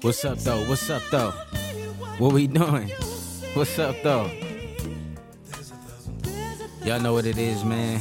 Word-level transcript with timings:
What's 0.00 0.24
up 0.24 0.38
though? 0.38 0.64
What's 0.68 0.88
up 0.90 1.02
though? 1.10 1.32
What 2.18 2.32
we 2.32 2.46
doing? 2.46 2.88
What's 3.54 3.76
up 3.80 3.96
though? 4.04 4.30
Y'all 6.84 7.00
know 7.00 7.14
what 7.14 7.26
it 7.26 7.36
is, 7.36 7.64
man. 7.64 8.00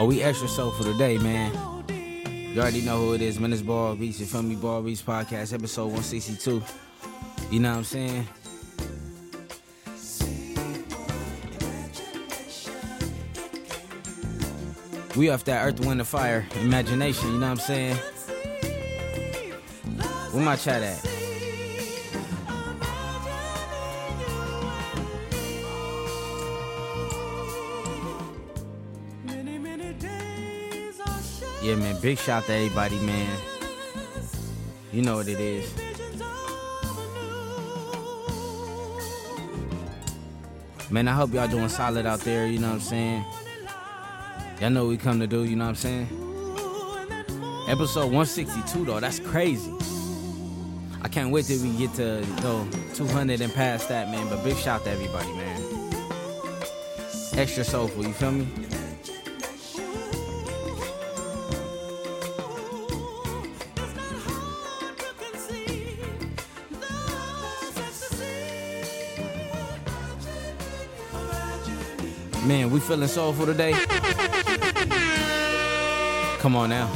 Oh, 0.00 0.06
we 0.06 0.20
extra 0.20 0.48
soulful 0.48 0.84
today, 0.84 1.16
man. 1.18 1.52
You 2.52 2.60
already 2.60 2.80
know 2.82 2.98
who 2.98 3.14
it 3.14 3.22
is, 3.22 3.38
man. 3.38 3.52
It's 3.52 3.62
Ball 3.62 3.94
Beats. 3.94 4.18
You 4.18 4.26
feel 4.26 4.42
me? 4.42 4.56
Ball 4.56 4.82
Beats 4.82 5.02
Podcast, 5.02 5.54
episode 5.54 5.92
162. 5.92 6.60
You 7.52 7.60
know 7.60 7.70
what 7.70 7.76
I'm 7.78 7.84
saying? 7.84 8.26
We 15.14 15.28
off 15.28 15.44
that 15.44 15.62
earth, 15.66 15.78
wind, 15.80 16.00
and 16.00 16.08
fire 16.08 16.46
imagination, 16.62 17.32
you 17.32 17.38
know 17.38 17.50
what 17.50 17.60
I'm 17.60 17.66
saying? 17.66 17.96
Where 20.32 20.42
my 20.42 20.56
chat 20.56 20.82
at? 20.82 21.04
Yeah, 31.62 31.76
man, 31.76 32.00
big 32.00 32.18
shout 32.18 32.46
to 32.46 32.52
everybody, 32.54 32.98
man. 33.00 33.38
You 34.92 35.02
know 35.02 35.16
what 35.16 35.28
it 35.28 35.38
is. 35.38 35.70
Man, 40.90 41.06
I 41.06 41.12
hope 41.12 41.34
y'all 41.34 41.48
doing 41.48 41.68
solid 41.68 42.06
out 42.06 42.20
there, 42.20 42.46
you 42.46 42.58
know 42.58 42.68
what 42.68 42.74
I'm 42.74 42.80
saying? 42.80 43.24
Y'all 44.62 44.70
know 44.70 44.86
we 44.86 44.96
come 44.96 45.18
to 45.18 45.26
do, 45.26 45.42
you 45.42 45.56
know 45.56 45.64
what 45.64 45.70
I'm 45.70 45.74
saying? 45.74 46.06
Episode 47.66 48.12
162 48.12 48.84
though, 48.84 49.00
that's 49.00 49.18
crazy. 49.18 49.74
I 51.02 51.08
can't 51.08 51.32
wait 51.32 51.46
till 51.46 51.60
we 51.64 51.76
get 51.76 51.92
to 51.94 52.20
know 52.42 52.68
200 52.94 53.40
and 53.40 53.52
past 53.52 53.88
that, 53.88 54.08
man. 54.08 54.28
But 54.28 54.44
big 54.44 54.56
shout 54.56 54.84
to 54.84 54.90
everybody, 54.92 55.32
man. 55.32 55.60
Extra 57.32 57.64
soulful, 57.64 58.04
you 58.06 58.12
feel 58.12 58.30
me? 58.30 58.46
Man, 72.46 72.70
we 72.70 72.78
feeling 72.78 73.08
soulful 73.08 73.46
today. 73.46 73.74
Come 76.42 76.56
on 76.56 76.70
now. 76.70 76.90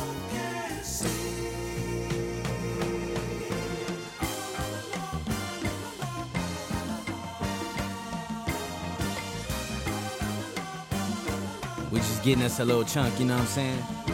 We 11.92 12.00
just 12.00 12.25
getting 12.25 12.42
us 12.42 12.58
a 12.58 12.64
little 12.64 12.83
chunk, 12.83 13.20
you 13.20 13.27
know 13.27 13.34
what 13.34 13.42
I'm 13.42 13.47
saying? 13.47 14.05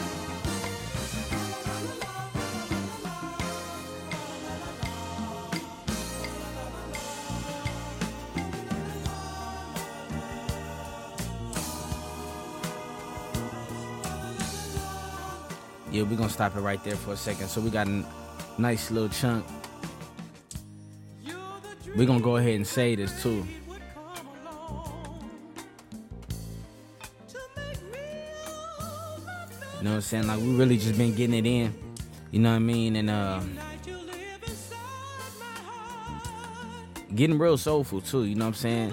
We're 16.13 16.19
gonna 16.19 16.29
stop 16.29 16.55
it 16.55 16.61
right 16.61 16.85
there 16.85 16.95
for 16.95 17.15
a 17.15 17.17
second. 17.17 17.49
So 17.49 17.63
we 17.63 17.71
got 17.71 17.89
a 17.89 18.05
nice 18.59 18.91
little 18.91 19.09
chunk. 19.09 19.47
We're 21.97 22.07
gonna 22.07 22.21
go 22.21 22.37
ahead 22.37 22.57
and 22.57 22.67
say 22.67 22.95
this 22.95 23.23
too. 23.23 23.31
You 23.31 23.45
know 29.81 29.91
what 29.91 29.97
I'm 29.97 30.01
saying? 30.03 30.27
Like 30.27 30.39
we 30.39 30.55
really 30.55 30.77
just 30.77 30.99
been 30.99 31.15
getting 31.15 31.35
it 31.35 31.47
in. 31.47 31.75
You 32.31 32.41
know 32.41 32.51
what 32.51 32.57
I 32.57 32.59
mean? 32.59 32.97
And 32.97 33.09
uh 33.09 33.41
getting 37.15 37.39
real 37.39 37.57
soulful 37.57 38.03
too, 38.03 38.25
you 38.25 38.35
know 38.35 38.45
what 38.45 38.49
I'm 38.49 38.55
saying? 38.55 38.93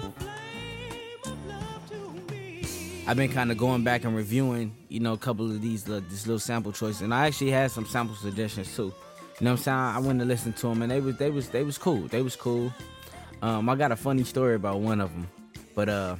I've 3.06 3.16
been 3.18 3.30
kind 3.30 3.50
of 3.50 3.58
going 3.58 3.84
back 3.84 4.04
and 4.04 4.16
reviewing, 4.16 4.74
you 4.90 4.98
know, 5.00 5.12
a 5.12 5.18
couple 5.18 5.46
of 5.46 5.62
these 5.62 5.88
uh, 5.88 6.00
this 6.10 6.26
little 6.26 6.40
sample 6.40 6.72
choices, 6.72 7.00
and 7.02 7.14
I 7.14 7.28
actually 7.28 7.52
had 7.52 7.70
some 7.70 7.86
sample 7.86 8.16
suggestions 8.16 8.74
too. 8.74 8.82
You 8.82 9.44
know 9.44 9.52
what 9.52 9.60
I'm 9.60 9.62
saying? 9.62 9.78
I 9.78 9.98
went 10.00 10.18
to 10.18 10.26
listen 10.26 10.52
to 10.54 10.66
them, 10.66 10.82
and 10.82 10.90
they 10.90 11.00
was 11.00 11.16
they 11.16 11.30
was 11.30 11.48
they 11.48 11.62
was 11.62 11.78
cool. 11.78 12.08
They 12.08 12.22
was 12.22 12.36
cool. 12.36 12.72
Um, 13.40 13.68
I 13.68 13.76
got 13.76 13.92
a 13.92 13.96
funny 13.96 14.24
story 14.24 14.56
about 14.56 14.80
one 14.80 15.00
of 15.00 15.10
them, 15.12 15.28
but 15.74 15.88
uh, 15.88 16.16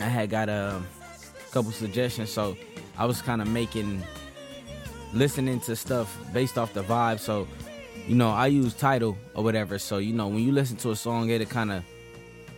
I 0.00 0.04
had 0.04 0.30
got 0.30 0.48
a 0.48 0.80
couple 1.50 1.72
suggestions, 1.72 2.30
so 2.30 2.56
I 2.96 3.04
was 3.04 3.20
kind 3.20 3.42
of 3.42 3.48
making 3.48 4.02
listening 5.12 5.58
to 5.60 5.74
stuff 5.74 6.16
based 6.32 6.56
off 6.56 6.72
the 6.72 6.84
vibe. 6.84 7.18
So, 7.18 7.48
you 8.06 8.14
know, 8.14 8.30
I 8.30 8.46
use 8.46 8.74
Tidal 8.74 9.18
or 9.34 9.42
whatever. 9.42 9.78
So, 9.78 9.98
you 9.98 10.12
know, 10.12 10.28
when 10.28 10.38
you 10.38 10.52
listen 10.52 10.76
to 10.78 10.92
a 10.92 10.96
song, 10.96 11.28
it'll 11.30 11.46
kind 11.46 11.72
of 11.72 11.84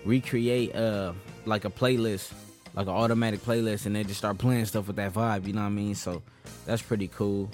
recreate 0.04 0.74
uh 0.74 1.12
like 1.46 1.64
a 1.64 1.70
playlist, 1.70 2.32
like 2.74 2.86
an 2.86 2.92
automatic 2.92 3.40
playlist, 3.40 3.86
and 3.86 3.94
they 3.94 4.04
just 4.04 4.18
start 4.18 4.38
playing 4.38 4.64
stuff 4.66 4.86
with 4.86 4.96
that 4.96 5.12
vibe. 5.12 5.46
You 5.46 5.52
know 5.52 5.60
what 5.60 5.66
I 5.66 5.70
mean? 5.70 5.94
So 5.94 6.22
that's 6.66 6.82
pretty 6.82 7.08
cool. 7.08 7.50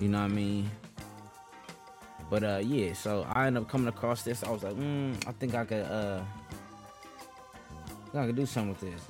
You 0.00 0.08
know 0.08 0.18
what 0.18 0.30
I 0.30 0.34
mean? 0.34 0.70
But 2.30 2.44
uh, 2.44 2.60
yeah. 2.62 2.92
So 2.94 3.26
I 3.30 3.46
ended 3.46 3.62
up 3.62 3.68
coming 3.68 3.88
across 3.88 4.22
this. 4.22 4.42
I 4.42 4.50
was 4.50 4.62
like, 4.62 4.74
mm, 4.74 5.14
I 5.26 5.32
think 5.32 5.54
I 5.54 5.64
could 5.64 5.84
uh, 5.84 6.22
I 8.14 8.18
I 8.18 8.26
could 8.26 8.36
do 8.36 8.46
something 8.46 8.70
with 8.70 8.80
this. 8.80 9.02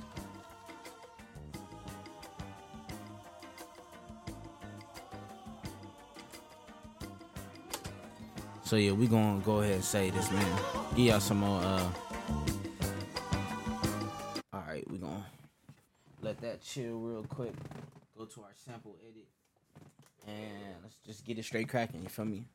So 8.65 8.77
yeah, 8.77 8.93
we 8.93 9.07
gonna 9.07 9.41
go 9.41 9.61
ahead 9.61 9.75
and 9.75 9.85
say 9.85 10.11
this, 10.11 10.31
man. 10.31 10.59
Give 10.97 11.07
y'all 11.07 11.21
some 11.21 11.39
more 11.39 11.61
uh 11.63 11.87
let 16.25 16.41
that 16.41 16.63
chill 16.63 16.99
real 17.01 17.23
quick. 17.25 17.53
Go 18.17 18.25
to 18.25 18.41
our 18.41 18.53
sample 18.55 18.97
edit. 19.07 19.29
And 20.27 20.83
let's 20.83 20.97
just 21.05 21.27
get 21.27 21.39
it 21.39 21.45
straight 21.45 21.69
cracking, 21.69 22.03
you 22.03 22.09
feel 22.09 22.25
me? 22.25 22.47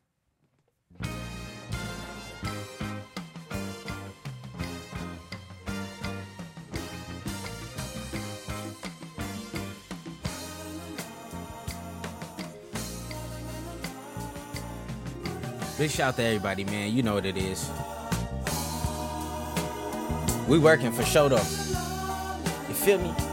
Big 15.77 15.91
shout 15.91 16.09
out 16.09 16.15
to 16.15 16.23
everybody, 16.23 16.63
man. 16.63 16.91
You 16.91 17.03
know 17.03 17.13
what 17.13 17.25
it 17.27 17.37
is. 17.37 17.69
We 20.47 20.57
working 20.57 20.91
for 20.91 21.05
show 21.05 21.29
though. 21.29 21.37
You 22.67 22.73
feel 22.73 22.97
me? 22.97 23.28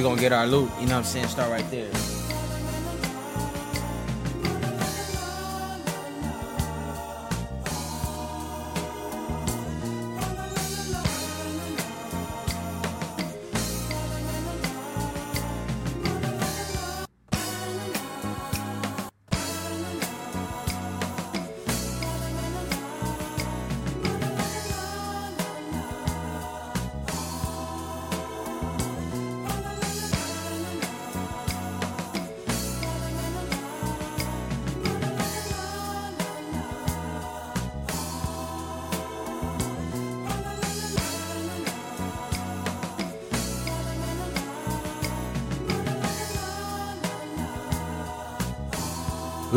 We 0.00 0.04
gonna 0.04 0.18
get 0.18 0.32
our 0.32 0.46
loot, 0.46 0.70
you 0.80 0.86
know 0.86 0.94
what 0.94 1.00
I'm 1.00 1.04
saying? 1.04 1.28
Start 1.28 1.50
right 1.50 1.70
there. 1.70 2.19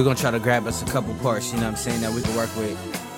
We're 0.03 0.09
gonna 0.09 0.19
try 0.19 0.31
to 0.31 0.39
grab 0.39 0.67
us 0.67 0.81
a 0.81 0.85
couple 0.85 1.13
parts, 1.21 1.53
you 1.53 1.59
know 1.59 1.63
what 1.63 1.69
I'm 1.69 1.75
saying, 1.77 2.01
that 2.01 2.11
we 2.11 2.21
can 2.21 2.35
work 2.35 2.53
with. 2.57 3.12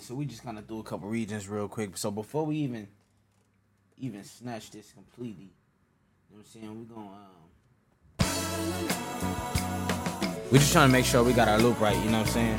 So 0.00 0.14
we 0.14 0.24
just 0.24 0.42
kind 0.42 0.58
of 0.58 0.66
do 0.66 0.78
a 0.78 0.82
couple 0.82 1.08
regions 1.08 1.48
real 1.48 1.68
quick. 1.68 1.96
So 1.96 2.10
before 2.10 2.46
we 2.46 2.56
even 2.56 2.88
even 3.98 4.24
snatch 4.24 4.70
this 4.70 4.92
completely, 4.92 5.52
you 6.30 6.36
know 6.36 6.38
what 6.38 6.46
I'm 6.46 6.60
saying? 6.60 6.88
We're 6.88 6.94
gonna 6.94 7.08
um 7.08 7.50
We're 10.50 10.58
just 10.58 10.72
trying 10.72 10.88
to 10.88 10.92
make 10.92 11.04
sure 11.04 11.22
we 11.22 11.32
got 11.32 11.48
our 11.48 11.58
loop 11.58 11.80
right, 11.80 11.96
you 11.96 12.10
know 12.10 12.22
what 12.22 12.36
I'm 12.36 12.58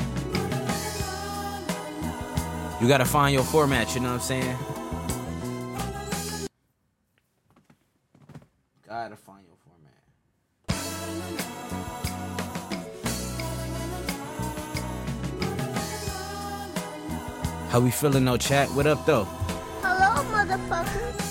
You 2.80 2.88
gotta 2.88 3.04
find 3.04 3.34
your 3.34 3.44
format, 3.44 3.94
you 3.94 4.00
know 4.00 4.12
what 4.12 4.22
I'm 4.22 4.42
saying? 4.42 4.56
Gotta 8.88 9.16
find 9.16 9.44
your 9.46 9.51
How 17.72 17.80
we 17.80 17.90
feeling? 17.90 18.24
No 18.24 18.36
chat. 18.36 18.68
What 18.72 18.86
up 18.86 19.06
though? 19.06 19.24
Hello, 19.80 20.22
motherfucker. 20.30 21.21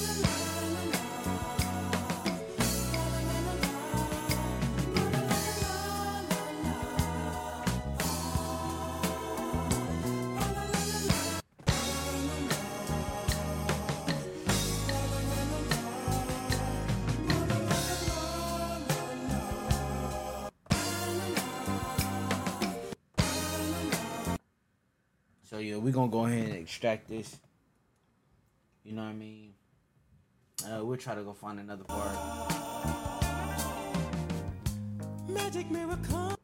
Extract 26.61 27.09
this. 27.09 27.37
You 28.83 28.93
know 28.93 29.03
what 29.03 29.09
I 29.09 29.13
mean? 29.13 29.53
Uh, 30.65 30.85
we'll 30.85 30.97
try 30.97 31.15
to 31.15 31.23
go 31.23 31.33
find 31.33 31.59
another 31.59 31.83
part. 31.83 32.17
Magic 35.27 35.69
miracle. 35.71 36.40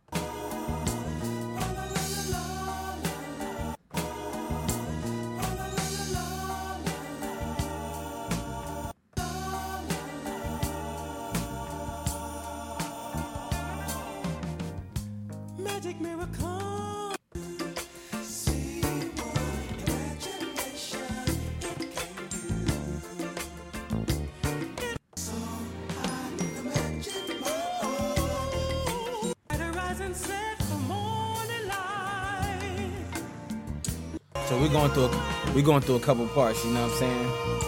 We 35.58 35.64
going 35.64 35.82
through 35.82 35.96
a 35.96 36.00
couple 36.00 36.28
parts. 36.28 36.64
You 36.64 36.72
know 36.72 36.84
what 36.84 36.92
I'm 36.92 36.98
saying? 37.00 37.67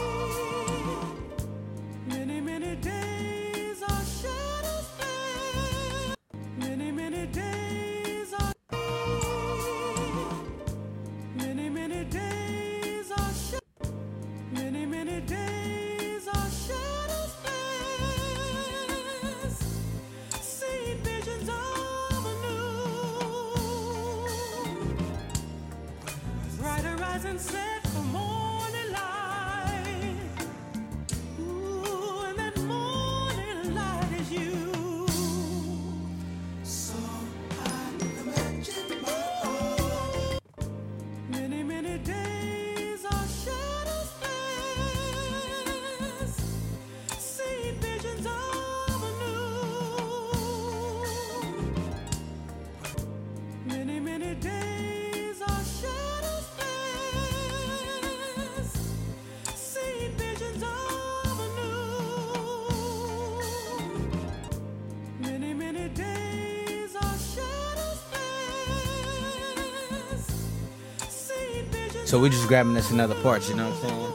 So 72.09 72.17
we 72.17 72.31
just 72.31 72.47
grabbing 72.47 72.73
this 72.73 72.89
another 72.89 73.13
part. 73.21 73.47
You 73.47 73.53
know 73.55 73.69
what 73.69 73.83
I'm 73.83 73.89
saying? 73.89 74.13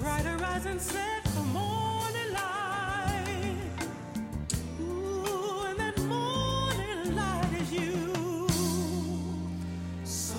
Brighter 0.00 0.36
rise 0.38 0.66
and 0.66 0.80
set 0.80 1.22
for 1.28 1.44
morning 1.44 2.32
light. 2.32 3.58
Ooh, 4.80 5.66
and 5.68 5.78
that 5.78 5.96
morning 6.00 7.14
light 7.14 7.52
is 7.60 7.72
you. 7.72 8.48
So 10.02 10.34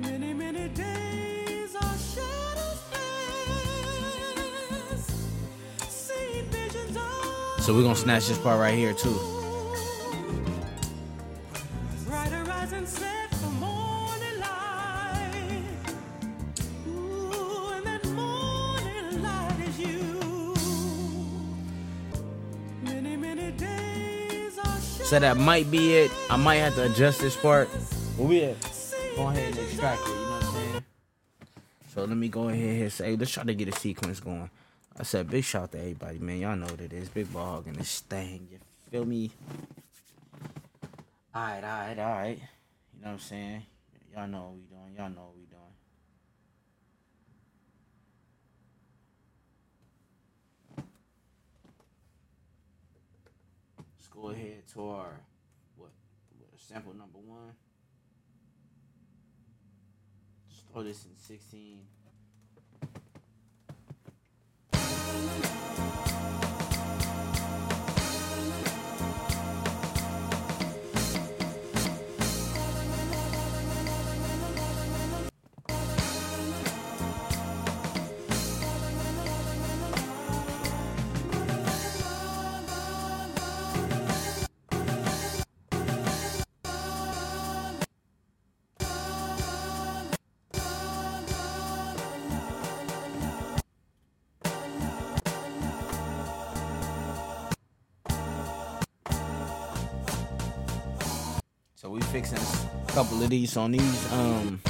many, 0.00 0.34
many 0.34 0.66
days 0.70 1.76
our 1.76 1.96
shadows 1.98 2.82
pass. 2.90 3.02
Visions 6.50 6.96
of 6.96 7.62
So 7.64 7.72
we're 7.76 7.82
gonna 7.82 7.94
snatch 7.94 8.26
this 8.26 8.38
part 8.38 8.58
right 8.58 8.74
here 8.74 8.92
too. 8.92 9.31
So 25.12 25.18
that 25.18 25.36
might 25.36 25.70
be 25.70 25.92
it. 25.92 26.10
I 26.30 26.36
might 26.36 26.54
have 26.54 26.74
to 26.76 26.84
adjust 26.84 27.20
this 27.20 27.36
part. 27.36 27.68
But 28.16 28.24
we 28.24 28.44
at, 28.44 28.56
go 29.14 29.28
ahead 29.28 29.50
and 29.50 29.58
extract 29.58 30.00
it, 30.00 30.08
you 30.08 30.14
know 30.14 30.30
what 30.30 30.42
I'm 30.42 30.54
saying? 30.54 30.84
So 31.92 32.04
let 32.06 32.16
me 32.16 32.28
go 32.28 32.48
ahead 32.48 32.80
and 32.80 32.90
say, 32.90 33.14
let's 33.14 33.30
try 33.30 33.44
to 33.44 33.54
get 33.54 33.68
a 33.68 33.78
sequence 33.78 34.20
going. 34.20 34.48
I 34.98 35.02
said, 35.02 35.28
big 35.28 35.44
shout 35.44 35.64
out 35.64 35.72
to 35.72 35.80
everybody, 35.80 36.18
man. 36.18 36.38
Y'all 36.38 36.56
know 36.56 36.64
what 36.64 36.80
it 36.80 36.94
is. 36.94 37.10
Big 37.10 37.30
ball 37.30 37.62
and 37.66 37.76
this 37.76 38.00
thing. 38.00 38.48
You 38.50 38.58
feel 38.90 39.04
me? 39.04 39.30
Alright, 41.36 41.62
alright, 41.62 41.98
alright. 41.98 42.38
You 42.38 43.02
know 43.02 43.08
what 43.08 43.12
I'm 43.12 43.18
saying? 43.18 43.66
Y'all 44.16 44.26
know 44.26 44.40
what 44.40 44.54
we 44.54 44.62
doing. 44.62 44.94
Y'all 44.96 45.10
know 45.10 45.30
we 45.36 45.42
doing. 45.42 45.60
Let's 53.78 54.08
go 54.22 54.28
ahead 54.28 54.62
to 54.72 54.88
our 54.88 55.20
what, 55.76 55.90
what 56.38 56.48
sample 56.56 56.94
number 56.94 57.18
one. 57.18 57.52
Just 60.48 60.68
throw 60.70 60.84
this 60.84 61.04
in 61.04 61.16
16. 61.16 61.80
Fixing 102.12 102.36
a 102.36 102.92
couple 102.92 103.22
of 103.22 103.30
these 103.30 103.56
on 103.56 103.72
these 103.72 104.12
um 104.12 104.60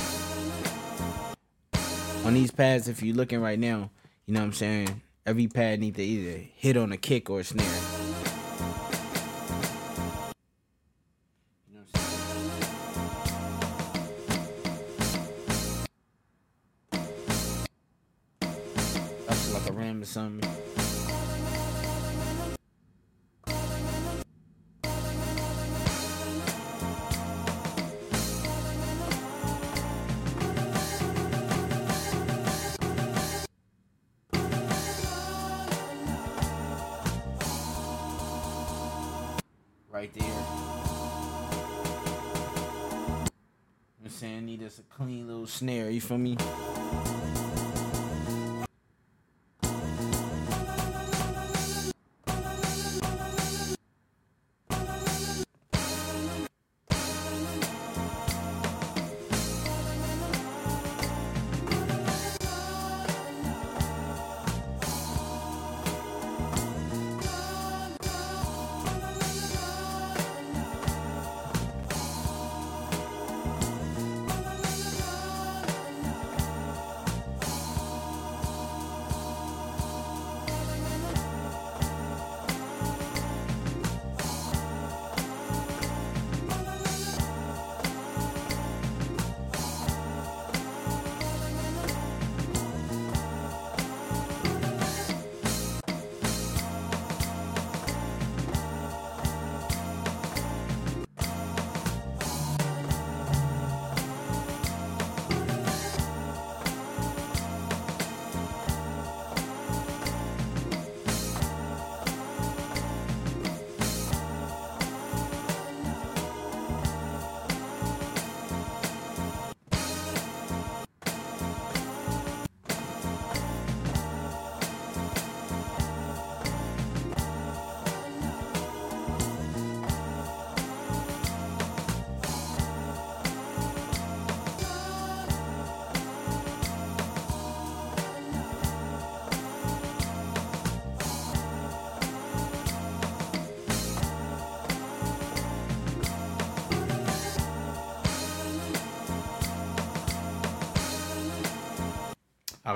on 2.24 2.34
these 2.34 2.52
pads. 2.52 2.86
If 2.86 3.02
you're 3.02 3.16
looking 3.16 3.40
right 3.40 3.58
now, 3.58 3.90
you 4.26 4.34
know 4.34 4.40
what 4.40 4.46
I'm 4.46 4.52
saying. 4.52 5.02
Every 5.26 5.48
pad 5.48 5.80
need 5.80 5.96
to 5.96 6.04
either 6.04 6.38
hit 6.54 6.76
on 6.76 6.92
a 6.92 6.96
kick 6.96 7.28
or 7.30 7.40
a 7.40 7.44
snare. 7.44 7.91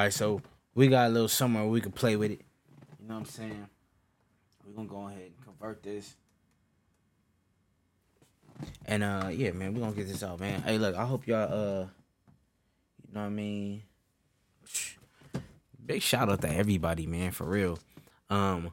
Right, 0.06 0.12
so 0.12 0.40
we 0.74 0.86
got 0.88 1.08
a 1.08 1.10
little 1.10 1.28
somewhere 1.28 1.66
we 1.66 1.80
can 1.80 1.92
play 1.92 2.16
with 2.16 2.30
it. 2.30 2.40
You 3.00 3.08
know 3.08 3.14
what 3.14 3.20
I'm 3.20 3.26
saying? 3.26 3.66
We're 4.64 4.74
gonna 4.74 4.88
go 4.88 5.08
ahead 5.08 5.32
and 5.36 5.44
convert 5.44 5.82
this. 5.82 6.14
And 8.86 9.02
uh 9.02 9.28
yeah, 9.32 9.50
man, 9.50 9.74
we're 9.74 9.80
gonna 9.80 9.96
get 9.96 10.08
this 10.08 10.22
out, 10.22 10.38
man. 10.38 10.62
Hey 10.62 10.78
look, 10.78 10.94
I 10.94 11.04
hope 11.04 11.26
y'all 11.26 11.52
uh 11.52 11.86
you 13.06 13.14
know 13.14 13.20
what 13.20 13.26
I 13.26 13.28
mean. 13.30 13.82
Big 15.84 16.02
shout 16.02 16.30
out 16.30 16.40
to 16.42 16.50
everybody, 16.50 17.06
man, 17.06 17.32
for 17.32 17.44
real. 17.44 17.78
Um 18.30 18.72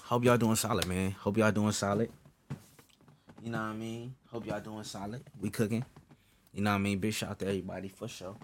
hope 0.00 0.24
y'all 0.24 0.36
doing 0.36 0.56
solid, 0.56 0.86
man. 0.86 1.12
Hope 1.12 1.36
y'all 1.36 1.52
doing 1.52 1.72
solid. 1.72 2.10
You 3.42 3.52
know 3.52 3.58
what 3.58 3.64
I 3.66 3.74
mean? 3.74 4.14
Hope 4.32 4.46
y'all 4.46 4.60
doing 4.60 4.84
solid. 4.84 5.22
We 5.40 5.50
cooking. 5.50 5.84
You 6.56 6.62
know 6.62 6.70
what 6.70 6.76
I 6.76 6.78
mean? 6.78 6.98
Big 6.98 7.12
shout 7.12 7.32
out 7.32 7.38
to 7.40 7.46
everybody 7.46 7.88
for 7.88 8.08
sure. 8.08 8.34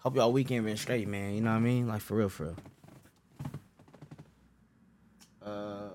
Hope 0.00 0.16
y'all 0.16 0.32
weekend 0.32 0.66
been 0.66 0.76
straight, 0.76 1.06
man. 1.06 1.32
You 1.32 1.40
know 1.40 1.50
what 1.50 1.58
I 1.58 1.60
mean? 1.60 1.86
Like 1.86 2.00
for 2.00 2.16
real, 2.16 2.28
for 2.28 2.46
real. 2.46 2.56
Uh, 5.40 5.90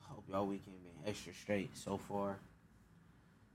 hope 0.00 0.24
y'all 0.28 0.46
weekend 0.46 0.74
been 0.82 1.08
extra 1.08 1.32
straight 1.32 1.76
so 1.76 1.96
far. 1.96 2.38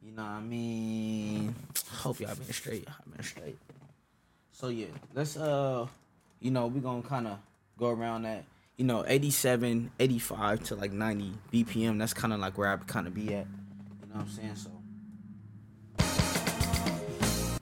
You 0.01 0.13
know 0.13 0.23
what 0.23 0.31
I 0.31 0.39
mean? 0.39 1.53
Hope 1.89 2.21
y'all 2.21 2.35
been 2.35 2.53
straight. 2.53 2.88
I've 2.88 3.13
been 3.13 3.23
straight. 3.25 3.57
So 4.53 4.69
yeah, 4.69 4.88
let's 5.13 5.35
uh, 5.35 5.88
you 6.39 6.51
know, 6.51 6.67
we 6.67 6.79
gonna 6.79 7.01
kind 7.01 7.27
of 7.27 7.38
go 7.77 7.89
around 7.89 8.21
that. 8.21 8.45
You 8.77 8.85
know, 8.85 9.03
87, 9.05 9.91
85 10.00 10.63
to 10.63 10.75
like 10.75 10.93
90 10.93 11.33
BPM. 11.51 12.00
That's 12.00 12.13
kind 12.13 12.31
of 12.31 12.39
like 12.39 12.57
where 12.57 12.71
I 12.71 12.77
kind 12.77 13.07
of 13.07 13.13
be 13.13 13.25
at. 13.35 13.45
You 13.45 14.07
know 14.07 14.13
what 14.13 14.21
I'm 14.21 14.29
saying? 14.29 14.55
So 14.55 14.71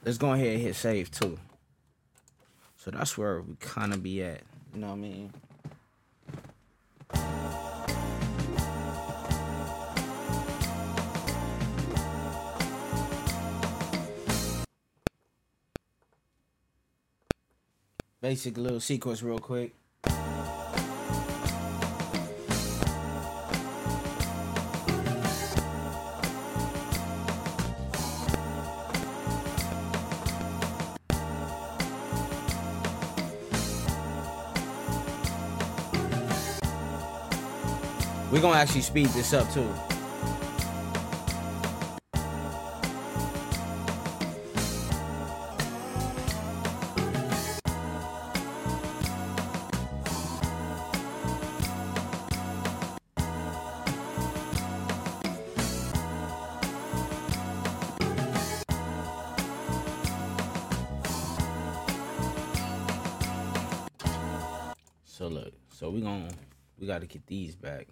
let's 0.04 0.18
go 0.18 0.34
ahead 0.34 0.48
and 0.48 0.62
hit 0.62 0.76
save 0.76 1.12
too. 1.12 1.38
So 2.78 2.92
that's 2.92 3.18
where 3.18 3.42
we 3.42 3.56
kind 3.60 3.94
of 3.94 4.02
be 4.02 4.24
at. 4.24 4.42
You 4.74 4.82
know 4.82 4.88
what 4.88 4.94
I 4.94 4.98
mean? 4.98 5.34
Basic 18.22 18.58
little 18.58 18.80
sequence 18.80 19.24
real 19.24 19.40
quick. 19.40 19.74
We're 38.42 38.48
gonna 38.48 38.60
actually 38.60 38.82
speed 38.82 39.06
this 39.10 39.34
up 39.34 39.54
too. 39.54 39.72
So 65.06 65.28
look, 65.28 65.54
so 65.70 65.92
we 65.92 66.02
gonna 66.02 66.32
we 66.80 66.88
gotta 66.88 67.06
get 67.06 67.28
these 67.28 67.56
back. 67.56 67.88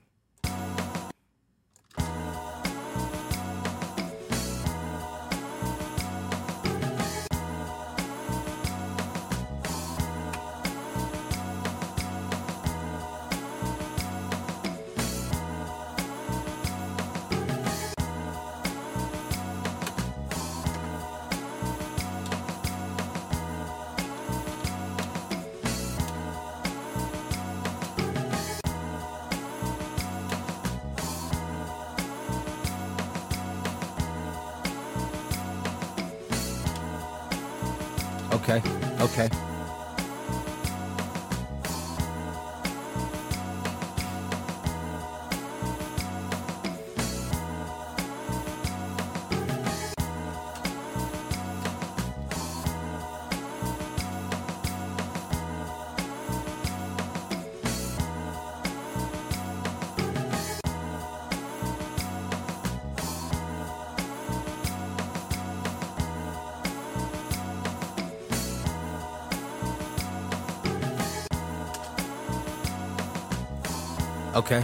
Okay. 74.39 74.63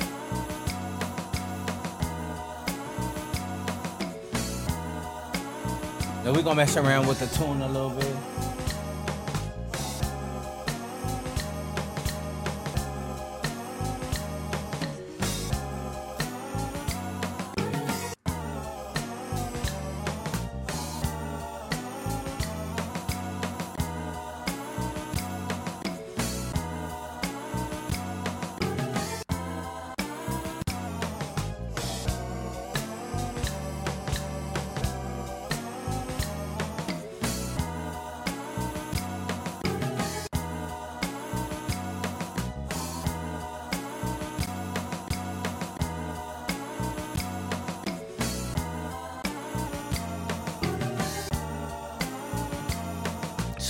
Now 6.23 6.31
we're 6.31 6.41
gonna 6.43 6.55
mess 6.55 6.77
around 6.77 7.07
with 7.07 7.19
the 7.19 7.27
tune 7.37 7.61
a 7.61 7.67
little 7.67 7.89
bit. 7.89 8.34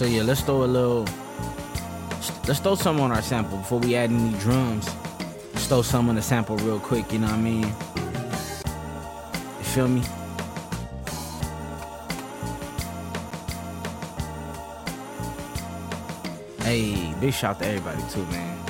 So 0.06 0.12
yeah, 0.12 0.22
let's 0.22 0.42
throw 0.42 0.64
a 0.64 0.66
little. 0.66 1.04
Let's 2.48 2.60
throw 2.60 2.76
some 2.76 3.00
on 3.00 3.12
our 3.12 3.24
sample 3.24 3.58
before 3.58 3.80
we 3.80 3.96
add 3.96 4.12
any 4.12 4.38
drums. 4.38 4.88
Let's 5.52 5.66
throw 5.66 5.82
some 5.82 6.10
on 6.10 6.14
the 6.14 6.22
sample 6.22 6.58
real 6.58 6.80
quick. 6.80 7.12
You 7.12 7.18
know 7.18 7.26
what 7.26 7.34
I 7.34 7.42
mean? 7.42 7.64
You 9.58 9.66
feel 9.66 9.88
me? 9.88 10.04
Hey, 16.62 17.16
big 17.20 17.34
shout 17.34 17.58
to 17.58 17.66
everybody 17.66 18.04
too, 18.12 18.26
man. 18.28 18.65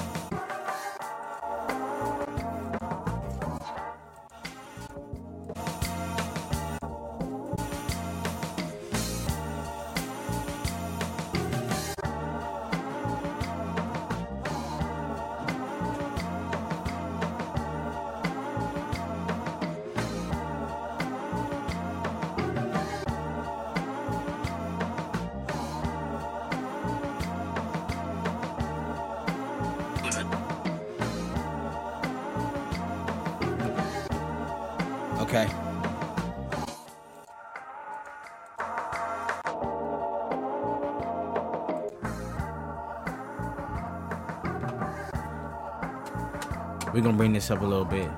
Gonna 47.06 47.18
bring 47.18 47.34
this 47.34 47.52
up 47.52 47.62
a 47.62 47.66
little 47.66 47.86
bit. 47.86 48.10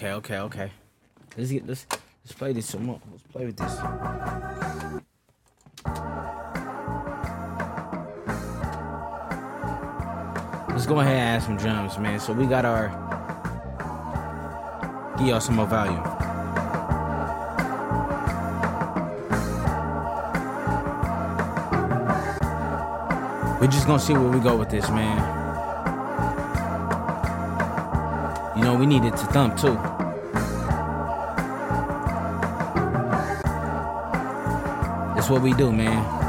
Okay, 0.00 0.12
okay, 0.12 0.38
okay. 0.38 0.70
Let's 1.36 1.50
get 1.50 1.66
let's 1.66 1.84
let's 2.24 2.32
play 2.32 2.54
this 2.54 2.64
some 2.64 2.86
more. 2.86 2.98
Let's 3.10 3.22
play 3.24 3.44
with 3.44 3.56
this. 3.58 3.74
Let's 10.70 10.86
go 10.86 11.00
ahead 11.00 11.16
and 11.16 11.36
add 11.36 11.42
some 11.42 11.58
drums, 11.58 11.98
man. 11.98 12.18
So 12.18 12.32
we 12.32 12.46
got 12.46 12.64
our 12.64 12.88
give 15.18 15.26
y'all 15.26 15.38
some 15.38 15.56
more 15.56 15.66
volume. 15.66 16.02
We're 23.60 23.66
just 23.66 23.86
gonna 23.86 23.98
see 24.00 24.14
where 24.14 24.30
we 24.30 24.40
go 24.40 24.56
with 24.56 24.70
this, 24.70 24.88
man. 24.88 25.39
We 28.80 28.86
needed 28.86 29.14
to 29.14 29.26
thump 29.26 29.58
too. 29.58 29.74
That's 35.14 35.28
what 35.28 35.42
we 35.42 35.52
do, 35.52 35.70
man. 35.70 36.19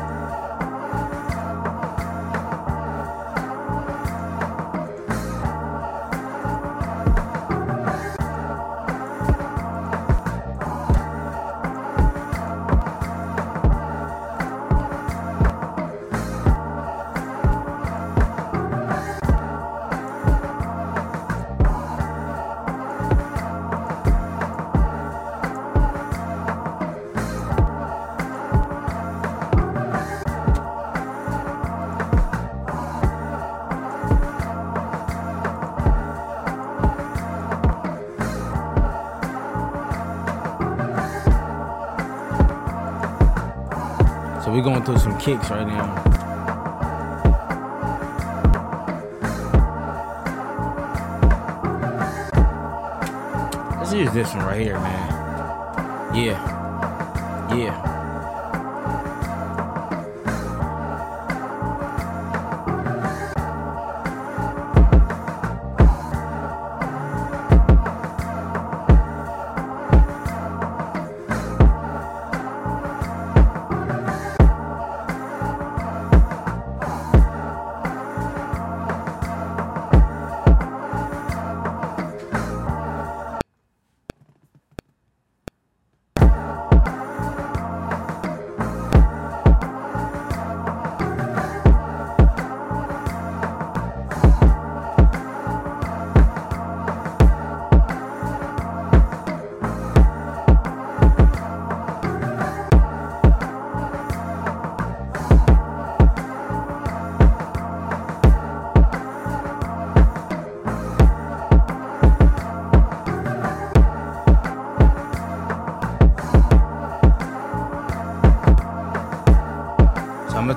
Kicks 45.22 45.52
right 45.52 45.68
now. 45.68 45.86
Let's 53.78 53.94
use 53.94 54.12
this 54.14 54.34
one 54.34 54.46
right 54.46 54.62
here, 54.62 54.80
man. 54.80 56.16
Yeah. 56.16 56.61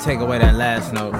Take 0.04 0.20
away 0.20 0.36
that 0.38 0.54
last 0.54 0.92
note. 0.92 1.14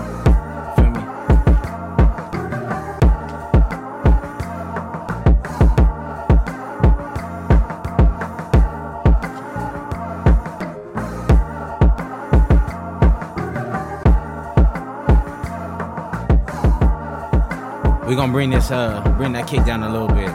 We're 18.07 18.17
gonna 18.17 18.33
bring 18.33 18.51
this 18.51 18.71
uh 18.71 19.01
bring 19.17 19.33
that 19.33 19.47
kick 19.47 19.65
down 19.65 19.83
a 19.83 19.91
little 19.91 20.09
bit. 20.09 20.31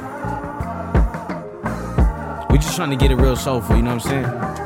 we 2.49 2.57
just 2.57 2.75
trying 2.75 2.89
to 2.89 2.95
get 2.95 3.11
it 3.11 3.15
real 3.15 3.35
soulful, 3.35 3.75
you 3.75 3.83
know 3.83 3.93
what 3.95 4.05
I'm 4.07 4.23
saying? 4.23 4.58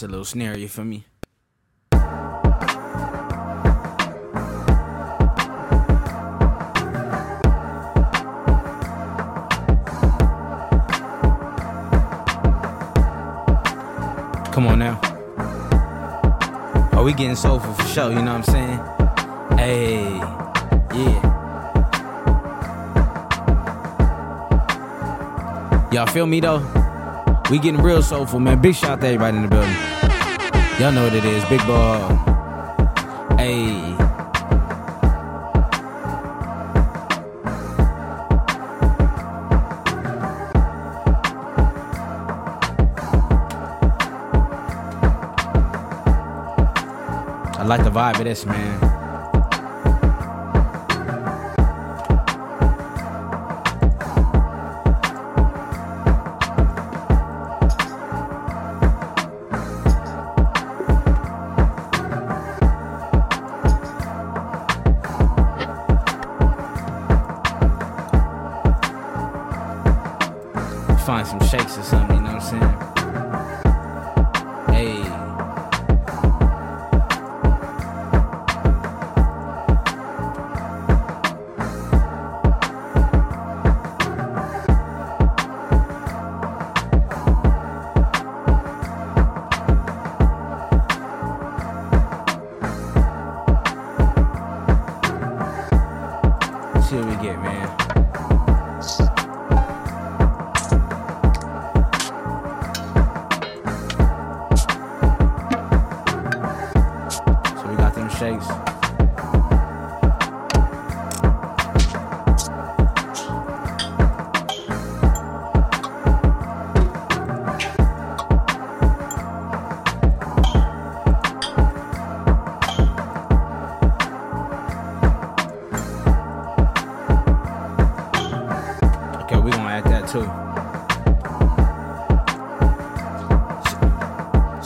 Us 0.00 0.04
a 0.04 0.08
little 0.08 0.24
snare, 0.24 0.56
you 0.56 0.66
for 0.66 0.82
me? 0.82 1.04
Come 14.50 14.68
on 14.68 14.78
now. 14.78 14.98
Are 16.92 17.04
we 17.04 17.12
getting 17.12 17.36
soulful 17.36 17.74
for 17.74 17.84
sure? 17.84 18.08
You 18.08 18.22
know 18.22 18.38
what 18.38 18.48
I'm 18.48 18.54
saying? 18.54 18.78
Hey, 19.58 20.00
yeah. 20.94 21.20
Y'all 25.92 26.06
feel 26.06 26.26
me 26.26 26.40
though? 26.40 26.79
We 27.50 27.58
getting 27.58 27.82
real 27.82 28.00
soulful, 28.00 28.38
man. 28.38 28.60
Big 28.62 28.76
shout 28.76 28.90
out 28.90 29.00
to 29.00 29.08
everybody 29.08 29.36
in 29.38 29.42
the 29.42 29.48
building. 29.48 29.74
Y'all 30.78 30.92
know 30.92 31.02
what 31.02 31.14
it 31.14 31.24
is. 31.24 31.44
Big 31.46 31.58
ball. 31.66 32.16
Hey. 33.36 33.96
I 47.58 47.64
like 47.66 47.82
the 47.82 47.90
vibe 47.90 48.20
of 48.20 48.24
this, 48.26 48.46
man. 48.46 48.89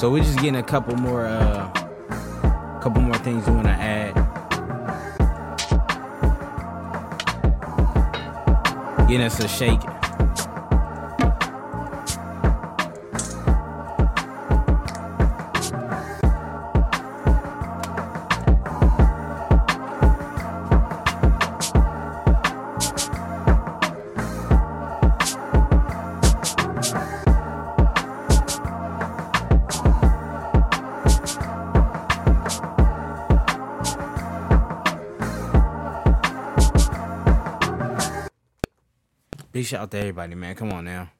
So, 0.05 0.11
we're 0.11 0.23
just 0.23 0.37
getting 0.37 0.57
a 0.57 0.63
couple 0.63 0.95
more 0.97 1.25
uh 1.25 1.67
couple 2.83 3.01
more 3.01 3.17
things 3.21 3.47
we 3.47 3.55
wanna 3.55 3.71
add. 3.71 4.13
Getting 9.09 9.23
us 9.23 9.41
a 9.41 9.49
shake. 9.49 9.94
Shout 39.65 39.83
out 39.83 39.91
to 39.93 39.99
everybody, 39.99 40.35
man. 40.35 40.55
Come 40.55 40.73
on 40.73 40.85
now. 40.85 41.11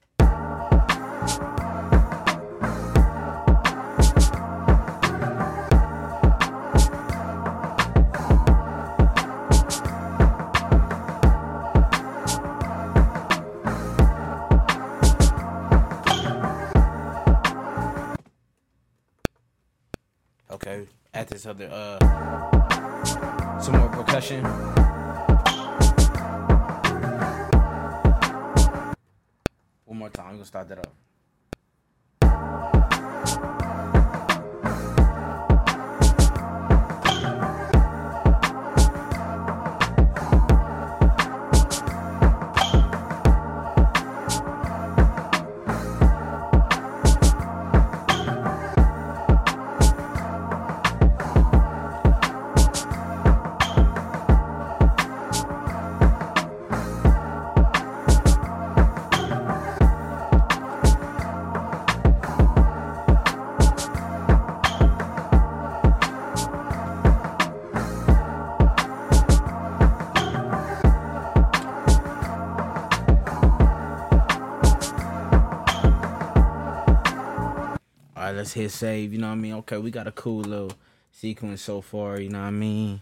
Hit 78.55 78.71
save. 78.71 79.13
You 79.13 79.19
know 79.19 79.29
what 79.29 79.35
I 79.35 79.37
mean? 79.37 79.55
Okay, 79.55 79.79
we 79.79 79.91
got 79.91 80.07
a 80.07 80.13
cool 80.13 80.43
little 80.43 80.73
sequence 81.11 81.63
so 81.63 81.81
far. 81.81 82.21
You 82.21 82.31
know 82.31 82.41
what 82.41 82.47
I 82.47 82.51
mean? 82.51 83.01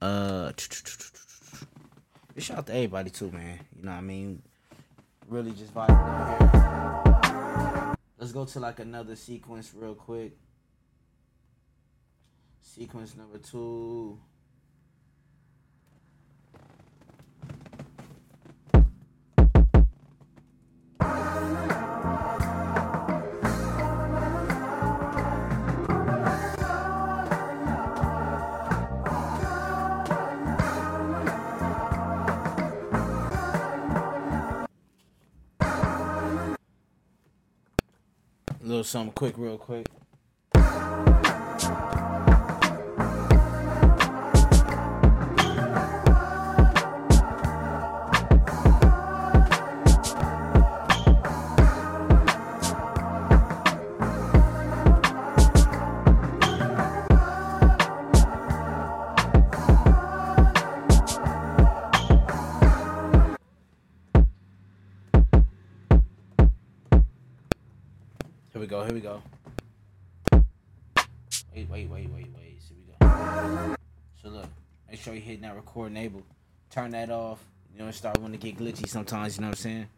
Uh, 0.00 0.52
shout 2.38 2.58
out 2.58 2.66
to 2.66 2.74
everybody 2.74 3.10
too, 3.10 3.30
man. 3.30 3.60
You 3.76 3.84
know 3.84 3.92
what 3.92 3.98
I 3.98 4.00
mean? 4.00 4.42
Really 5.28 5.52
just 5.52 5.74
vibing 5.74 5.90
out 5.90 7.24
here. 7.26 7.94
Let's 8.18 8.32
go 8.32 8.44
to 8.44 8.60
like 8.60 8.80
another 8.80 9.16
sequence 9.16 9.72
real 9.74 9.94
quick. 9.94 10.32
Sequence 12.62 13.16
number 13.16 13.38
two. 13.38 14.18
Something 38.84 39.12
quick, 39.12 39.36
real 39.38 39.58
quick. 39.58 39.86
We 68.64 68.68
go. 68.68 68.82
Here 68.84 68.94
we 68.94 69.00
go. 69.00 69.22
Wait, 71.54 71.68
wait, 71.68 71.90
wait, 71.90 72.10
wait, 72.10 72.28
wait. 72.34 72.58
Here 72.66 72.76
we 72.78 73.06
go. 73.06 73.76
So 74.22 74.30
look, 74.30 74.46
make 74.90 74.98
sure 74.98 75.12
you 75.12 75.20
hit 75.20 75.42
that 75.42 75.54
record 75.54 75.90
enable. 75.90 76.22
Turn 76.70 76.90
that 76.92 77.10
off. 77.10 77.44
You 77.70 77.80
know, 77.80 77.90
start 77.90 78.18
when 78.18 78.32
to 78.32 78.38
get 78.38 78.56
glitchy 78.56 78.88
sometimes. 78.88 79.36
You 79.36 79.42
know 79.42 79.48
what 79.48 79.58
I'm 79.58 79.62
saying? 79.62 79.88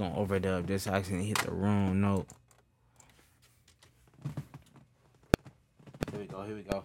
Gonna 0.00 0.14
overdub 0.14 0.66
this. 0.66 0.86
I 0.86 0.94
accidentally 0.94 1.28
hit 1.28 1.38
the 1.38 1.52
wrong 1.52 2.00
note. 2.00 2.26
Here 6.10 6.20
we 6.20 6.26
go. 6.26 6.42
Here 6.42 6.56
we 6.56 6.62
go. 6.62 6.84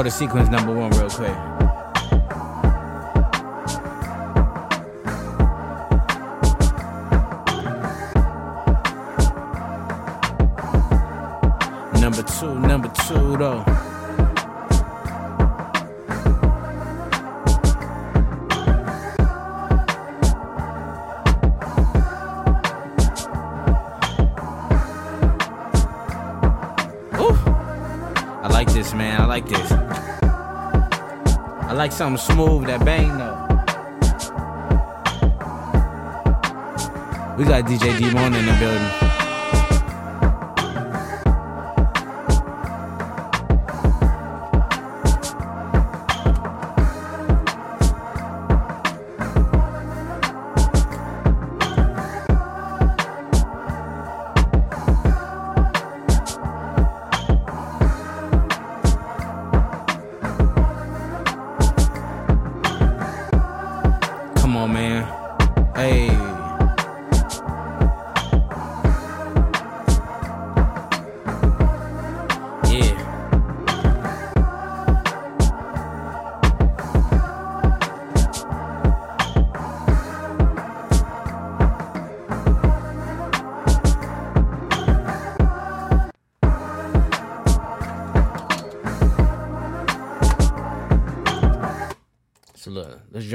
Go 0.00 0.04
to 0.04 0.10
sequence 0.10 0.48
number 0.48 0.72
one 0.74 0.90
real 0.92 1.10
quick. 1.10 1.36
Number 12.00 12.22
two, 12.22 12.58
number 12.60 12.88
two 13.06 13.36
though. 13.36 13.69
Something 32.00 32.34
smooth 32.34 32.66
that 32.66 32.82
bang 32.82 33.08
though. 33.18 33.36
We 37.36 37.44
got 37.44 37.64
DJ 37.66 37.92
D1 37.98 38.38
in 38.38 38.46
the 38.46 38.56
building. 38.58 39.09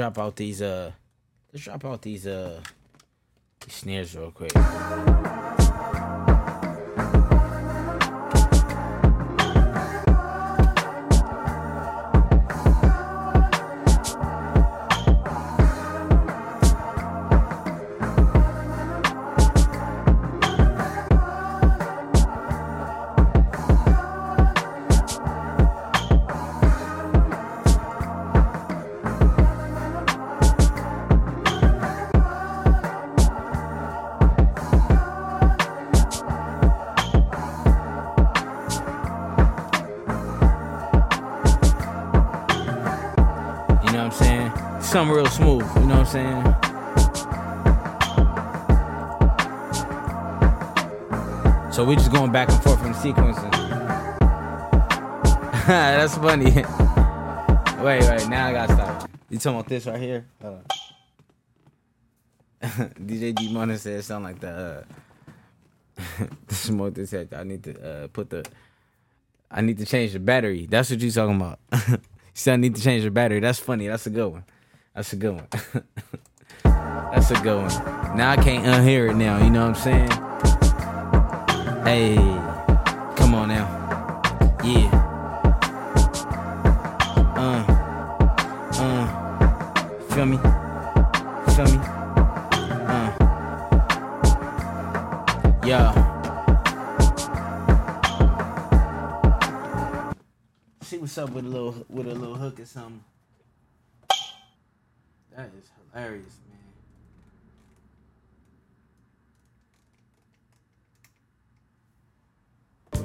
Drop 0.06 0.24
out 0.24 0.36
these 0.36 0.62
uh 0.62 0.92
let's 1.52 1.64
drop 1.64 1.84
out 1.84 2.02
these 2.02 2.26
uh 2.28 2.60
these 3.64 3.74
snares 3.74 4.14
real 4.16 4.30
quick. 4.30 4.52
Something 44.96 45.14
real 45.14 45.26
smooth, 45.26 45.68
you 45.74 45.82
know 45.82 45.98
what 45.98 46.06
I'm 46.06 46.06
saying? 46.06 46.42
So 51.70 51.84
we're 51.84 51.96
just 51.96 52.10
going 52.10 52.32
back 52.32 52.48
and 52.48 52.62
forth 52.62 52.80
from 52.80 52.92
the 52.92 52.98
sequences. 52.98 53.44
That's 55.66 56.16
funny. 56.16 56.46
wait, 57.84 58.08
wait, 58.08 58.26
now 58.30 58.46
I 58.46 58.52
gotta 58.52 58.72
stop. 58.72 59.10
You 59.28 59.38
talking 59.38 59.58
about 59.58 59.68
this 59.68 59.84
right 59.84 60.00
here? 60.00 60.26
Hold 60.40 60.64
on. 62.62 62.70
DJ 63.06 63.34
D 63.34 63.52
Money 63.52 63.76
said 63.76 64.02
sound 64.02 64.24
like 64.24 64.40
the 64.40 64.82
uh, 65.98 66.02
the 66.46 66.54
smoke 66.54 66.96
head. 66.96 67.34
I 67.36 67.44
need 67.44 67.64
to 67.64 67.86
uh, 67.86 68.06
put 68.06 68.30
the 68.30 68.46
I 69.50 69.60
need 69.60 69.76
to 69.76 69.84
change 69.84 70.14
the 70.14 70.20
battery. 70.20 70.64
That's 70.64 70.90
what 70.90 71.00
you 71.00 71.10
talking 71.10 71.36
about. 71.36 71.58
you 71.86 71.98
said 72.32 72.54
I 72.54 72.56
need 72.56 72.76
to 72.76 72.80
change 72.80 73.04
the 73.04 73.10
battery. 73.10 73.40
That's 73.40 73.58
funny. 73.58 73.88
That's 73.88 74.06
a 74.06 74.10
good 74.10 74.32
one. 74.32 74.44
That's 74.96 75.12
a 75.12 75.16
good 75.16 75.34
one. 75.34 75.46
That's 76.64 77.30
a 77.30 77.34
good 77.42 77.60
one. 77.60 78.16
Now 78.16 78.30
I 78.30 78.36
can't 78.36 78.64
unhear 78.64 79.10
it 79.10 79.14
now. 79.14 79.44
You 79.44 79.50
know 79.50 79.68
what 79.68 79.76
I'm 79.76 79.82
saying? 79.84 80.08
Hey, 81.84 82.16
come 83.14 83.34
on 83.34 83.48
now. 83.48 83.68
Yeah. 84.64 84.88
Uh, 87.36 87.64
uh, 88.80 89.06
feel 90.14 90.24
me? 90.24 90.38
Feel 91.52 91.66
me? 91.66 91.78
Uh, 92.88 93.10
yeah. 95.66 95.92
See 100.80 100.96
what's 100.96 101.18
up 101.18 101.28
with 101.32 101.44
a 101.44 101.48
little 101.48 101.84
with 101.90 102.06
a 102.06 102.14
little 102.14 102.36
hook 102.36 102.60
or 102.60 102.64
something. 102.64 103.04
That 105.36 105.50
is 105.58 105.70
hilarious, 105.92 106.38
man. 112.94 113.04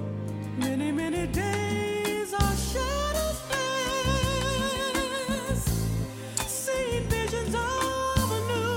Many, 0.58 0.92
many 0.94 1.28
days 1.28 2.34
our 2.34 2.56
shadows 2.56 3.42
pass, 3.50 5.66
seeing 6.48 7.04
visions 7.10 7.54
of 7.54 8.32
a 8.32 8.40
new. 8.48 8.72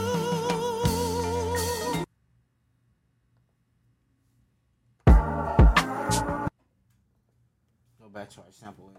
Go 8.00 8.09
back 8.12 8.30
to 8.30 8.40
our 8.40 8.46
sample. 8.50 8.90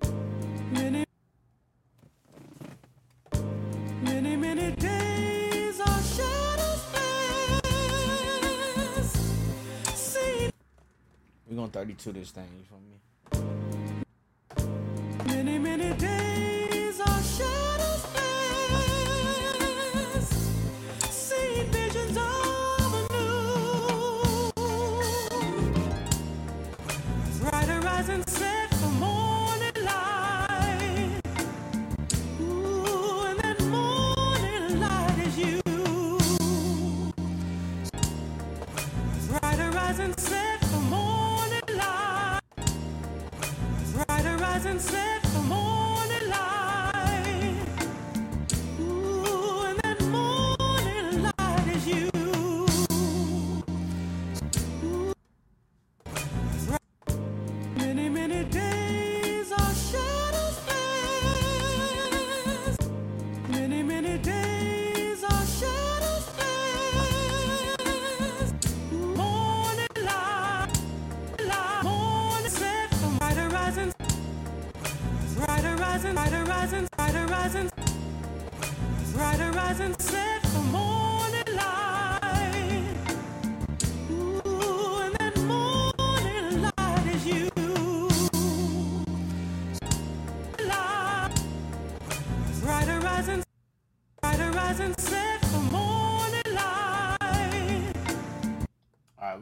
Many, 0.71 1.04
We're 4.55 4.71
gonna 11.55 11.67
32 11.67 12.13
this 12.13 12.31
thing, 12.31 12.47
you 12.57 12.63
feel 12.63 12.79
me? 12.79 13.84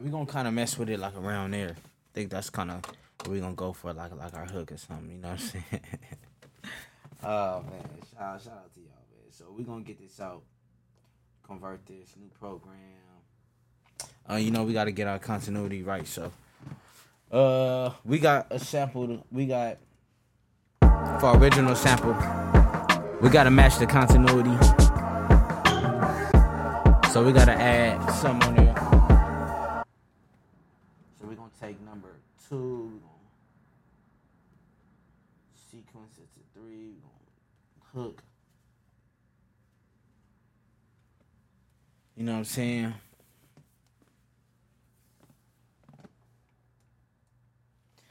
All 0.04 0.10
right, 0.10 0.12
we 0.12 0.18
gonna 0.18 0.26
kind 0.26 0.46
of 0.46 0.52
mess 0.52 0.78
with 0.78 0.90
it 0.90 1.00
like 1.00 1.16
around 1.16 1.52
there. 1.52 1.70
I 1.70 2.10
think 2.12 2.30
that's 2.30 2.50
kind 2.50 2.70
of 2.70 2.82
what 3.20 3.28
we 3.28 3.40
gonna 3.40 3.54
go 3.54 3.72
for, 3.72 3.92
like 3.94 4.14
like 4.14 4.34
our 4.34 4.44
hook 4.44 4.72
or 4.72 4.76
something. 4.76 5.10
You 5.10 5.18
know 5.18 5.30
what 5.30 5.40
I'm 5.40 5.46
saying? 5.46 5.64
oh 7.24 7.62
man, 7.62 7.88
shout 8.12 8.42
shout 8.42 8.52
out 8.52 8.74
to 8.74 8.80
y'all, 8.80 9.04
man. 9.10 9.30
So 9.30 9.44
we're 9.56 9.64
gonna 9.64 9.82
get 9.82 9.98
this 9.98 10.20
out, 10.20 10.42
convert 11.46 11.86
this 11.86 12.14
new 12.20 12.28
program. 12.38 12.74
Uh, 14.28 14.34
you 14.36 14.50
know 14.50 14.64
we 14.64 14.74
got 14.74 14.84
to 14.84 14.92
get 14.92 15.06
our 15.06 15.18
continuity 15.18 15.82
right. 15.82 16.06
So, 16.06 16.32
uh, 17.32 17.90
we 18.04 18.18
got 18.18 18.48
a 18.50 18.58
sample. 18.58 19.24
We 19.30 19.46
got 19.46 19.78
for 21.20 21.36
original 21.38 21.74
sample. 21.74 22.14
We 23.22 23.30
gotta 23.30 23.50
match 23.50 23.78
the 23.78 23.86
continuity. 23.86 24.56
So 27.10 27.24
we 27.24 27.32
gotta 27.32 27.52
add 27.52 28.10
some 28.14 28.42
on 28.42 28.56
there. 28.56 28.73
So 31.64 31.68
take 31.68 31.80
number 31.86 32.16
two, 32.46 33.00
sequence 35.70 36.18
it 36.18 36.28
to 36.34 36.40
three, 36.52 36.96
hook. 37.94 38.22
You 42.16 42.24
know 42.24 42.32
what 42.32 42.38
I'm 42.38 42.44
saying? 42.44 42.94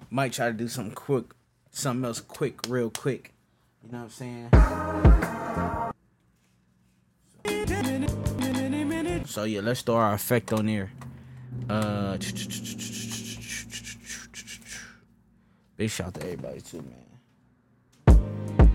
Might 0.10 0.34
try 0.34 0.48
to 0.48 0.54
do 0.54 0.68
something 0.68 0.96
quick, 0.96 1.26
something 1.70 2.06
else 2.06 2.22
quick, 2.22 2.60
real 2.68 2.90
quick. 2.90 3.34
You 3.86 3.92
know 3.92 4.00
what 4.00 4.04
I'm 4.06 4.10
saying? 4.10 4.50
Many 8.90 9.26
So 9.26 9.44
yeah, 9.44 9.62
let's 9.62 9.84
throw 9.84 9.96
our 9.96 10.14
effect 10.14 10.52
on 10.54 10.66
there. 10.66 10.92
Uh, 11.70 12.18
big 15.78 15.90
shout 15.90 16.14
to 16.16 16.24
everybody 16.24 16.62
too, 16.62 16.84
man. 16.84 17.06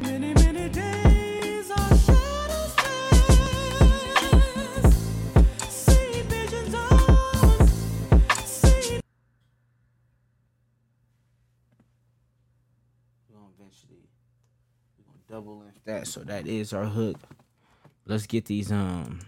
Many, 0.00 0.34
many 0.34 0.68
days 0.68 1.70
our 1.70 1.96
shadows 1.96 2.74
pass. 2.76 2.92
See 5.68 6.22
visions 6.22 6.74
of, 6.74 7.70
see 8.44 9.00
We're 13.28 13.36
gonna 13.36 13.48
eventually 13.58 14.08
we're 14.98 15.04
gonna 15.06 15.18
double 15.28 15.58
length 15.60 15.80
that, 15.86 16.06
so 16.06 16.20
that 16.20 16.46
is 16.46 16.72
our 16.72 16.84
hook. 16.86 17.16
Let's 18.06 18.26
get 18.26 18.46
these 18.46 18.72
um 18.72 19.20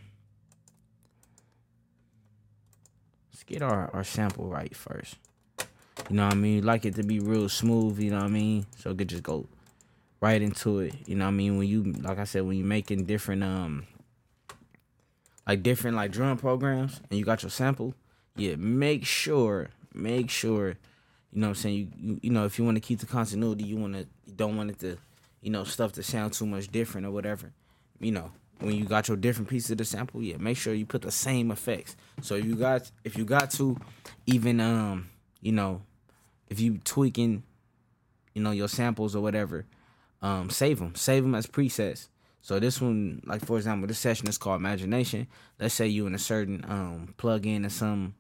let's 3.33 3.45
get 3.45 3.63
our, 3.63 3.91
our 3.95 4.05
sample 4.05 4.49
right 4.49 4.75
first. 4.77 5.17
You 6.11 6.17
know 6.17 6.25
what 6.25 6.33
I 6.33 6.37
mean? 6.37 6.65
Like 6.65 6.85
it 6.85 6.97
to 6.97 7.05
be 7.05 7.21
real 7.21 7.49
smooth, 7.49 8.01
you 8.01 8.11
know 8.11 8.17
what 8.17 8.25
I 8.25 8.31
mean? 8.31 8.67
So 8.77 8.91
it 8.91 8.99
could 8.99 9.09
just 9.09 9.23
go 9.23 9.47
right 10.21 10.43
into 10.43 10.81
it. 10.81 10.93
You 11.07 11.15
know 11.15 11.27
what 11.27 11.29
I 11.29 11.35
mean? 11.35 11.57
When 11.57 11.69
you 11.69 11.85
like 11.85 12.19
I 12.19 12.25
said, 12.25 12.43
when 12.43 12.57
you 12.57 12.65
making 12.65 13.05
different 13.05 13.45
um 13.45 13.87
like 15.47 15.63
different 15.63 15.97
like 15.97 16.11
drum 16.11 16.37
programs 16.37 17.01
and 17.09 17.19
you 17.19 17.25
got 17.25 17.45
your 17.45 17.51
sample, 17.51 17.95
yeah, 18.35 18.57
make 18.57 19.07
sure, 19.07 19.69
make 19.95 20.31
sure 20.31 20.71
you 21.33 21.41
know 21.41 21.47
what 21.47 21.51
I'm 21.51 21.55
saying? 21.55 21.77
You 21.77 21.89
you, 21.97 22.21
you 22.25 22.31
know, 22.31 22.45
if 22.45 22.59
you 22.59 22.65
want 22.65 22.77
to 22.77 22.81
keep 22.81 22.99
the 22.99 23.07
continuity, 23.07 23.63
you 23.63 23.77
want 23.77 23.95
to 23.95 24.01
you 24.27 24.33
don't 24.35 24.57
want 24.57 24.71
it 24.71 24.81
to, 24.81 24.99
you 25.41 25.51
know, 25.51 25.63
stuff 25.63 25.93
to 25.93 26.03
sound 26.03 26.33
too 26.33 26.45
much 26.47 26.73
different 26.73 27.07
or 27.07 27.13
whatever. 27.13 27.53
You 28.01 28.11
know, 28.11 28.33
when 28.59 28.75
you 28.75 28.85
got 28.85 29.07
your 29.07 29.17
different 29.17 29.49
pieces 29.49 29.71
of 29.71 29.79
the 29.79 29.85
sample, 29.85 30.23
yeah, 30.23 30.39
make 30.39 30.57
sure 30.57 30.75
you 30.75 30.87
put 30.87 31.03
the 31.03 31.13
same 31.13 31.53
effects. 31.53 31.95
So 32.21 32.35
if 32.35 32.47
you 32.47 32.57
got 32.57 32.91
if 33.05 33.17
you 33.17 33.25
got 33.25 33.53
to 33.53 33.77
even 34.27 34.59
um, 34.59 35.09
you 35.41 35.53
know, 35.53 35.83
if 36.51 36.61
you 36.61 36.79
tweaking, 36.85 37.45
you 38.35 38.43
know, 38.43 38.51
your 38.51 38.69
samples 38.69 39.17
or 39.17 39.23
whatever, 39.23 39.65
um, 40.21 40.51
save 40.51 40.79
them, 40.81 40.95
save 40.95 41.23
them 41.23 41.35
as 41.35 41.47
presets. 41.47 42.09
So 42.43 42.59
this 42.59 42.81
one, 42.81 43.23
like 43.25 43.45
for 43.45 43.57
example, 43.57 43.87
this 43.87 43.99
session 43.99 44.29
is 44.29 44.37
called 44.37 44.61
Imagination. 44.61 45.27
Let's 45.59 45.75
say 45.75 45.87
you 45.87 46.07
in 46.07 46.15
a 46.15 46.19
certain 46.19 46.65
um 46.69 47.15
plug-in 47.17 47.65
or 47.65 47.71
some, 47.71 48.15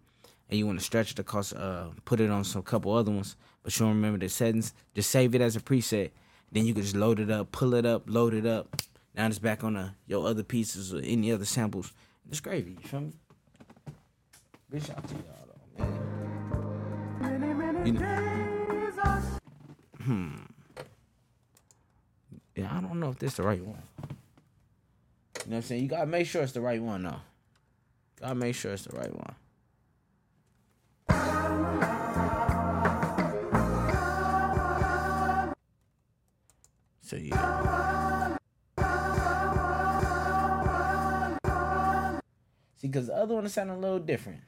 and 0.48 0.58
you 0.58 0.66
want 0.66 0.78
to 0.78 0.84
stretch 0.84 1.12
it 1.12 1.18
across, 1.18 1.52
uh, 1.52 1.90
put 2.04 2.20
it 2.20 2.30
on 2.30 2.44
some 2.44 2.62
couple 2.62 2.94
other 2.94 3.10
ones, 3.10 3.36
but 3.62 3.78
you 3.78 3.86
don't 3.86 3.94
remember 3.94 4.18
the 4.18 4.28
settings. 4.28 4.72
Just 4.94 5.10
save 5.10 5.34
it 5.34 5.40
as 5.40 5.56
a 5.56 5.60
preset. 5.60 6.10
Then 6.52 6.66
you 6.66 6.74
can 6.74 6.82
just 6.82 6.96
load 6.96 7.20
it 7.20 7.30
up, 7.30 7.52
pull 7.52 7.74
it 7.74 7.86
up, 7.86 8.04
load 8.06 8.34
it 8.34 8.46
up. 8.46 8.82
Now 9.14 9.26
it's 9.26 9.38
back 9.38 9.64
on 9.64 9.74
the, 9.74 9.92
your 10.06 10.26
other 10.26 10.42
pieces 10.42 10.92
or 10.92 10.98
any 10.98 11.32
other 11.32 11.44
samples. 11.44 11.92
It's 12.28 12.40
gravy. 12.40 12.76
You 12.80 12.88
feel 12.88 13.00
me? 13.00 13.12
Big 14.70 14.84
shout 14.84 15.06
to 15.08 15.14
y'all 15.14 15.48
though, 15.78 15.84
man. 15.84 16.29
You 17.84 17.92
know- 17.92 18.00
our 18.02 19.22
Yeah, 22.56 22.76
I 22.76 22.80
don't 22.80 23.00
know 23.00 23.10
if 23.10 23.18
this 23.18 23.34
the 23.34 23.42
right 23.42 23.64
one. 23.64 23.82
You 23.98 24.06
know 24.06 24.08
what 25.46 25.56
I'm 25.56 25.62
saying? 25.62 25.82
You 25.82 25.88
gotta 25.88 26.06
make 26.06 26.26
sure 26.26 26.42
it's 26.42 26.52
the 26.52 26.60
right 26.60 26.82
one 26.82 27.02
though. 27.04 27.20
Gotta 28.20 28.34
make 28.34 28.54
sure 28.54 28.72
it's 28.72 28.84
the 28.84 28.96
right 28.96 29.14
one. 29.14 29.34
So 37.02 37.16
yeah. 37.16 38.36
See, 42.76 42.88
cause 42.88 43.08
the 43.08 43.14
other 43.14 43.34
one 43.34 43.48
sounded 43.48 43.74
a 43.74 43.76
little 43.76 43.98
different. 43.98 44.40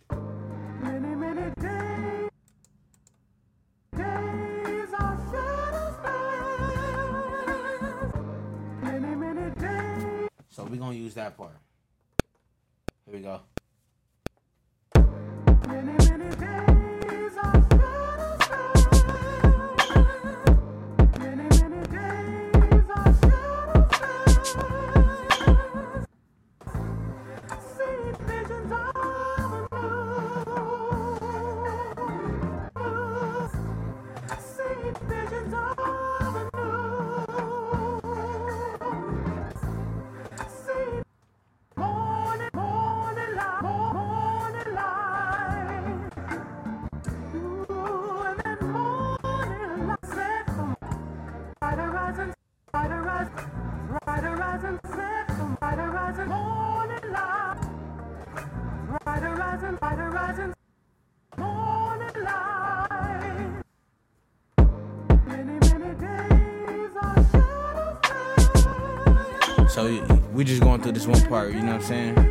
Just 71.02 71.20
one 71.20 71.28
part, 71.28 71.52
you 71.52 71.60
know 71.62 71.76
what 71.76 71.76
I'm 71.76 71.82
saying? 71.82 72.16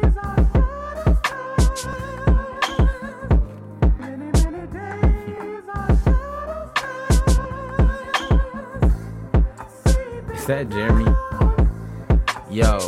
Is 10.33 10.45
that 10.47 10.69
Jeremy? 10.69 11.05
Yo, 12.49 12.79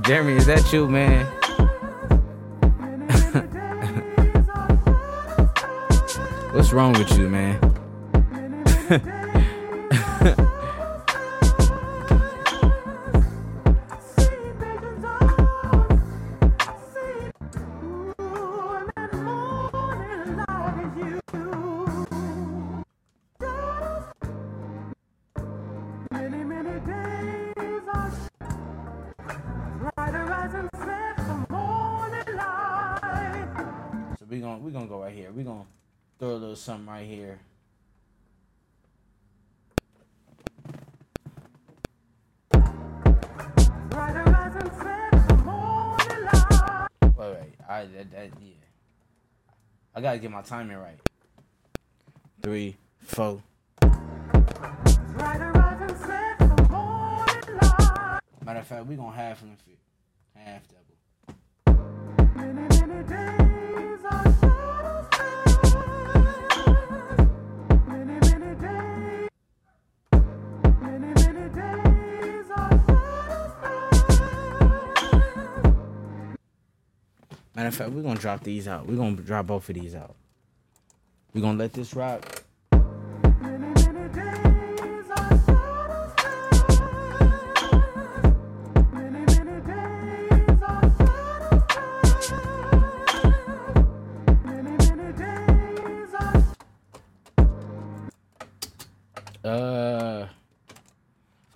Jeremy, 0.02 0.32
is 0.34 0.46
that 0.46 0.72
you, 0.72 0.88
man? 0.88 1.26
What's 6.52 6.72
wrong 6.72 6.92
with 6.94 7.18
you, 7.18 7.28
man? 7.28 7.65
Gotta 50.16 50.22
get 50.22 50.30
my 50.30 50.42
timing 50.42 50.76
right. 50.78 50.98
Three, 52.42 52.76
four. 53.00 53.42
Matter 58.44 58.60
of 58.60 58.66
fact, 58.66 58.86
we 58.86 58.96
gonna 58.96 59.14
half 59.14 59.40
them 59.40 59.56
fit. 59.64 59.78
Half 60.34 60.62
double. 60.68 60.86
Matter 77.56 77.68
of 77.68 77.74
fact, 77.74 77.90
we're 77.92 78.02
gonna 78.02 78.20
drop 78.20 78.44
these 78.44 78.68
out. 78.68 78.86
We're 78.86 78.96
gonna 78.96 79.16
drop 79.16 79.46
both 79.46 79.66
of 79.70 79.76
these 79.76 79.94
out. 79.94 80.14
We're 81.32 81.40
gonna 81.40 81.56
let 81.56 81.72
this 81.72 81.94
rock. 81.94 82.42
Uh 99.42 100.26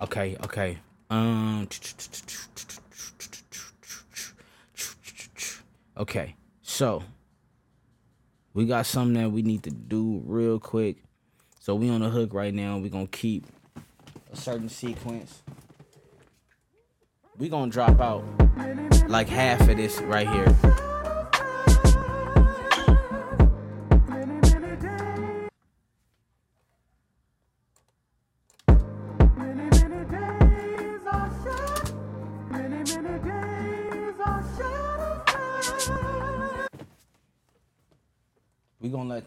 okay, 0.01 0.35
okay. 0.43 0.79
Um 1.11 1.67
Okay. 6.01 6.33
So 6.81 7.03
we 8.55 8.65
got 8.65 8.87
something 8.87 9.21
that 9.21 9.29
we 9.29 9.43
need 9.43 9.61
to 9.65 9.69
do 9.69 10.23
real 10.25 10.59
quick. 10.59 11.03
So 11.59 11.75
we 11.75 11.91
on 11.91 12.01
the 12.01 12.09
hook 12.09 12.33
right 12.33 12.51
now. 12.51 12.79
We're 12.79 12.89
gonna 12.89 13.05
keep 13.05 13.45
a 14.33 14.35
certain 14.35 14.67
sequence. 14.67 15.43
We 17.37 17.49
gonna 17.49 17.69
drop 17.69 18.01
out 18.01 18.23
like 19.07 19.29
half 19.29 19.61
of 19.69 19.77
this 19.77 20.01
right 20.01 20.27
here. 20.27 20.80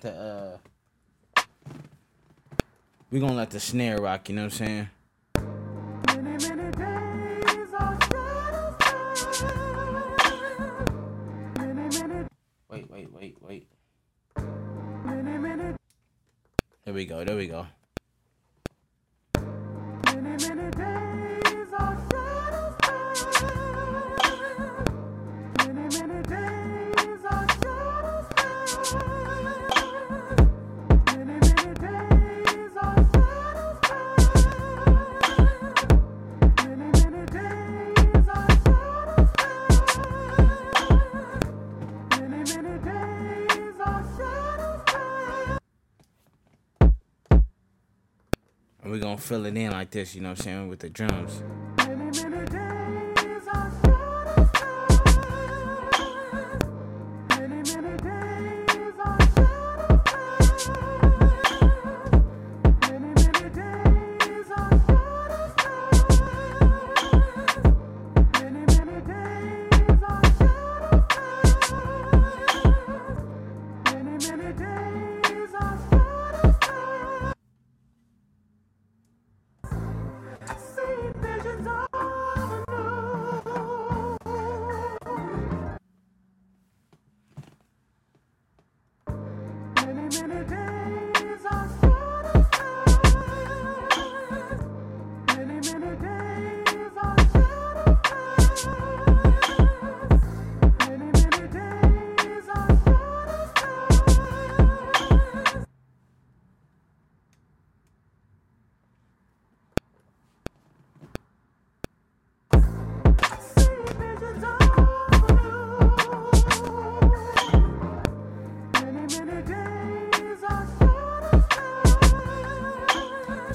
The 0.05 0.59
uh 1.37 1.43
we 3.11 3.21
gonna 3.21 3.33
let 3.33 3.51
the 3.51 3.61
snare 3.61 4.01
rock, 4.01 4.29
you 4.29 4.35
know 4.35 4.43
what 4.43 4.61
I'm 4.61 4.67
saying? 4.67 4.89
Wait, 12.69 12.91
wait, 12.91 13.13
wait, 13.13 13.37
wait. 13.41 13.69
There 16.85 16.93
we 16.93 17.07
go, 17.07 17.25
there 17.25 17.37
we 17.37 17.47
go. 17.47 17.67
Fill 49.25 49.47
it 49.47 49.57
in 49.57 49.73
like 49.73 49.91
this, 49.91 50.15
you 50.15 50.21
know 50.21 50.31
what 50.31 50.41
I'm 50.41 50.45
saying, 50.45 50.69
with 50.69 50.81
the 50.81 50.91
drums. 50.91 51.43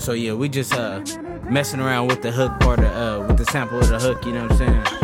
So 0.10 0.14
yeah, 0.14 0.34
we 0.34 0.50
just 0.50 0.74
uh 0.74 1.06
messing 1.52 1.80
around 1.80 2.08
with 2.08 2.24
the 2.24 2.32
hook 2.32 2.60
part 2.62 2.80
of 2.80 2.86
uh 2.86 3.28
with 3.28 3.38
the 3.38 3.46
sample 3.46 3.78
of 3.78 3.90
the 3.90 4.00
hook, 4.00 4.26
you 4.26 4.32
know 4.32 4.42
what 4.42 4.54
I'm 4.54 4.58
saying? 4.58 4.99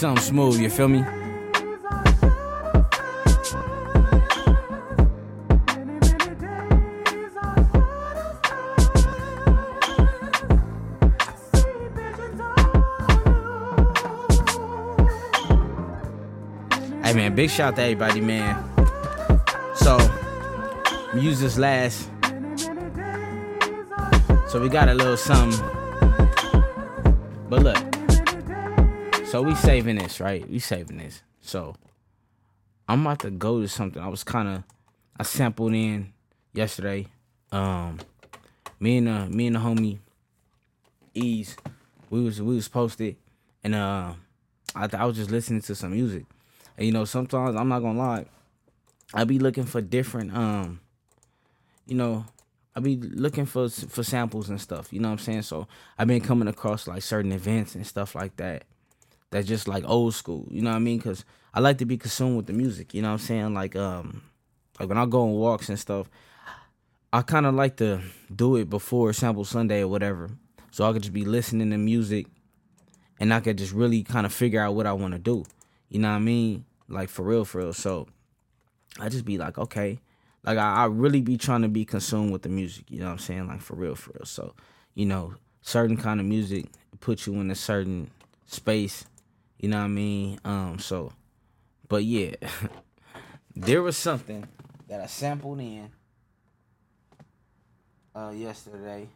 Something 0.00 0.24
smooth, 0.24 0.58
you 0.58 0.70
feel 0.70 0.88
me? 0.88 1.00
Hey 17.02 17.12
man, 17.12 17.34
big 17.34 17.50
shout 17.50 17.72
out 17.72 17.76
to 17.76 17.82
everybody, 17.82 18.22
man. 18.22 18.56
So, 19.74 19.98
use 21.14 21.40
this 21.40 21.58
last 21.58 22.08
So 24.48 24.58
we 24.60 24.70
got 24.70 24.88
a 24.88 24.94
little 24.94 25.18
something. 25.18 25.79
So 29.40 29.46
we 29.46 29.54
saving 29.54 29.96
this, 29.96 30.20
right? 30.20 30.46
We 30.50 30.58
saving 30.58 30.98
this. 30.98 31.22
So 31.40 31.74
I'm 32.86 33.00
about 33.06 33.20
to 33.20 33.30
go 33.30 33.62
to 33.62 33.68
something. 33.68 34.02
I 34.02 34.08
was 34.08 34.22
kind 34.22 34.46
of 34.46 34.64
I 35.18 35.22
sampled 35.22 35.72
in 35.72 36.12
yesterday. 36.52 37.06
Um 37.50 38.00
me 38.78 38.98
and 38.98 39.08
uh 39.08 39.24
me 39.28 39.46
and 39.46 39.56
the 39.56 39.60
homie 39.60 39.96
Ease, 41.14 41.56
we 42.10 42.20
was 42.20 42.42
we 42.42 42.54
was 42.54 42.68
posted 42.68 43.16
and 43.64 43.74
uh 43.74 44.12
I, 44.74 44.88
I 44.92 45.06
was 45.06 45.16
just 45.16 45.30
listening 45.30 45.62
to 45.62 45.74
some 45.74 45.92
music. 45.92 46.26
And 46.76 46.86
you 46.86 46.92
know, 46.92 47.06
sometimes 47.06 47.56
I'm 47.56 47.68
not 47.68 47.80
gonna 47.80 47.98
lie, 47.98 48.26
I 49.14 49.24
be 49.24 49.38
looking 49.38 49.64
for 49.64 49.80
different 49.80 50.36
um 50.36 50.80
you 51.86 51.94
know, 51.94 52.26
I 52.76 52.80
be 52.80 52.96
looking 52.96 53.46
for 53.46 53.70
for 53.70 54.02
samples 54.02 54.50
and 54.50 54.60
stuff. 54.60 54.92
You 54.92 55.00
know 55.00 55.08
what 55.08 55.12
I'm 55.20 55.24
saying? 55.24 55.42
So 55.42 55.66
I've 55.98 56.08
been 56.08 56.20
coming 56.20 56.46
across 56.46 56.86
like 56.86 57.00
certain 57.00 57.32
events 57.32 57.74
and 57.74 57.86
stuff 57.86 58.14
like 58.14 58.36
that. 58.36 58.64
That's 59.30 59.46
just 59.46 59.68
like 59.68 59.84
old 59.86 60.14
school. 60.14 60.46
You 60.50 60.62
know 60.62 60.70
what 60.70 60.76
I 60.76 60.80
mean? 60.80 61.00
Cause 61.00 61.24
I 61.52 61.60
like 61.60 61.78
to 61.78 61.84
be 61.84 61.96
consumed 61.96 62.36
with 62.36 62.46
the 62.46 62.52
music. 62.52 62.94
You 62.94 63.02
know 63.02 63.08
what 63.08 63.20
I'm 63.20 63.26
saying? 63.26 63.54
Like 63.54 63.76
um, 63.76 64.22
like 64.78 64.88
when 64.88 64.98
I 64.98 65.06
go 65.06 65.22
on 65.22 65.32
walks 65.32 65.68
and 65.68 65.78
stuff, 65.78 66.08
I 67.12 67.22
kind 67.22 67.46
of 67.46 67.54
like 67.54 67.76
to 67.78 68.00
do 68.34 68.56
it 68.56 68.70
before 68.70 69.12
Sample 69.12 69.44
Sunday 69.44 69.80
or 69.82 69.88
whatever, 69.88 70.30
so 70.70 70.88
I 70.88 70.92
could 70.92 71.02
just 71.02 71.12
be 71.12 71.24
listening 71.24 71.70
to 71.70 71.78
music, 71.78 72.26
and 73.18 73.34
I 73.34 73.40
could 73.40 73.58
just 73.58 73.72
really 73.72 74.02
kind 74.04 74.26
of 74.26 74.32
figure 74.32 74.60
out 74.60 74.74
what 74.74 74.86
I 74.86 74.92
want 74.92 75.14
to 75.14 75.18
do. 75.18 75.44
You 75.88 75.98
know 75.98 76.08
what 76.08 76.16
I 76.16 76.20
mean? 76.20 76.64
Like 76.88 77.08
for 77.08 77.24
real, 77.24 77.44
for 77.44 77.58
real. 77.58 77.72
So 77.72 78.06
I 78.98 79.08
just 79.08 79.24
be 79.24 79.38
like, 79.38 79.58
okay, 79.58 79.98
like 80.44 80.58
I, 80.58 80.82
I 80.82 80.84
really 80.86 81.20
be 81.20 81.36
trying 81.36 81.62
to 81.62 81.68
be 81.68 81.84
consumed 81.84 82.32
with 82.32 82.42
the 82.42 82.48
music. 82.48 82.84
You 82.90 83.00
know 83.00 83.06
what 83.06 83.12
I'm 83.12 83.18
saying? 83.18 83.48
Like 83.48 83.60
for 83.60 83.74
real, 83.74 83.96
for 83.96 84.12
real. 84.14 84.24
So 84.24 84.54
you 84.94 85.06
know, 85.06 85.34
certain 85.62 85.96
kind 85.96 86.20
of 86.20 86.26
music 86.26 86.66
puts 87.00 87.26
you 87.26 87.34
in 87.34 87.50
a 87.50 87.56
certain 87.56 88.10
space. 88.46 89.04
You 89.60 89.68
know 89.68 89.78
what 89.78 89.84
I 89.84 89.88
mean? 89.88 90.40
Um. 90.42 90.78
So, 90.78 91.12
but 91.86 92.02
yeah, 92.02 92.34
there 93.56 93.82
was 93.82 93.96
something 93.96 94.48
that 94.88 95.02
I 95.02 95.06
sampled 95.06 95.60
in 95.60 95.90
uh 98.14 98.32
yesterday. 98.34 99.08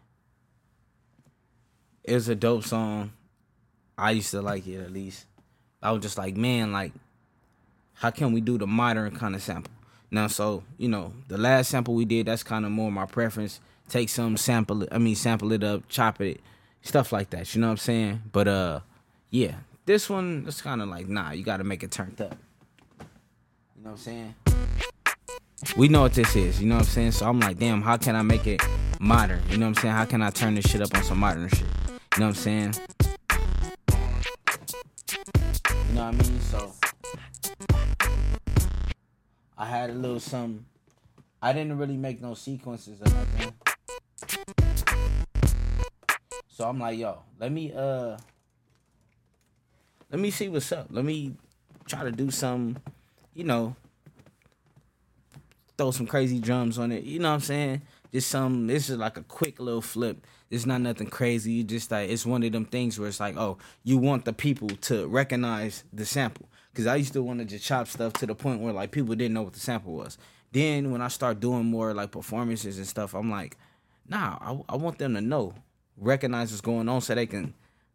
It 2.05 2.13
was 2.13 2.29
a 2.29 2.35
dope 2.35 2.65
song. 2.65 3.13
I 3.97 4.11
used 4.11 4.33
to 4.33 4.43
like 4.43 4.67
it 4.67 4.81
at 4.81 4.91
least. 4.93 5.25
I 5.83 5.93
was 5.93 6.03
just 6.03 6.19
like, 6.19 6.37
man, 6.37 6.73
like, 6.73 6.93
how 7.95 8.11
can 8.11 8.33
we 8.33 8.43
do 8.43 8.59
the 8.59 8.67
modern 8.67 9.17
kind 9.17 9.35
of 9.35 9.43
sample? 9.43 9.73
Now, 10.11 10.27
so 10.27 10.63
you 10.77 10.89
know, 10.89 11.15
the 11.29 11.39
last 11.39 11.71
sample 11.71 11.95
we 11.95 12.05
did, 12.05 12.27
that's 12.27 12.43
kind 12.43 12.67
of 12.67 12.71
more 12.71 12.93
my 12.93 13.07
preference. 13.07 13.61
Take 13.89 14.11
some 14.11 14.37
sample 14.37 14.83
it, 14.83 14.91
I 14.93 14.99
mean, 14.99 15.15
sample 15.15 15.53
it 15.53 15.65
up, 15.65 15.89
chop 15.89 16.21
it, 16.21 16.41
stuff 16.83 17.13
like 17.13 17.31
that. 17.31 17.55
You 17.55 17.63
know 17.63 17.69
what 17.69 17.73
I'm 17.73 17.77
saying? 17.79 18.23
But 18.31 18.49
uh, 18.49 18.81
yeah, 19.31 19.55
this 19.87 20.09
one, 20.09 20.45
it's 20.47 20.63
kind 20.63 20.81
of 20.81 20.89
like, 20.89 21.09
nah, 21.09 21.33
you 21.33 21.45
got 21.45 21.59
to 21.59 21.65
make 21.65 21.83
it 21.83 21.91
turned 21.91 22.21
up. 22.21 22.37
You 23.77 23.83
know 23.85 23.91
what 23.91 23.91
I'm 23.91 23.97
saying? 23.99 24.35
We 25.77 25.89
know 25.89 26.03
what 26.03 26.15
this 26.15 26.35
is. 26.37 26.61
You 26.61 26.69
know 26.69 26.77
what 26.77 26.85
I'm 26.85 26.89
saying? 26.89 27.13
So 27.13 27.27
I'm 27.27 27.41
like, 27.41 27.59
damn, 27.59 27.83
how 27.83 27.97
can 27.97 28.17
I 28.17 28.23
make 28.23 28.47
it 28.47 28.63
modern? 28.99 29.43
You 29.51 29.59
know 29.59 29.67
what 29.67 29.77
I'm 29.77 29.83
saying? 29.83 29.95
How 29.95 30.05
can 30.05 30.23
I 30.23 30.31
turn 30.31 30.55
this 30.55 30.65
shit 30.65 30.81
up 30.81 30.95
on 30.95 31.03
some 31.03 31.19
modern 31.19 31.49
shit? 31.49 31.61
You 31.61 32.21
know 32.21 32.27
what 32.27 32.29
I'm 32.29 32.35
saying? 32.35 32.75
You 35.89 35.95
know 35.95 36.07
what 36.07 36.15
I 36.15 36.19
mean? 36.19 36.41
So 36.41 36.73
I 39.59 39.67
had 39.67 39.91
a 39.91 39.95
little 39.95 40.21
something. 40.21 40.65
I 41.43 41.53
didn't 41.53 41.77
really 41.77 41.97
make 41.97 42.23
no 42.23 42.35
sequences 42.35 43.01
or 43.03 43.11
nothing. 43.11 43.53
So 46.49 46.69
I'm 46.69 46.79
like, 46.79 46.99
yo, 46.99 47.19
let 47.39 47.53
me 47.53 47.73
uh 47.75 48.17
let 50.15 50.21
me 50.21 50.31
see 50.31 50.49
what's 50.49 50.71
up. 50.71 50.87
Let 50.91 51.05
me 51.05 51.35
try 51.87 52.05
to 52.05 52.13
do 52.13 52.31
some, 52.31 52.77
you 53.35 53.43
know, 53.43 53.75
throw 55.77 55.91
some 55.91 56.07
crazy 56.07 56.39
drums 56.39 56.79
on 56.79 56.93
it. 56.93 57.03
You 57.03 57.19
know 57.19 57.31
what 57.31 57.35
I'm 57.35 57.41
saying? 57.41 57.83
Just 58.13 58.31
some 58.31 58.69
this 58.69 58.89
is 58.89 58.97
like 58.97 59.17
a 59.17 59.25
quick 59.25 59.59
little 59.59 59.83
flip. 59.83 60.25
It's 60.51 60.67
not 60.67 60.83
nothing 60.83 61.09
crazy. 61.09 61.51
You 61.51 61.65
just 61.65 61.91
like 61.91 62.11
it's 62.11 62.25
one 62.25 62.45
of 62.45 62.53
them 62.53 62.65
things 62.65 62.97
where 62.97 63.09
it's 63.09 63.19
like, 63.19 63.37
oh, 63.37 63.59
you 63.83 63.99
want 63.99 64.25
the 64.25 64.33
people 64.33 64.69
to 64.69 65.09
recognize 65.09 65.83
the 65.93 66.07
sample. 66.07 66.49
Cause 66.75 66.87
I 66.87 66.95
used 66.95 67.15
to 67.15 67.23
want 67.25 67.41
to 67.41 67.45
just 67.45 67.65
chop 67.65 67.89
stuff 67.89 68.13
to 68.13 68.27
the 68.27 68.37
point 68.37 68.61
where 68.61 68.73
like 68.73 68.93
people 68.93 69.17
didn't 69.17 69.35
know 69.35 69.43
what 69.43 69.55
the 69.55 69.59
sample 69.59 69.95
was. 69.95 70.17
Then 70.53 70.93
when 70.93 71.03
I 71.03 71.09
start 71.09 71.41
doing 71.41 71.65
more 71.65 71.93
like 71.93 72.13
performances 72.13 72.79
and 72.79 72.87
stuff, 72.87 73.15
I'm 73.15 73.33
like, 73.33 73.57
nah, 74.09 74.39
I, 74.41 74.75
I 74.75 74.77
want 74.77 74.99
them 74.99 75.15
to 75.15 75.21
know, 75.21 75.55
recognize 75.97 76.53
what's 76.53 76.61
going 76.61 76.89
on, 76.89 77.01
so 77.01 77.17
they 77.17 77.27
can 77.27 77.53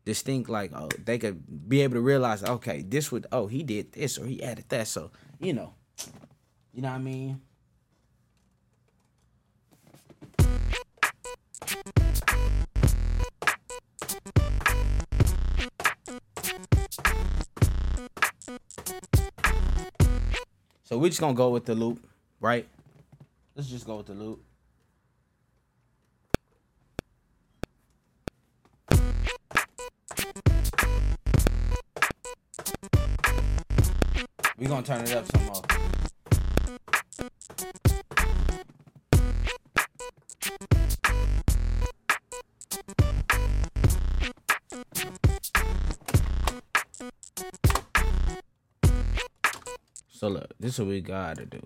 distinct 0.09 0.49
like 0.49 0.71
oh 0.73 0.89
they 1.05 1.19
could 1.19 1.69
be 1.69 1.81
able 1.81 1.93
to 1.93 2.01
realize 2.01 2.43
okay 2.43 2.81
this 2.81 3.11
would 3.11 3.27
oh 3.31 3.45
he 3.45 3.61
did 3.61 3.91
this 3.91 4.17
or 4.17 4.25
he 4.25 4.41
added 4.41 4.65
that 4.69 4.87
so 4.87 5.11
you 5.39 5.53
know 5.53 5.71
you 6.73 6.81
know 6.81 6.89
what 6.89 6.95
I 6.95 6.97
mean 6.97 7.41
So 20.85 20.97
we're 20.97 21.09
just 21.09 21.21
gonna 21.21 21.35
go 21.35 21.49
with 21.49 21.65
the 21.65 21.75
loop, 21.75 22.03
right? 22.41 22.67
Let's 23.53 23.69
just 23.69 23.85
go 23.85 23.97
with 23.97 24.07
the 24.07 24.15
loop. 24.15 24.43
We 34.59 34.67
gonna 34.67 34.85
turn 34.85 35.01
it 35.03 35.15
up 35.15 35.25
some 35.31 35.45
more. 35.45 35.61
So 50.09 50.27
look, 50.27 50.51
this 50.59 50.73
is 50.73 50.79
what 50.79 50.89
we 50.89 50.99
gotta 50.99 51.45
do. 51.45 51.61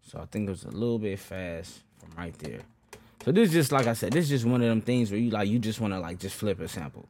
So 0.00 0.20
I 0.20 0.24
think 0.24 0.46
it 0.46 0.50
was 0.50 0.64
a 0.64 0.70
little 0.70 0.98
bit 0.98 1.18
fast 1.18 1.80
from 1.98 2.12
right 2.16 2.32
there. 2.38 2.60
So 3.22 3.30
this 3.30 3.48
is 3.48 3.52
just 3.52 3.72
like 3.72 3.86
I 3.86 3.92
said, 3.92 4.14
this 4.14 4.24
is 4.24 4.30
just 4.30 4.44
one 4.46 4.62
of 4.62 4.68
them 4.68 4.80
things 4.80 5.10
where 5.10 5.20
you 5.20 5.28
like 5.28 5.50
you 5.50 5.58
just 5.58 5.80
wanna 5.80 6.00
like 6.00 6.18
just 6.18 6.36
flip 6.36 6.60
a 6.60 6.68
sample. 6.68 7.06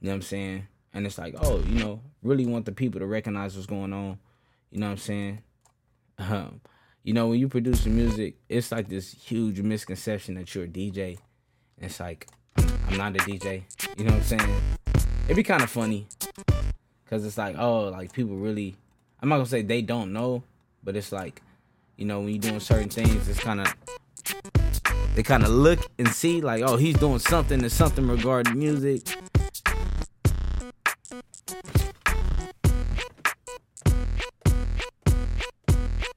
You 0.00 0.06
know 0.06 0.12
what 0.12 0.16
I'm 0.16 0.22
saying? 0.22 0.68
And 0.94 1.06
it's 1.06 1.18
like, 1.18 1.34
oh, 1.38 1.60
you 1.60 1.78
know, 1.78 2.00
really 2.22 2.46
want 2.46 2.66
the 2.66 2.72
people 2.72 3.00
to 3.00 3.06
recognize 3.06 3.54
what's 3.54 3.66
going 3.66 3.92
on. 3.92 4.18
You 4.70 4.80
know 4.80 4.86
what 4.86 4.92
I'm 4.92 4.98
saying? 4.98 5.42
Um, 6.18 6.60
you 7.02 7.14
know, 7.14 7.28
when 7.28 7.40
you 7.40 7.48
produce 7.48 7.84
the 7.84 7.90
music, 7.90 8.36
it's 8.48 8.70
like 8.70 8.88
this 8.88 9.12
huge 9.12 9.60
misconception 9.60 10.34
that 10.34 10.54
you're 10.54 10.64
a 10.64 10.68
DJ. 10.68 11.18
And 11.76 11.86
it's 11.86 11.98
like, 11.98 12.28
I'm 12.56 12.96
not 12.96 13.16
a 13.16 13.18
DJ. 13.18 13.62
You 13.96 14.04
know 14.04 14.12
what 14.12 14.20
I'm 14.20 14.38
saying? 14.38 14.62
It'd 15.24 15.36
be 15.36 15.42
kind 15.42 15.62
of 15.62 15.70
funny. 15.70 16.06
Cause 17.08 17.26
it's 17.26 17.36
like, 17.36 17.56
oh, 17.58 17.88
like 17.88 18.12
people 18.12 18.36
really 18.36 18.76
I'm 19.22 19.28
not 19.28 19.36
gonna 19.36 19.46
say 19.46 19.62
they 19.62 19.82
don't 19.82 20.12
know, 20.12 20.42
but 20.82 20.96
it's 20.96 21.12
like, 21.12 21.42
you 21.96 22.04
know, 22.04 22.18
when 22.18 22.30
you're 22.30 22.38
doing 22.38 22.58
certain 22.58 22.88
things, 22.88 23.28
it's 23.28 23.38
kind 23.38 23.60
of 23.60 23.72
they 25.14 25.22
kind 25.22 25.44
of 25.44 25.50
look 25.50 25.78
and 25.96 26.08
see 26.08 26.40
like, 26.40 26.64
oh, 26.66 26.76
he's 26.76 26.96
doing 26.96 27.20
something 27.20 27.60
to 27.60 27.70
something 27.70 28.08
regarding 28.08 28.58
music. 28.58 29.02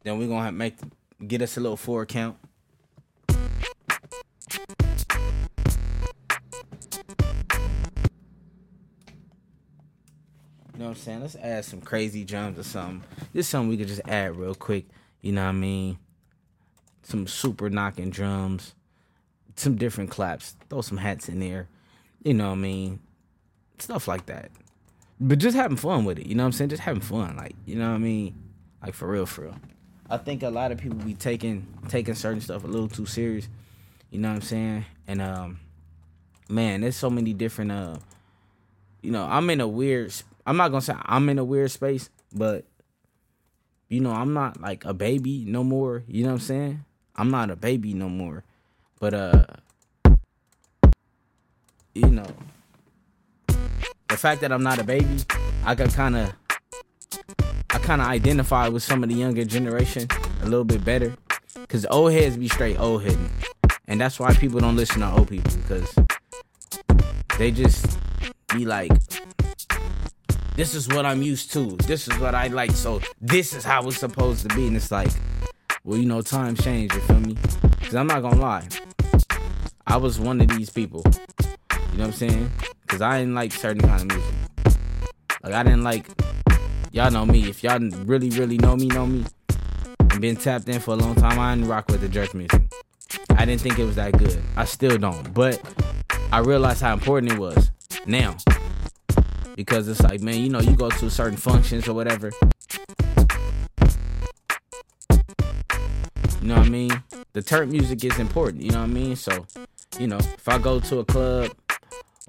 Then 0.05 0.19
we're 0.19 0.27
gonna 0.27 0.51
make 0.51 0.75
get 1.25 1.41
us 1.41 1.57
a 1.57 1.59
little 1.59 1.75
four 1.75 2.05
count. 2.05 2.37
You 3.27 3.35
know 10.77 10.85
what 10.85 10.89
I'm 10.89 10.95
saying? 10.95 11.21
Let's 11.21 11.35
add 11.37 11.65
some 11.65 11.81
crazy 11.81 12.23
drums 12.23 12.59
or 12.59 12.63
something. 12.63 13.03
Just 13.33 13.49
something 13.49 13.67
we 13.67 13.77
could 13.77 13.87
just 13.87 14.01
add 14.07 14.35
real 14.35 14.53
quick. 14.53 14.85
You 15.21 15.31
know 15.31 15.41
what 15.41 15.49
I 15.49 15.53
mean? 15.53 15.97
Some 17.01 17.25
super 17.25 17.71
knocking 17.71 18.11
drums, 18.11 18.75
some 19.55 19.75
different 19.75 20.11
claps. 20.11 20.55
Throw 20.69 20.81
some 20.81 20.99
hats 20.99 21.29
in 21.29 21.39
there. 21.39 21.67
You 22.23 22.35
know 22.35 22.49
what 22.49 22.57
I 22.57 22.61
mean? 22.61 22.99
Stuff 23.79 24.07
like 24.07 24.27
that. 24.27 24.51
But 25.19 25.39
just 25.39 25.57
having 25.57 25.77
fun 25.77 26.05
with 26.05 26.19
it. 26.19 26.27
You 26.27 26.35
know 26.35 26.43
what 26.43 26.49
I'm 26.49 26.51
saying? 26.51 26.69
Just 26.69 26.83
having 26.83 27.01
fun. 27.01 27.37
Like, 27.37 27.55
you 27.65 27.75
know 27.75 27.89
what 27.89 27.95
I 27.95 27.99
mean? 27.99 28.35
Like 28.83 28.93
for 28.93 29.07
real, 29.07 29.25
for 29.25 29.45
real. 29.45 29.55
I 30.09 30.17
think 30.17 30.43
a 30.43 30.49
lot 30.49 30.71
of 30.71 30.77
people 30.77 30.97
be 30.97 31.13
taking 31.13 31.67
taking 31.87 32.15
certain 32.15 32.41
stuff 32.41 32.63
a 32.63 32.67
little 32.67 32.87
too 32.87 33.05
serious. 33.05 33.47
You 34.11 34.19
know 34.19 34.29
what 34.29 34.35
I'm 34.35 34.41
saying? 34.41 34.85
And 35.07 35.21
um 35.21 35.59
man, 36.49 36.81
there's 36.81 36.95
so 36.95 37.09
many 37.09 37.33
different 37.33 37.71
uh 37.71 37.97
you 39.01 39.11
know, 39.11 39.23
I'm 39.23 39.49
in 39.49 39.61
a 39.61 39.67
weird 39.67 40.13
I'm 40.45 40.57
not 40.57 40.69
gonna 40.69 40.81
say 40.81 40.95
I'm 41.03 41.27
in 41.29 41.39
a 41.39 41.43
weird 41.43 41.71
space, 41.71 42.09
but 42.33 42.65
you 43.89 43.99
know, 43.99 44.11
I'm 44.11 44.33
not 44.33 44.61
like 44.61 44.85
a 44.85 44.93
baby 44.93 45.43
no 45.47 45.63
more. 45.63 46.03
You 46.07 46.23
know 46.23 46.29
what 46.29 46.35
I'm 46.35 46.41
saying? 46.41 46.85
I'm 47.15 47.31
not 47.31 47.49
a 47.49 47.55
baby 47.55 47.93
no 47.93 48.09
more. 48.09 48.43
But 48.99 49.13
uh 49.13 49.45
you 51.95 52.09
know, 52.09 52.27
the 54.09 54.17
fact 54.17 54.41
that 54.41 54.51
I'm 54.51 54.63
not 54.63 54.79
a 54.79 54.83
baby, 54.83 55.23
I 55.63 55.75
can 55.75 55.89
kind 55.89 56.17
of, 56.17 56.33
I 57.75 57.79
kind 57.79 58.01
of 58.01 58.07
identify 58.07 58.69
with 58.69 58.83
some 58.83 59.03
of 59.03 59.09
the 59.09 59.15
younger 59.15 59.43
generation 59.43 60.07
a 60.41 60.45
little 60.45 60.63
bit 60.63 60.85
better, 60.85 61.13
cause 61.67 61.85
old 61.91 62.13
heads 62.13 62.37
be 62.37 62.47
straight 62.47 62.79
old 62.79 63.03
heading, 63.03 63.29
and 63.89 63.99
that's 63.99 64.17
why 64.17 64.33
people 64.33 64.61
don't 64.61 64.77
listen 64.77 65.01
to 65.01 65.11
old 65.11 65.27
people, 65.27 65.51
because 65.57 65.93
they 67.37 67.51
just 67.51 67.99
be 68.53 68.63
like, 68.63 68.93
this 70.55 70.73
is 70.73 70.87
what 70.87 71.05
I'm 71.05 71.21
used 71.21 71.51
to, 71.51 71.75
this 71.85 72.07
is 72.07 72.17
what 72.17 72.33
I 72.33 72.47
like, 72.47 72.71
so 72.71 73.01
this 73.19 73.53
is 73.53 73.65
how 73.65 73.85
it's 73.89 73.97
supposed 73.97 74.49
to 74.49 74.55
be, 74.55 74.67
and 74.67 74.77
it's 74.77 74.89
like, 74.89 75.11
well, 75.83 75.99
you 75.99 76.05
know, 76.05 76.21
times 76.21 76.63
change, 76.63 76.93
you 76.93 77.01
feel 77.01 77.19
me? 77.19 77.35
Cause 77.81 77.95
I'm 77.95 78.07
not 78.07 78.21
gonna 78.21 78.39
lie, 78.39 78.69
I 79.85 79.97
was 79.97 80.17
one 80.17 80.39
of 80.39 80.47
these 80.47 80.69
people. 80.69 81.03
You 81.91 81.97
know 81.97 82.07
what 82.07 82.07
I'm 82.07 82.13
saying? 82.13 82.51
Cause 82.87 83.01
I 83.01 83.19
didn't 83.19 83.35
like 83.35 83.51
certain 83.51 83.81
kind 83.81 84.09
of 84.09 84.17
music. 84.17 84.35
Like 85.43 85.53
I 85.53 85.63
didn't 85.63 85.83
like 85.83 86.07
y'all 86.95 87.11
know 87.11 87.25
me. 87.25 87.49
If 87.49 87.61
y'all 87.61 87.79
really, 88.05 88.29
really 88.29 88.57
know 88.57 88.77
me, 88.77 88.87
know 88.87 89.05
me, 89.05 89.25
and 89.99 90.21
been 90.21 90.37
tapped 90.37 90.69
in 90.69 90.79
for 90.79 90.91
a 90.91 90.97
long 90.97 91.13
time, 91.15 91.37
I 91.37 91.53
didn't 91.53 91.69
rock 91.69 91.89
with 91.89 91.99
the 91.99 92.07
jerk 92.07 92.33
music. 92.33 92.61
I 93.31 93.43
didn't 93.43 93.59
think 93.59 93.77
it 93.77 93.83
was 93.83 93.95
that 93.95 94.17
good. 94.17 94.41
I 94.55 94.63
still 94.63 94.97
don't. 94.97 95.33
But 95.33 95.61
I 96.31 96.39
realized 96.39 96.81
how 96.81 96.93
important 96.93 97.33
it 97.33 97.37
was 97.37 97.69
now. 98.05 98.37
Because 99.57 99.89
it's 99.89 100.01
like, 100.01 100.21
man, 100.21 100.37
you 100.37 100.49
know, 100.49 100.61
you 100.61 100.75
go 100.75 100.89
to 100.89 101.09
certain 101.09 101.37
functions 101.37 101.85
or 101.89 101.93
whatever. 101.93 102.31
You 106.41 106.47
know 106.47 106.55
what 106.55 106.65
I 106.65 106.69
mean? 106.69 107.03
The 107.33 107.41
turf 107.41 107.69
music 107.69 108.05
is 108.05 108.19
important, 108.19 108.63
you 108.63 108.71
know 108.71 108.79
what 108.79 108.89
I 108.89 108.93
mean? 108.93 109.15
So, 109.17 109.45
you 109.99 110.07
know, 110.07 110.17
if 110.17 110.47
I 110.47 110.57
go 110.59 110.79
to 110.79 110.99
a 110.99 111.05
club 111.05 111.51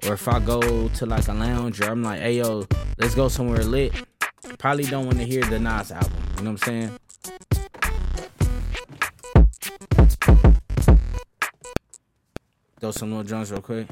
or 0.05 0.13
if 0.13 0.27
I 0.27 0.39
go 0.39 0.89
to 0.89 1.05
like 1.05 1.29
a 1.29 1.33
lounge 1.33 1.79
or 1.79 1.89
I'm 1.89 2.03
like, 2.03 2.19
hey 2.19 2.39
yo, 2.39 2.65
let's 2.97 3.15
go 3.15 3.29
somewhere 3.29 3.63
lit. 3.63 3.93
Probably 4.57 4.85
don't 4.85 5.05
want 5.05 5.17
to 5.19 5.25
hear 5.25 5.43
the 5.43 5.59
Nas 5.59 5.91
album. 5.91 6.11
You 6.37 6.43
know 6.43 6.51
what 6.51 6.67
I'm 6.67 6.89
saying? 6.89 6.99
Throw 12.79 12.91
some 12.91 13.09
little 13.09 13.23
drums 13.23 13.51
real 13.51 13.61
quick. 13.61 13.87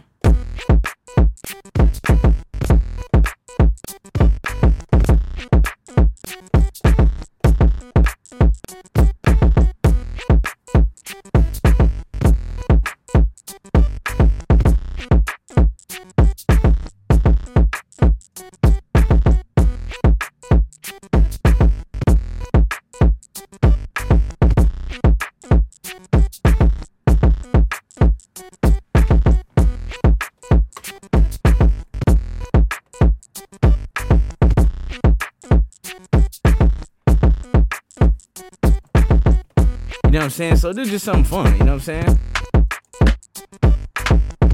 I'm 40.26 40.32
saying? 40.32 40.55
So 40.55 40.69
is 40.69 40.89
just 40.89 41.05
something 41.05 41.23
fun, 41.23 41.53
you 41.53 41.59
know 41.59 41.73
what 41.73 41.73
I'm 41.73 41.80
saying? 41.82 42.19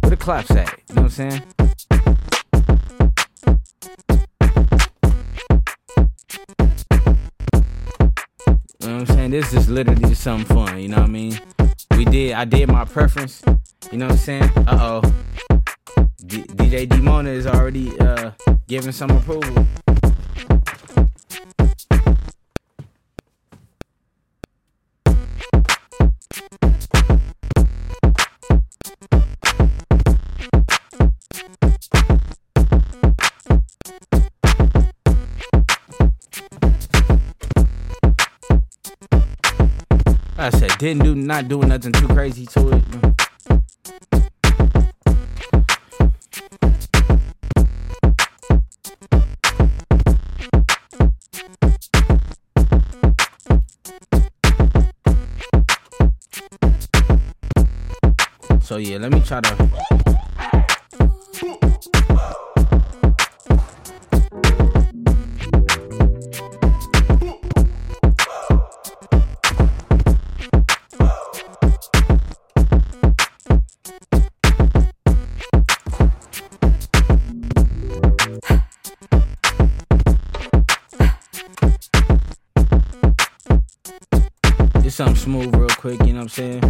Where 0.01 0.09
the 0.09 0.17
claps 0.17 0.51
at? 0.51 0.67
You 0.89 0.95
know 0.95 1.03
what 1.03 1.03
I'm 1.03 1.09
saying? 1.09 1.43
You 8.81 8.87
know 8.87 8.97
what 8.97 8.99
I'm 8.99 9.05
saying? 9.05 9.31
This 9.31 9.53
is 9.53 9.69
literally 9.69 10.01
just 10.09 10.21
something 10.21 10.45
fun, 10.45 10.77
you 10.77 10.89
know 10.89 10.97
what 10.97 11.05
I 11.05 11.09
mean? 11.09 11.39
We 11.95 12.03
did, 12.03 12.33
I 12.33 12.43
did 12.43 12.67
my 12.67 12.83
preference, 12.83 13.41
you 13.93 13.97
know 13.97 14.07
what 14.07 14.11
I'm 14.11 14.17
saying? 14.17 14.51
Uh 14.67 14.77
oh. 14.77 15.01
D- 16.25 16.43
DJ 16.43 16.85
Dimona 16.85 17.29
is 17.29 17.47
already 17.47 17.97
uh, 17.97 18.31
giving 18.67 18.91
some 18.91 19.11
approval. 19.11 19.65
Didn't 40.81 41.03
do, 41.03 41.13
not 41.13 41.47
doing 41.47 41.69
nothing 41.69 41.91
too 41.91 42.07
crazy 42.07 42.47
to 42.47 42.69
it. 42.69 42.83
So 58.63 58.77
yeah, 58.77 58.97
let 58.97 59.11
me 59.11 59.21
try 59.21 59.39
to. 59.39 59.80
Saying? 86.31 86.63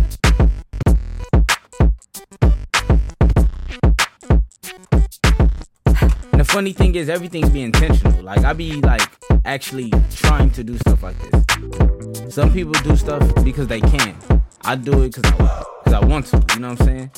And 6.32 6.39
the 6.39 6.45
funny 6.45 6.74
thing 6.74 6.95
is 6.95 7.09
everything's 7.09 7.49
be 7.49 7.62
intentional. 7.62 8.24
Like 8.24 8.43
I 8.43 8.53
be 8.53 8.82
like 8.82 9.07
actually 9.45 9.91
trying 10.09 10.49
to 10.51 10.64
do 10.64 10.78
stuff 10.78 11.03
like 11.03 11.16
this. 11.20 12.34
Some 12.34 12.51
people 12.51 12.74
do 12.74 12.95
stuff 12.95 13.22
because 13.43 13.68
they 13.68 13.82
can. 13.82 14.16
I 14.64 14.76
do 14.76 15.03
it 15.03 15.14
cause 15.14 15.24
I, 15.26 15.64
cause 15.84 15.93
I 15.93 16.05
want 16.05 16.26
to, 16.28 16.43
you 16.53 16.59
know 16.59 16.70
what 16.70 16.82
I'm 16.82 16.88
saying? 16.88 17.12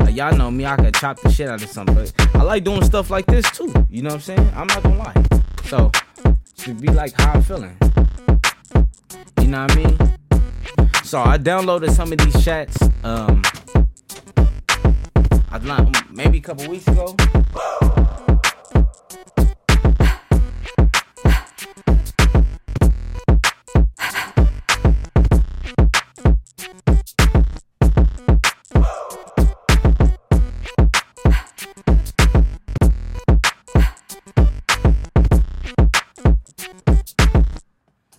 Like 0.00 0.14
y'all 0.14 0.36
know 0.36 0.50
me, 0.50 0.66
I 0.66 0.76
could 0.76 0.94
chop 0.94 1.20
the 1.20 1.30
shit 1.30 1.48
out 1.48 1.62
of 1.62 1.70
something, 1.70 1.94
but 1.94 2.36
I 2.36 2.42
like 2.42 2.64
doing 2.64 2.84
stuff 2.84 3.08
like 3.10 3.26
this 3.26 3.50
too. 3.50 3.72
You 3.88 4.02
know 4.02 4.08
what 4.08 4.14
I'm 4.16 4.20
saying? 4.20 4.52
I'm 4.54 4.66
not 4.66 4.82
gonna 4.82 4.98
lie. 4.98 5.14
So 5.64 5.90
should 6.58 6.80
be 6.82 6.88
like 6.88 7.18
how 7.18 7.32
I'm 7.32 7.42
feeling. 7.42 7.78
You 9.40 9.48
know 9.48 9.62
what 9.62 9.72
I 9.72 9.76
mean? 9.76 10.15
So 11.06 11.22
I 11.22 11.38
downloaded 11.38 11.92
some 11.92 12.10
of 12.10 12.18
these 12.18 12.44
chats. 12.44 12.82
Um, 13.04 13.40
I 15.52 15.58
maybe 16.10 16.38
a 16.38 16.40
couple 16.40 16.68
weeks 16.68 16.88
ago. 16.88 17.14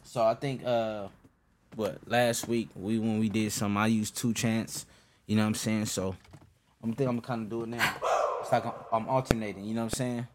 So 0.05 0.23
I 0.23 0.33
think 0.35 0.63
uh 0.65 0.86
last 2.07 2.47
week 2.47 2.69
we 2.75 2.97
when 2.99 3.19
we 3.19 3.29
did 3.29 3.51
some 3.51 3.77
I 3.77 3.87
used 3.87 4.15
two 4.15 4.33
chants, 4.33 4.85
you 5.25 5.35
know 5.35 5.43
what 5.43 5.49
I'm 5.49 5.55
saying? 5.55 5.85
So 5.87 6.15
I'm 6.81 6.93
think 6.93 7.09
I'm 7.09 7.19
kind 7.21 7.43
of 7.43 7.49
do 7.49 7.63
it 7.63 7.69
now. 7.69 7.95
It's 8.41 8.51
like 8.51 8.65
I'm, 8.65 8.73
I'm 8.91 9.09
alternating, 9.09 9.65
you 9.65 9.73
know 9.73 9.85
what 9.85 9.99
I'm 9.99 10.25
saying? 10.25 10.27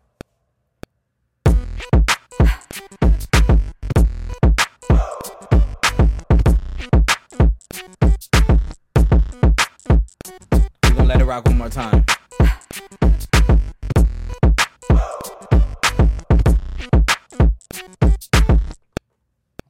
We're 10.85 10.95
gonna 10.95 11.05
let 11.05 11.21
it 11.21 11.25
rock 11.25 11.47
one 11.47 11.59
more 11.59 11.69
time. 11.71 12.05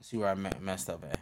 See 0.00 0.16
where 0.18 0.30
I 0.30 0.34
messed 0.34 0.90
up 0.90 1.04
at. 1.04 1.21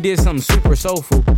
We 0.00 0.08
did 0.08 0.18
something 0.18 0.40
super 0.40 0.74
soulful. 0.74 1.29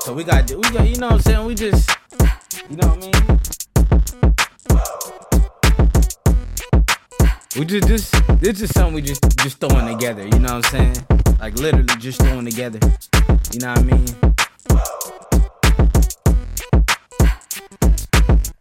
So 0.00 0.12
we 0.12 0.22
got, 0.24 0.50
we 0.50 0.62
got, 0.70 0.86
you 0.86 0.96
know 0.96 1.08
what 1.08 1.14
I'm 1.14 1.20
saying? 1.20 1.46
We 1.46 1.54
just, 1.54 1.90
you 2.68 2.76
know 2.76 2.88
what 2.88 2.98
I 2.98 3.00
mean? 3.00 3.12
We 7.56 7.64
just, 7.64 7.88
just, 7.88 8.40
this 8.40 8.60
is 8.60 8.70
something 8.70 8.94
we 8.94 9.00
just, 9.02 9.22
just 9.38 9.60
throwing 9.60 9.86
together. 9.86 10.24
You 10.24 10.38
know 10.40 10.56
what 10.56 10.74
I'm 10.74 10.94
saying? 10.94 11.06
Like 11.40 11.54
literally 11.54 11.86
just 11.98 12.20
throwing 12.20 12.44
together. 12.44 12.80
You 13.52 13.60
know 13.60 13.68
what 13.68 13.78
I 13.78 13.82
mean? 13.82 14.06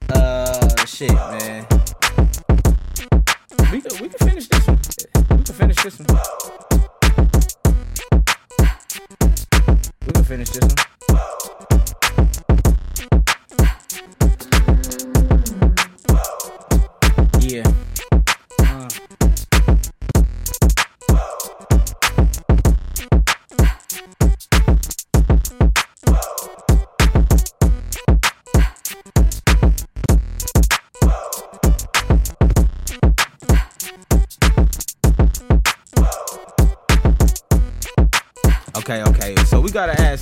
Uh, 0.10 0.86
shit, 0.86 1.12
man. 1.12 1.62
We 4.04 4.10
can, 4.10 4.28
finish 4.28 4.47
this 4.49 4.68
one. 4.68 4.80
We 5.30 5.43
can 5.43 5.56
finish 5.56 5.82
this 5.82 5.99
one. 5.99 6.08
We 10.06 10.12
can 10.12 10.24
finish 10.26 10.49
this 10.49 10.66
one. 10.66 10.93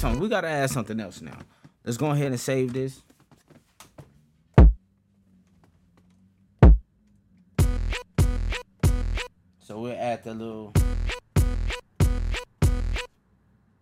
Something. 0.02 0.20
We 0.20 0.30
gotta 0.30 0.47
add 0.47 0.72
something 0.72 0.99
else 0.99 1.22
now. 1.22 1.38
Let's 1.86 1.97
go 1.97 2.10
ahead 2.10 2.32
and 2.32 2.39
save 2.39 2.74
this. 2.74 3.04
So 9.60 9.80
we'll 9.80 9.93
add 9.93 10.24
the 10.24 10.34
little. 10.34 10.74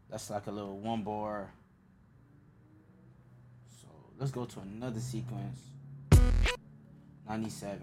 That's 0.09 0.30
like 0.30 0.47
a 0.47 0.51
little 0.51 0.78
one 0.78 1.03
bar. 1.03 1.51
So 3.82 3.88
let's 4.20 4.32
go 4.32 4.43
to 4.43 4.59
another 4.59 4.99
sequence. 4.99 5.61
97. 7.30 7.80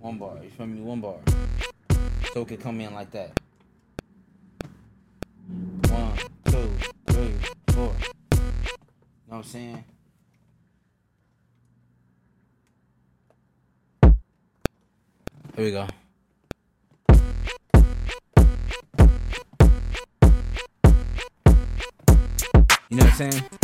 One 0.00 0.18
bar, 0.18 0.38
you 0.42 0.50
feel 0.50 0.66
me? 0.66 0.80
One 0.80 1.00
bar. 1.00 1.18
So 2.32 2.40
it 2.40 2.48
could 2.48 2.60
come 2.60 2.80
in 2.80 2.94
like 2.94 3.10
that. 3.10 3.38
One, 5.90 6.16
two, 6.46 6.70
three, 7.08 7.34
four. 7.68 7.92
You 7.92 8.38
know 8.38 8.42
what 9.26 9.36
I'm 9.36 9.42
saying? 9.44 9.84
Here 15.56 15.64
we 15.66 15.70
go. 15.72 15.86
You 22.88 22.96
know 22.96 23.04
what 23.04 23.20
I'm 23.20 23.30
saying? 23.30 23.61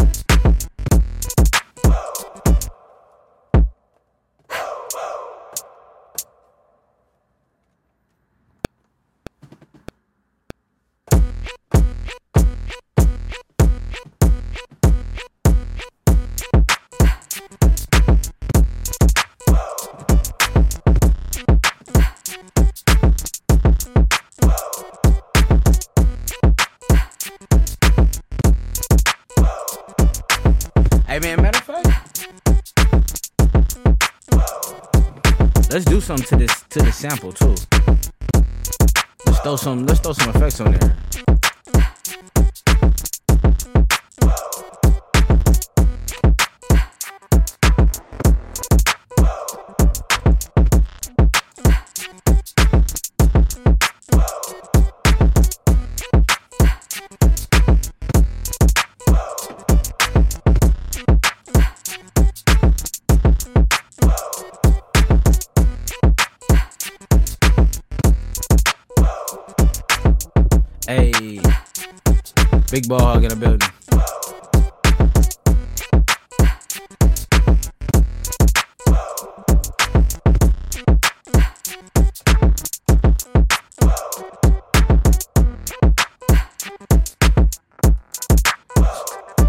Ball 72.89 73.01
hog 73.01 73.22
in 73.22 73.28
the 73.28 73.36
building. 73.36 73.68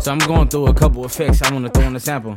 So 0.01 0.11
I'm 0.11 0.17
going 0.19 0.49
through 0.49 0.67
a 0.67 0.73
couple 0.73 1.05
effects 1.05 1.41
I 1.41 1.53
want 1.53 1.65
to 1.65 1.71
throw 1.71 1.87
in 1.87 1.93
the 1.93 1.99
sample. 2.01 2.33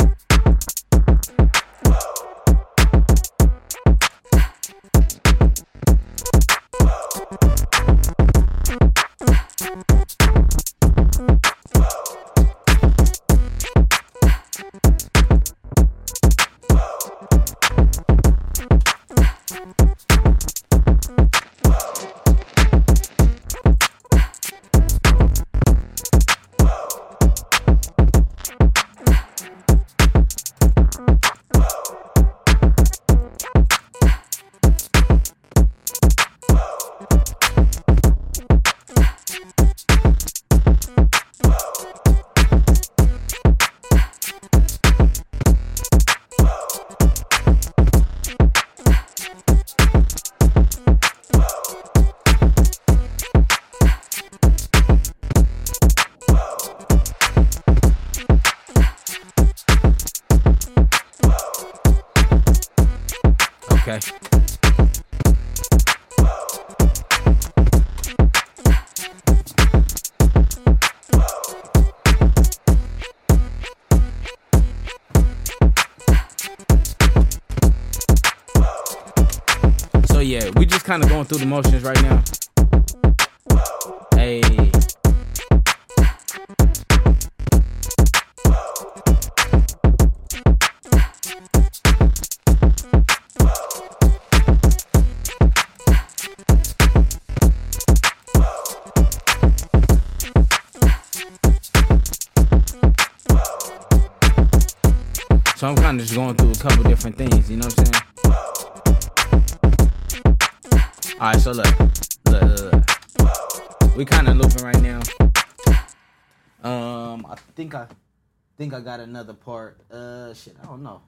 Another 119.23 119.39
part. 119.39 119.79
Uh, 119.89 120.35
shit, 120.35 120.57
I 120.61 120.67
don't 120.67 120.83
know. 120.83 121.01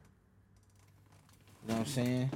You 1.67 1.69
know 1.69 1.75
what 1.75 1.81
I'm 1.81 1.87
saying? 1.87 2.31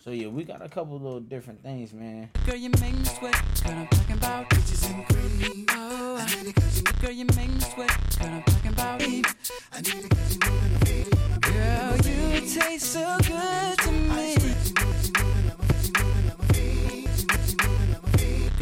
So 0.00 0.10
yeah, 0.10 0.26
we 0.26 0.42
got 0.42 0.60
a 0.60 0.68
couple 0.68 0.98
little 0.98 1.20
different 1.20 1.62
things, 1.62 1.92
man. 1.92 2.30
Girl, 2.46 2.56
you 2.56 2.70
make 2.80 2.94
me 2.94 3.04
sweat. 3.04 3.40
Girl, 3.62 3.74
I'm 3.74 3.86
talking 3.86 4.16
about 4.16 4.50
peaches 4.50 4.84
and 4.86 5.06
cream. 5.06 5.66
Oh, 5.70 6.26
girl, 7.00 7.12
you 7.12 7.26
make 7.36 7.48
me 7.48 7.60
sweat. 7.60 7.96
Girl, 8.18 8.28
I'm 8.28 8.42
talking 8.42 8.72
about. 8.72 9.00
I 9.00 9.06
need 9.06 9.24
'cause 10.10 10.36
me. 10.36 11.04
Girl, 11.42 11.96
you 11.98 12.40
taste 12.40 12.92
so 12.92 13.18
good 13.22 13.78
to 13.78 13.92
me. 13.92 14.87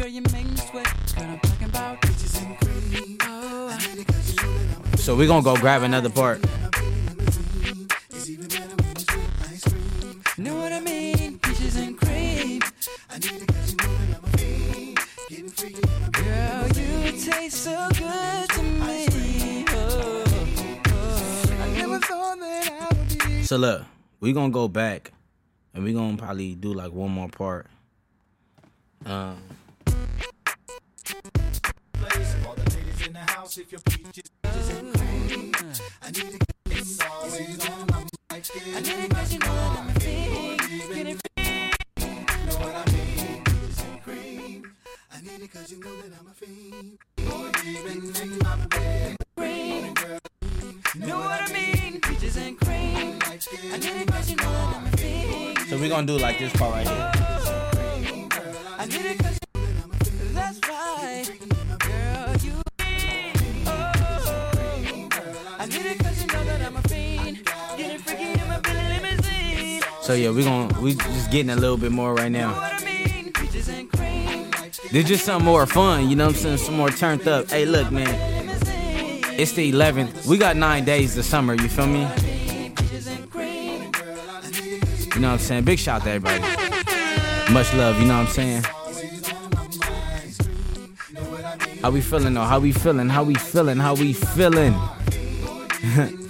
Girl, 0.07 0.13
you 0.13 0.21
make 0.31 0.47
me 0.47 0.55
sweat. 0.55 0.87
Girl, 1.17 1.25
I'm 1.25 1.39
talking 1.39 1.67
about 1.67 2.01
peaches 2.01 2.41
and 2.41 2.57
cream. 2.59 3.17
Oh, 3.23 3.77
So 4.95 5.17
we're 5.17 5.27
gonna 5.27 5.43
go 5.43 5.57
grab 5.57 5.83
another 5.83 6.09
part. 6.09 6.39
know 10.37 10.55
what 10.55 10.71
I 10.71 10.79
mean? 10.79 11.39
Peaches 11.39 11.75
and 11.75 11.97
cream. 11.99 12.61
I 13.09 13.17
need 13.19 13.41
it 13.41 13.47
'cause 13.49 13.75
you're 13.75 13.89
moving 13.89 14.15
on 14.15 14.21
my 14.21 14.29
feet. 14.37 14.99
Getting 15.27 15.49
freaky. 15.49 15.81
Girl, 16.13 16.67
you 16.69 17.11
taste 17.11 17.63
so 17.65 17.89
good 17.89 18.49
to 18.51 18.63
me. 18.63 19.65
Oh, 19.67 20.23
oh. 20.87 21.63
I 21.63 21.69
never 21.75 21.99
thought 21.99 22.39
that 22.39 22.71
I 22.71 22.95
would 22.95 23.19
be. 23.27 23.43
So 23.43 23.57
look, 23.57 23.83
we 24.21 24.31
gonna 24.31 24.51
go 24.51 24.69
back, 24.69 25.11
and 25.73 25.83
we're 25.83 25.93
gonna 25.93 26.15
probably 26.15 26.55
do 26.55 26.73
like 26.73 26.93
one 26.93 27.11
more 27.11 27.27
part. 27.27 27.67
Um, 29.05 29.37
house, 33.47 33.57
if 33.57 33.71
your 33.71 33.81
peaches 33.81 34.29
and 34.43 34.93
cream. 34.93 35.51
I 36.01 36.11
need 36.11 36.35
it. 36.35 36.43
It's 36.69 36.99
always 37.01 37.69
on 37.69 37.87
my 37.87 37.97
mind. 37.97 38.09
I 38.29 38.79
need 38.81 39.03
it 39.05 39.09
'cause 39.09 39.33
you 39.33 39.39
know 39.39 39.55
that 39.55 39.79
I'm 39.79 39.89
a 39.89 39.99
fiend. 39.99 40.61
Getting 40.95 41.19
Know 42.47 42.57
what 42.63 42.75
I 42.75 42.85
mean? 42.91 43.43
Peaches 43.45 43.79
and 43.87 44.03
cream. 44.03 44.75
I 45.13 45.21
need 45.21 45.41
it 45.45 45.53
'cause 45.53 45.71
you 45.71 45.79
know 45.79 45.95
that 46.01 46.11
I'm 46.19 46.27
a 46.27 46.33
fiend. 46.33 46.97
Boy, 47.25 47.51
even 47.71 48.11
make 48.11 48.43
my 48.43 48.55
bed. 48.75 49.15
cream. 49.37 49.93
Know 51.07 51.19
what 51.19 51.41
I 51.41 51.53
mean? 51.53 52.01
Peaches 52.01 52.35
and 52.37 52.59
cream. 52.59 53.19
I 53.23 53.77
need 53.83 53.97
it 54.01 54.07
'cause 54.11 54.29
you 54.29 54.35
know 54.35 54.51
that 54.59 54.75
I'm 54.77 54.87
a 54.87 54.97
fiend. 54.97 55.69
so 55.69 55.77
we're 55.77 55.89
gonna 55.89 56.07
do 56.07 56.17
like 56.17 56.37
this 56.39 56.51
part 56.53 56.73
right 56.75 56.87
here. 56.87 57.11
I 58.81 58.85
need 58.85 59.05
it 59.11 59.17
'cause 59.19 59.37
that's 60.33 60.59
right. 60.69 61.56
So 70.07 70.13
yeah, 70.13 70.31
we 70.31 70.41
gonna 70.41 70.79
we 70.79 70.93
just 70.93 71.31
getting 71.31 71.49
a 71.49 71.57
little 71.57 71.75
bit 71.75 71.91
more 71.91 72.13
right 72.13 72.31
now. 72.31 72.53
This 74.89 75.05
just 75.05 75.25
something 75.25 75.43
more 75.45 75.65
fun, 75.65 76.09
you 76.09 76.15
know 76.15 76.27
what 76.27 76.35
I'm 76.35 76.41
saying? 76.41 76.57
Some 76.59 76.77
more 76.77 76.89
turned 76.89 77.27
up. 77.27 77.49
Hey, 77.49 77.65
look, 77.65 77.91
man, 77.91 78.07
it's 79.37 79.51
the 79.51 79.69
11th. 79.69 80.25
We 80.25 80.37
got 80.37 80.55
nine 80.55 80.85
days 80.85 81.15
to 81.15 81.23
summer. 81.23 81.55
You 81.55 81.67
feel 81.67 81.87
me? 81.87 82.07
You 85.13 85.19
know 85.19 85.27
what 85.27 85.33
I'm 85.33 85.39
saying? 85.39 85.65
Big 85.65 85.77
shout 85.77 85.99
out 85.99 86.05
to 86.05 86.11
everybody. 86.11 86.39
Much 87.51 87.73
love. 87.73 87.99
You 87.99 88.07
know 88.07 88.17
what 88.17 88.29
I'm 88.29 88.33
saying? 88.33 88.63
How 91.81 91.91
we 91.91 91.99
feeling 91.99 92.33
though? 92.33 92.43
How 92.43 92.61
we 92.61 92.71
feeling? 92.71 93.09
How 93.09 93.25
we 93.25 93.33
feeling? 93.33 93.77
How 93.77 93.93
we 93.93 94.13
feeling? 94.13 94.73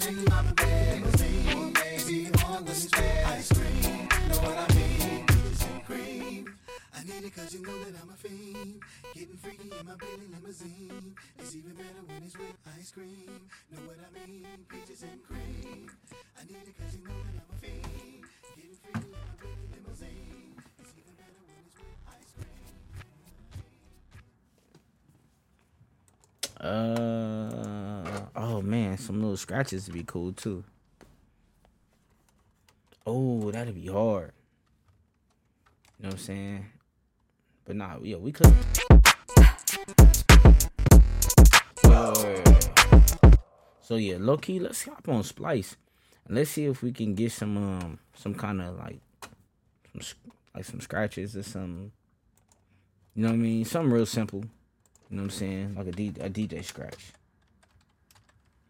I 14.57 14.73
mean? 14.73 14.81
Peaches 14.81 15.03
and 15.03 15.23
cream. 15.23 15.89
I 16.39 16.43
need 16.45 16.67
it 16.67 16.77
'cause 16.77 16.95
you 16.95 17.03
know 17.03 17.13
that 17.13 17.35
I'm 17.35 17.49
a 17.51 17.55
fiend. 17.59 18.25
Getting 18.55 18.75
freaky 18.75 19.05
in 19.05 19.11
my 19.11 19.17
Billy 19.39 19.67
limousine. 19.73 20.63
It's 20.79 20.93
even 20.97 21.13
better 21.15 21.41
when 21.45 21.57
it's 21.65 21.77
with 21.77 22.01
ice 22.07 22.31
cream. 22.35 22.65
Uh 26.59 28.21
oh 28.35 28.61
man, 28.61 28.97
some 28.97 29.21
little 29.21 29.37
scratches 29.37 29.87
would 29.87 29.93
be 29.93 30.03
cool 30.03 30.33
too. 30.33 30.63
Oh, 33.05 33.51
that'd 33.51 33.75
be 33.75 33.87
hard. 33.87 34.33
You 35.99 36.03
know 36.03 36.09
what 36.09 36.13
I'm 36.13 36.19
saying? 36.19 36.65
But 37.65 37.75
nah, 37.75 37.97
yeah, 38.01 38.17
we 38.17 38.31
could. 38.31 38.53
So 43.87 43.95
yeah, 43.95 44.17
low 44.19 44.35
key, 44.35 44.59
let's 44.59 44.83
hop 44.83 45.07
on 45.07 45.23
Splice 45.23 45.77
and 46.25 46.35
let's 46.35 46.49
see 46.49 46.65
if 46.65 46.83
we 46.83 46.91
can 46.91 47.15
get 47.15 47.31
some 47.31 47.55
um 47.55 47.99
some 48.15 48.35
kind 48.35 48.61
of 48.61 48.77
like 48.77 48.99
some 49.93 50.17
like 50.53 50.65
some 50.65 50.81
scratches 50.81 51.37
or 51.37 51.43
some. 51.43 51.93
You 53.15 53.23
know 53.23 53.29
what 53.29 53.35
I 53.35 53.37
mean? 53.37 53.63
Something 53.63 53.93
real 53.93 54.05
simple. 54.05 54.41
You 55.09 55.15
know 55.15 55.21
what 55.21 55.23
I'm 55.23 55.29
saying? 55.29 55.75
Like 55.75 55.87
a, 55.87 55.91
D, 55.93 56.09
a 56.19 56.29
DJ 56.29 56.65
scratch. 56.65 57.13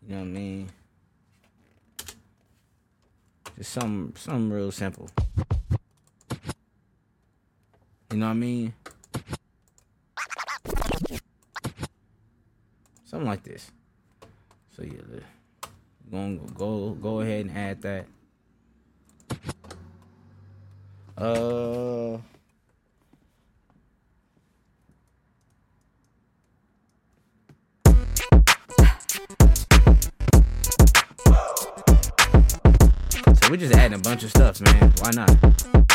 You 0.08 0.14
know 0.14 0.20
what 0.20 0.28
I 0.28 0.28
mean? 0.28 0.70
Just 3.58 3.74
some 3.74 4.14
something 4.16 4.52
real 4.52 4.72
simple. 4.72 5.10
You 8.12 8.18
know 8.18 8.28
what 8.28 8.34
I 8.34 8.36
mean? 8.36 8.74
Something 13.04 13.28
like 13.28 13.42
this. 13.42 13.72
So 14.78 14.84
yeah, 14.84 15.72
gonna 16.12 16.38
go 16.54 16.92
go 16.92 17.22
ahead 17.22 17.48
and 17.48 17.58
add 17.58 17.82
that. 17.82 18.06
Uh 21.18 22.20
So 33.34 33.50
we 33.50 33.58
just 33.58 33.74
adding 33.74 33.98
a 33.98 33.98
bunch 33.98 34.24
of 34.24 34.30
stuff, 34.30 34.62
man. 34.62 34.94
Why 35.00 35.10
not? 35.16 35.87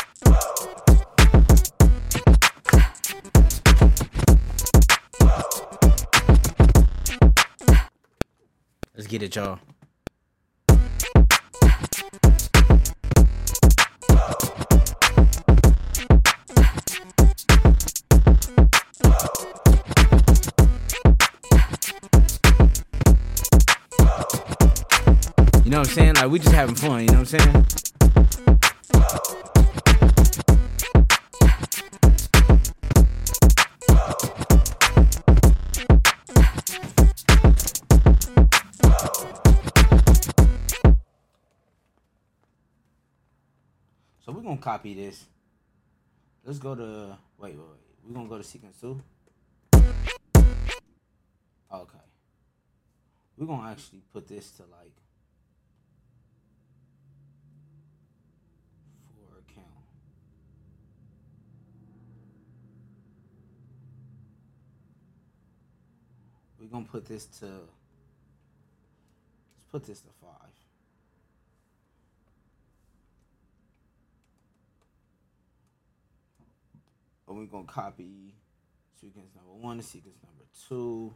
Get 9.12 9.22
it, 9.22 9.36
y'all. 9.36 9.58
You 25.62 25.70
know 25.70 25.80
what 25.80 25.88
I'm 25.88 25.94
saying? 25.94 26.14
Like 26.14 26.30
we 26.30 26.38
just 26.38 26.54
having 26.54 26.74
fun, 26.74 27.00
you 27.00 27.06
know 27.08 27.12
what 27.12 27.18
I'm 27.18 27.26
saying? 27.26 27.91
Copy 44.62 44.94
this. 44.94 45.26
Let's 46.44 46.58
go 46.58 46.74
to 46.74 47.18
wait, 47.38 47.54
wait, 47.54 47.58
wait. 47.58 47.80
We're 48.04 48.14
gonna 48.14 48.28
go 48.28 48.38
to 48.38 48.44
sequence 48.44 48.80
two. 48.80 49.02
Okay. 51.72 51.98
We're 53.36 53.46
gonna 53.46 53.70
actually 53.70 54.02
put 54.12 54.28
this 54.28 54.50
to 54.52 54.62
like 54.62 54.96
four 59.14 59.42
count. 59.54 59.66
We're 66.60 66.68
gonna 66.68 66.84
put 66.84 67.06
this 67.06 67.26
to 67.40 67.46
let's 67.46 67.66
put 69.70 69.84
this 69.84 70.00
to 70.00 70.08
five. 70.20 70.61
And 77.32 77.40
we're 77.40 77.46
gonna 77.46 77.64
copy 77.64 78.34
sequence 79.00 79.30
number 79.34 79.54
one 79.54 79.78
to 79.78 79.82
sequence 79.82 80.18
number 80.22 80.44
two. 80.68 81.14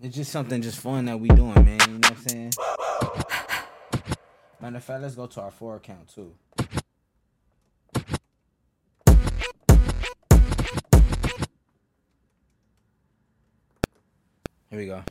It's 0.00 0.16
just 0.16 0.32
something 0.32 0.62
just 0.62 0.80
fun 0.80 1.04
that 1.04 1.20
we 1.20 1.28
doing, 1.28 1.52
man. 1.56 1.78
You 1.78 1.98
know 1.98 2.08
what 2.08 2.10
I'm 2.10 2.16
saying? 2.16 2.52
Matter 4.62 4.76
of 4.78 4.84
fact, 4.84 5.02
let's 5.02 5.14
go 5.14 5.26
to 5.26 5.42
our 5.42 5.50
four 5.50 5.76
account 5.76 6.08
too. 6.08 6.34
Here 14.70 14.78
we 14.78 14.86
go. 14.86 15.04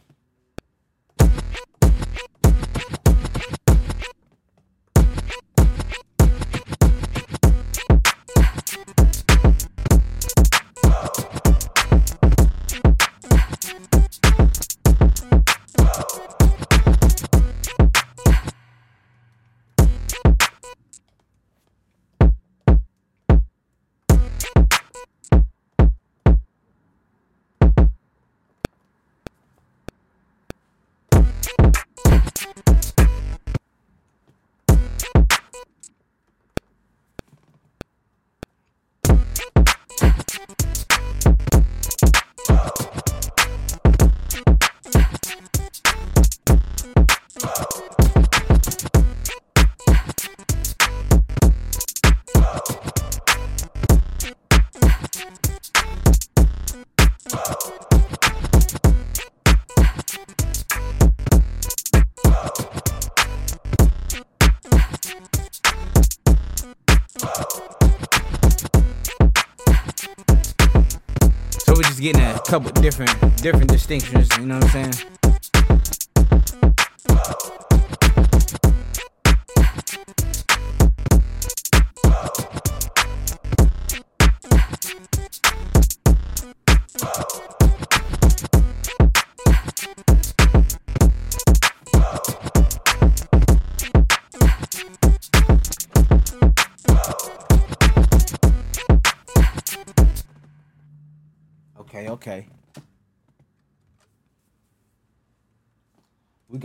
Different 73.88 74.27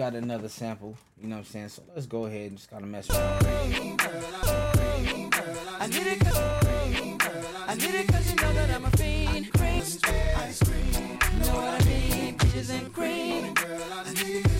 got 0.02 0.14
another 0.16 0.48
sample, 0.48 0.96
you 1.16 1.28
know 1.28 1.36
what 1.36 1.42
I'm 1.42 1.44
saying? 1.44 1.68
So 1.68 1.82
let's 1.94 2.06
go 2.06 2.26
ahead 2.26 2.48
and 2.50 2.56
just 2.56 2.68
gotta 2.68 2.86
mess 2.86 3.08
around. 3.08 3.46
I 5.78 5.86
it 6.08 6.18
cause 6.18 6.38
I 7.68 7.76
it 7.94 8.08
you 8.28 8.34
know 8.34 8.52
that 8.52 8.70
I'm 8.74 8.84
a 8.84 8.90
fiend. 8.96 9.52
Cream, 9.52 9.82
cream. 10.58 11.18
Know 11.38 11.54
what 11.54 11.80
I 11.80 11.84
mean? 11.84 12.36
Peaches 12.36 12.70
and 12.70 12.92
cream. 12.92 13.54
Cream. 13.54 14.51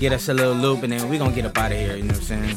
Get 0.00 0.12
us 0.12 0.28
a 0.30 0.34
little 0.34 0.54
loop 0.54 0.82
and 0.84 0.92
then 0.92 1.06
we 1.10 1.18
gonna 1.18 1.34
get 1.34 1.44
up 1.44 1.58
out 1.58 1.70
of 1.70 1.76
here, 1.76 1.94
you 1.94 2.04
know 2.04 2.14
what 2.14 2.30
I'm 2.30 2.56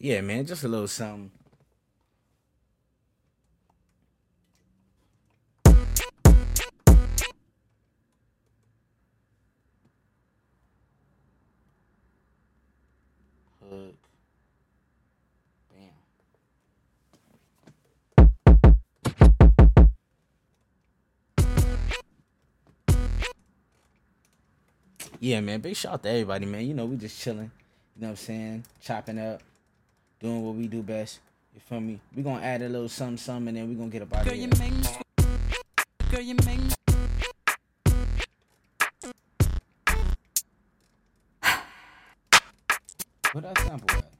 Yeah, 0.00 0.20
man, 0.20 0.46
just 0.46 0.64
a 0.64 0.68
little 0.68 0.88
something. 0.88 1.30
Yeah, 25.20 25.40
man. 25.40 25.60
Big 25.60 25.74
shout 25.74 25.94
out 25.94 26.02
to 26.02 26.10
everybody, 26.10 26.44
man. 26.46 26.66
You 26.66 26.74
know, 26.74 26.84
we 26.84 26.96
just 26.96 27.20
chilling. 27.20 27.50
You 27.96 28.02
know 28.02 28.08
what 28.08 28.10
I'm 28.10 28.16
saying? 28.16 28.64
Chopping 28.82 29.18
up, 29.18 29.40
doing 30.20 30.44
what 30.44 30.54
we 30.54 30.68
do 30.68 30.82
best. 30.82 31.20
You 31.54 31.60
feel 31.60 31.80
me? 31.80 31.98
We 32.14 32.22
gonna 32.22 32.44
add 32.44 32.60
a 32.60 32.68
little 32.68 32.88
something, 32.88 33.16
something, 33.16 33.48
and 33.48 33.56
then 33.56 33.68
we 33.68 33.74
gonna 33.74 33.88
get 33.88 34.02
a 34.02 34.04
of 34.04 34.24
Girl, 34.24 34.34
you 34.34 34.48
make 34.58 34.72
me. 34.72 34.88
Girl, 36.10 36.20
you 36.20 36.34
make 36.44 36.60
me. 36.60 36.70
Where 43.32 43.42
that 43.42 43.58
sample 43.58 43.96
at? 43.96 44.12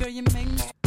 Girl, 0.00 0.08
you 0.08 0.22
make 0.22 0.48
me. 0.48 0.77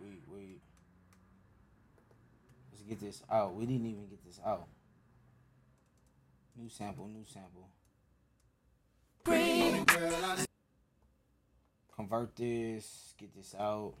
Wait, 0.00 0.22
wait, 0.28 0.38
wait. 0.38 0.60
Let's 2.72 2.82
get 2.84 3.00
this 3.00 3.22
out. 3.30 3.54
We 3.54 3.66
didn't 3.66 3.86
even 3.86 4.06
get 4.08 4.24
this 4.24 4.40
out. 4.44 4.66
New 6.56 6.68
sample, 6.68 7.08
new 7.08 7.24
sample. 7.26 7.68
Convert 11.96 12.36
this, 12.36 13.14
get 13.18 13.34
this 13.34 13.54
out. 13.58 13.94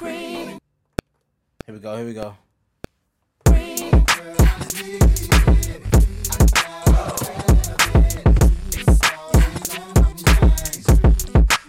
Here 0.00 0.58
we 1.68 1.78
go, 1.80 1.96
here 1.96 2.06
we 2.06 2.14
go. 2.14 2.36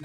So 0.00 0.04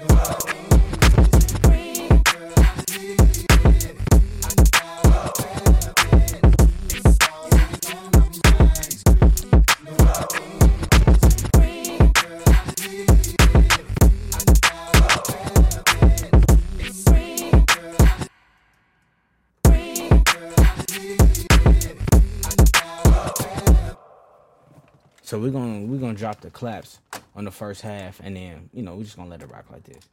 we're 25.38 25.50
gonna 25.50 25.86
we're 25.86 25.98
gonna 25.98 26.14
drop 26.14 26.40
the 26.40 26.50
claps 26.50 26.98
on 27.36 27.44
the 27.44 27.50
first 27.50 27.82
half 27.82 28.20
and 28.22 28.36
then, 28.36 28.70
you 28.72 28.82
know, 28.82 28.94
we're 28.94 29.04
just 29.04 29.16
gonna 29.16 29.30
let 29.30 29.42
it 29.42 29.50
rock 29.50 29.66
like 29.70 29.84
this. 29.84 30.08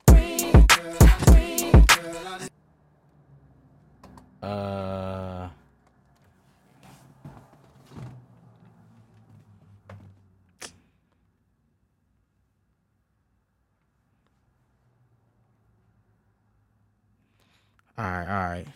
Uh 4.42 5.50
All 17.98 18.08
right, 18.08 18.28
all 18.28 18.50
right. 18.50 18.68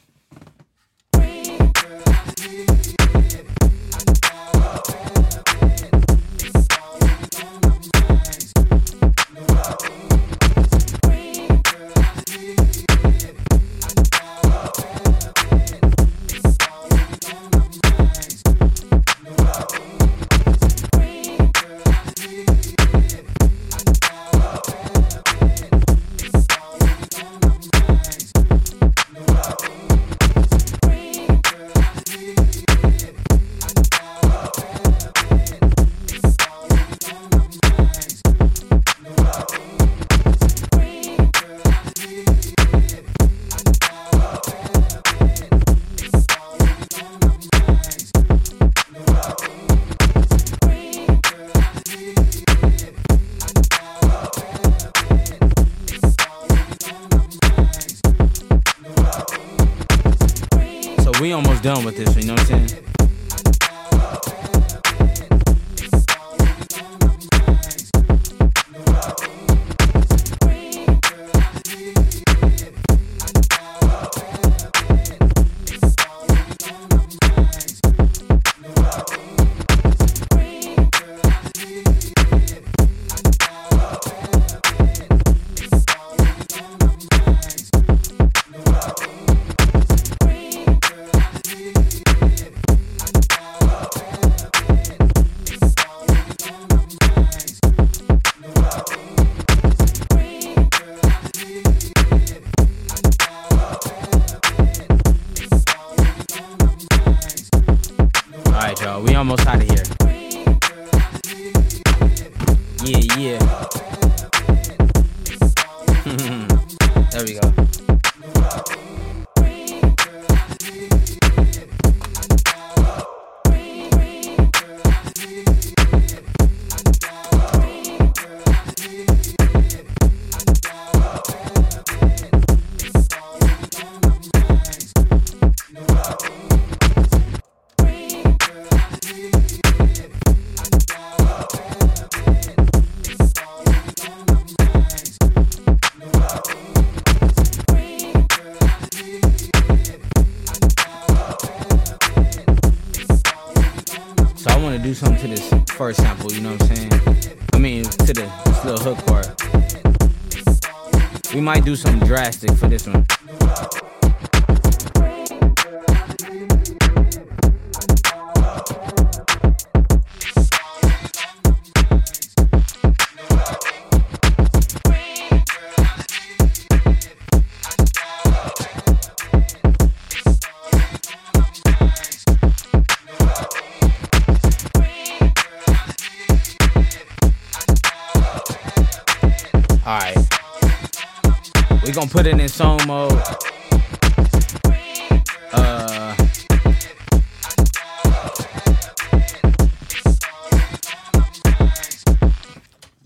Drastic 162.45 162.57
for 162.57 162.67
this 162.67 162.87
one. 162.87 162.94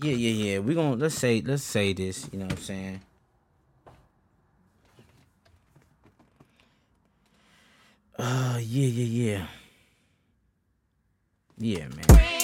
Yeah, 0.02 0.12
yeah, 0.14 0.44
yeah. 0.52 0.58
We're 0.60 0.74
gonna 0.74 0.96
let's 0.96 1.14
say 1.14 1.42
let's 1.44 1.62
say 1.62 1.92
this, 1.92 2.28
you 2.32 2.38
know 2.38 2.46
what 2.46 2.54
I'm 2.54 2.62
saying? 2.62 3.00
Uh 8.18 8.58
yeah, 8.60 8.86
yeah, 8.86 9.36
yeah. 9.38 9.46
Yeah, 11.58 11.88
man. 11.88 12.39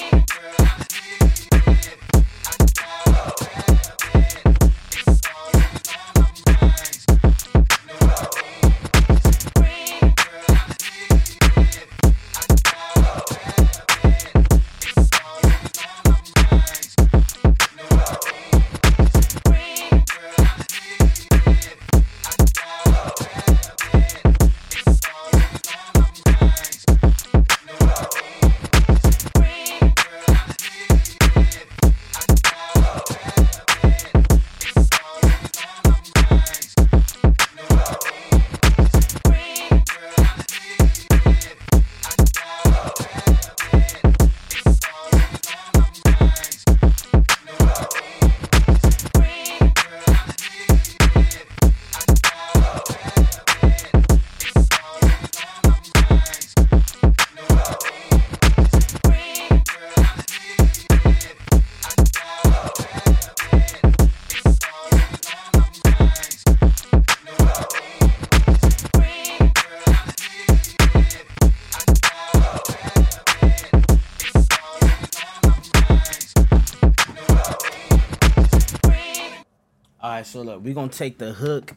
Gonna 80.77 80.89
take 80.89 81.17
the 81.17 81.33
hook, 81.33 81.73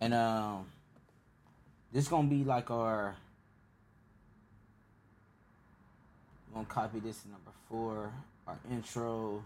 and 0.00 0.14
um, 0.14 0.66
this 1.92 2.06
gonna 2.06 2.28
be 2.28 2.44
like 2.44 2.70
our. 2.70 3.16
We're 6.48 6.54
gonna 6.54 6.66
copy 6.66 7.00
this 7.00 7.24
number 7.24 7.50
four, 7.68 8.12
our 8.46 8.58
intro. 8.70 9.42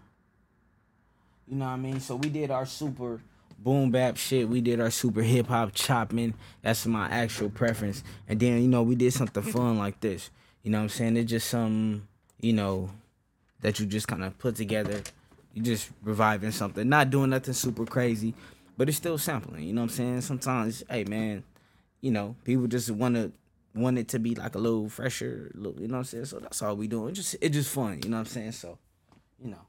You 1.47 1.55
know 1.55 1.65
what 1.65 1.71
I 1.71 1.77
mean? 1.77 1.99
So 1.99 2.15
we 2.15 2.29
did 2.29 2.51
our 2.51 2.67
super 2.67 3.21
boom 3.57 3.89
bap 3.89 4.17
shit. 4.17 4.47
We 4.47 4.61
did 4.61 4.79
our 4.79 4.91
super 4.91 5.23
hip 5.23 5.47
hop 5.47 5.71
chopping. 5.73 6.35
That's 6.61 6.85
my 6.85 7.07
actual 7.07 7.49
preference. 7.49 8.03
And 8.27 8.39
then 8.39 8.61
you 8.61 8.67
know 8.67 8.83
we 8.83 8.93
did 8.93 9.13
something 9.13 9.43
fun 9.51 9.79
like 9.79 9.99
this. 9.99 10.29
You 10.61 10.69
know 10.69 10.77
what 10.77 10.83
I'm 10.83 10.89
saying? 10.89 11.17
It's 11.17 11.31
just 11.31 11.49
some, 11.49 12.07
you 12.39 12.53
know, 12.53 12.91
that 13.61 13.79
you 13.79 13.87
just 13.87 14.07
kind 14.07 14.23
of 14.23 14.37
put 14.37 14.57
together. 14.57 15.01
You 15.57 15.63
just 15.63 15.89
reviving 16.03 16.51
something, 16.51 16.87
not 16.87 17.09
doing 17.09 17.31
nothing 17.31 17.55
super 17.55 17.83
crazy, 17.83 18.35
but 18.77 18.87
it's 18.87 18.97
still 18.97 19.17
sampling. 19.17 19.63
You 19.63 19.73
know 19.73 19.81
what 19.81 19.89
I'm 19.89 19.95
saying? 19.95 20.21
Sometimes, 20.21 20.83
hey 20.87 21.03
man, 21.03 21.43
you 21.99 22.11
know, 22.11 22.35
people 22.43 22.67
just 22.67 22.91
want 22.91 23.15
to 23.15 23.31
want 23.73 23.97
it 23.97 24.07
to 24.09 24.19
be 24.19 24.35
like 24.35 24.53
a 24.53 24.59
little 24.59 24.87
fresher, 24.87 25.49
little, 25.55 25.81
you 25.81 25.87
know 25.87 25.93
what 25.93 25.99
I'm 26.01 26.05
saying? 26.05 26.25
So 26.25 26.37
that's 26.37 26.61
all 26.61 26.75
we 26.75 26.87
doing. 26.87 27.09
It's 27.09 27.17
just 27.17 27.37
it's 27.41 27.55
just 27.55 27.71
fun, 27.71 28.01
you 28.03 28.09
know 28.11 28.17
what 28.17 28.27
I'm 28.27 28.27
saying? 28.27 28.51
So, 28.51 28.77
you 29.43 29.49
know, 29.49 29.65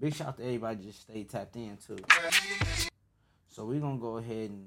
big 0.00 0.16
shout 0.16 0.26
out 0.26 0.36
to 0.38 0.42
everybody 0.42 0.86
just 0.86 1.02
stay 1.02 1.22
tapped 1.22 1.54
in 1.54 1.78
too. 1.86 1.98
So 3.46 3.66
we 3.66 3.78
gonna 3.78 3.98
go 3.98 4.16
ahead 4.16 4.50
and 4.50 4.66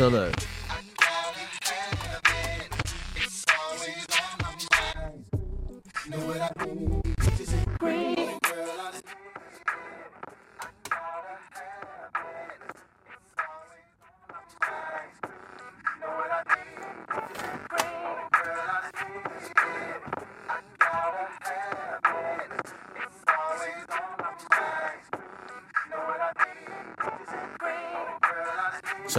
So 0.00 0.08
look. 0.08 0.34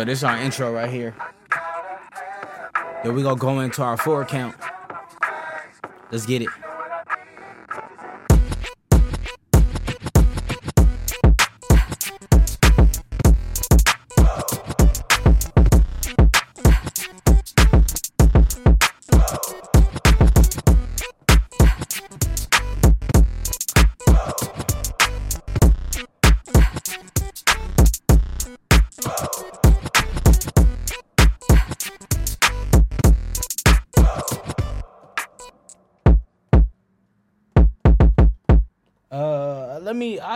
So 0.02 0.06
this 0.06 0.18
is 0.18 0.24
our 0.24 0.36
intro 0.38 0.74
right 0.74 0.90
here. 0.90 1.14
Then 3.04 3.14
we 3.14 3.22
gonna 3.22 3.36
go 3.36 3.60
into 3.60 3.84
our 3.84 3.98
four 3.98 4.26
count. 4.26 4.56
Let's 6.10 6.26
get 6.26 6.42
it. 6.42 6.50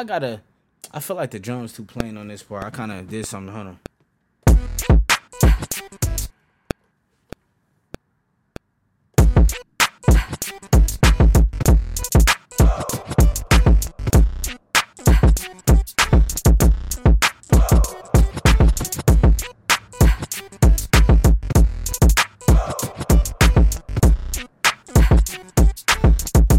gotta. 0.05 0.41
I 0.91 0.99
feel 0.99 1.15
like 1.15 1.31
the 1.31 1.39
drums 1.39 1.73
too 1.73 1.83
plain 1.83 2.17
on 2.17 2.27
this 2.27 2.43
part. 2.43 2.63
I 2.63 2.69
kind 2.69 2.91
of 2.91 3.09
did 3.09 3.25
something. 3.25 3.53
Hold 3.53 3.67
on. 3.67 3.79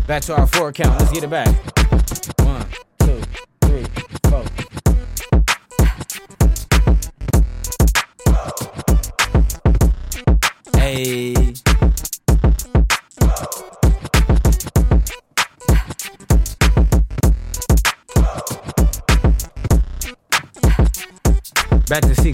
Back 0.06 0.22
to 0.22 0.36
our 0.36 0.46
four 0.46 0.72
count. 0.72 0.98
Let's 1.00 1.12
get 1.12 1.24
it 1.24 1.30
back. 1.30 1.75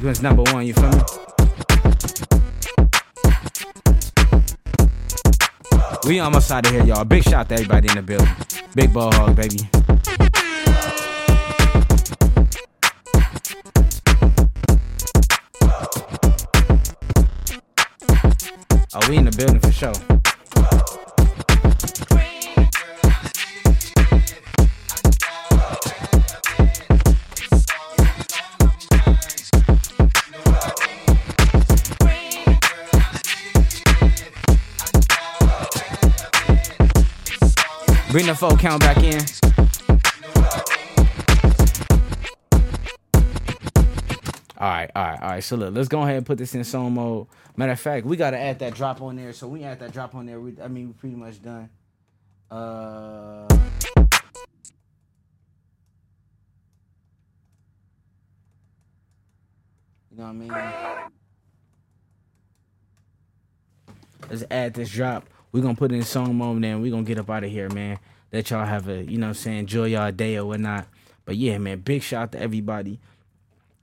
Sequence 0.02 0.20
number 0.20 0.42
one, 0.50 0.66
you 0.66 0.74
feel 0.74 0.90
me? 0.90 0.98
We 6.04 6.18
almost 6.18 6.50
out 6.50 6.66
of 6.66 6.72
here, 6.72 6.84
y'all. 6.84 7.04
Big 7.04 7.22
shout 7.22 7.48
to 7.50 7.54
everybody 7.54 7.88
in 7.88 7.94
the 7.94 8.02
building. 8.02 8.28
Big 8.74 8.92
ball 8.92 9.12
hog, 9.12 9.36
baby. 9.36 9.60
Oh, 18.94 19.08
we 19.08 19.18
in 19.18 19.24
the 19.26 19.34
building 19.36 19.60
for 19.60 19.70
sure. 19.70 20.11
Bring 38.12 38.26
the 38.26 38.34
full 38.34 38.58
count 38.58 38.80
back 38.80 38.98
in. 38.98 39.18
All 44.58 44.68
right, 44.68 44.90
all 44.94 45.02
right, 45.02 45.22
all 45.22 45.28
right. 45.30 45.42
So 45.42 45.56
look, 45.56 45.74
let's 45.74 45.88
go 45.88 46.02
ahead 46.02 46.18
and 46.18 46.26
put 46.26 46.36
this 46.36 46.54
in 46.54 46.62
song 46.62 46.92
mode. 46.92 47.26
Matter 47.56 47.72
of 47.72 47.80
fact, 47.80 48.04
we 48.04 48.18
gotta 48.18 48.36
add 48.38 48.58
that 48.58 48.74
drop 48.74 49.00
on 49.00 49.16
there. 49.16 49.32
So 49.32 49.48
we 49.48 49.64
add 49.64 49.80
that 49.80 49.94
drop 49.94 50.14
on 50.14 50.26
there. 50.26 50.38
We, 50.38 50.54
I 50.62 50.68
mean, 50.68 50.88
we're 50.88 50.92
pretty 50.92 51.16
much 51.16 51.42
done. 51.42 51.70
Uh. 52.50 53.48
You 60.10 60.18
know 60.18 60.24
what 60.24 60.28
I 60.28 60.32
mean? 60.32 60.52
Let's 64.28 64.44
add 64.50 64.74
this 64.74 64.90
drop. 64.90 65.31
We're 65.52 65.62
gonna 65.62 65.74
put 65.74 65.92
in 65.92 66.02
song 66.02 66.36
mode 66.36 66.62
then 66.62 66.80
we're 66.80 66.90
gonna 66.90 67.02
get 67.02 67.18
up 67.18 67.30
out 67.30 67.44
of 67.44 67.50
here, 67.50 67.68
man. 67.68 67.98
Let 68.32 68.50
y'all 68.50 68.64
have 68.64 68.88
a, 68.88 69.04
you 69.04 69.18
know 69.18 69.26
what 69.26 69.36
I'm 69.36 69.42
saying, 69.42 69.58
enjoy 69.58 69.84
y'all 69.86 70.10
day 70.10 70.36
or 70.36 70.46
whatnot. 70.46 70.86
But 71.26 71.36
yeah, 71.36 71.58
man, 71.58 71.80
big 71.80 72.02
shout 72.02 72.22
out 72.22 72.32
to 72.32 72.40
everybody 72.40 72.98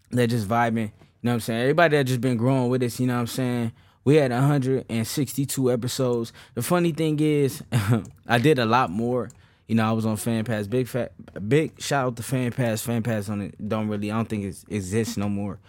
that 0.09 0.27
just 0.27 0.47
vibing. 0.47 0.91
You 1.21 1.25
know 1.25 1.31
what 1.31 1.33
I'm 1.35 1.39
saying? 1.41 1.61
Everybody 1.61 1.97
that 1.97 2.05
just 2.05 2.21
been 2.21 2.37
growing 2.37 2.69
with 2.69 2.81
us, 2.81 2.99
you 2.99 3.05
know 3.05 3.15
what 3.15 3.21
I'm 3.21 3.27
saying? 3.27 3.71
We 4.03 4.15
had 4.15 4.31
162 4.31 5.71
episodes. 5.71 6.33
The 6.55 6.63
funny 6.63 6.91
thing 6.91 7.19
is, 7.19 7.63
I 8.27 8.39
did 8.39 8.57
a 8.57 8.65
lot 8.65 8.89
more. 8.89 9.29
You 9.67 9.75
know, 9.75 9.87
I 9.87 9.91
was 9.91 10.07
on 10.07 10.17
Fan 10.17 10.45
Pass. 10.45 10.65
Big 10.65 10.87
fat, 10.87 11.11
big 11.47 11.79
shout 11.79 12.07
out 12.07 12.15
to 12.15 12.23
Fan 12.23 12.51
Pass. 12.51 12.81
Fan 12.81 13.03
Pass 13.03 13.29
on 13.29 13.41
it 13.41 13.69
don't 13.69 13.87
really, 13.87 14.09
I 14.09 14.15
don't 14.15 14.27
think 14.27 14.45
it 14.45 14.55
exists 14.69 15.15
no 15.15 15.29
more. 15.29 15.59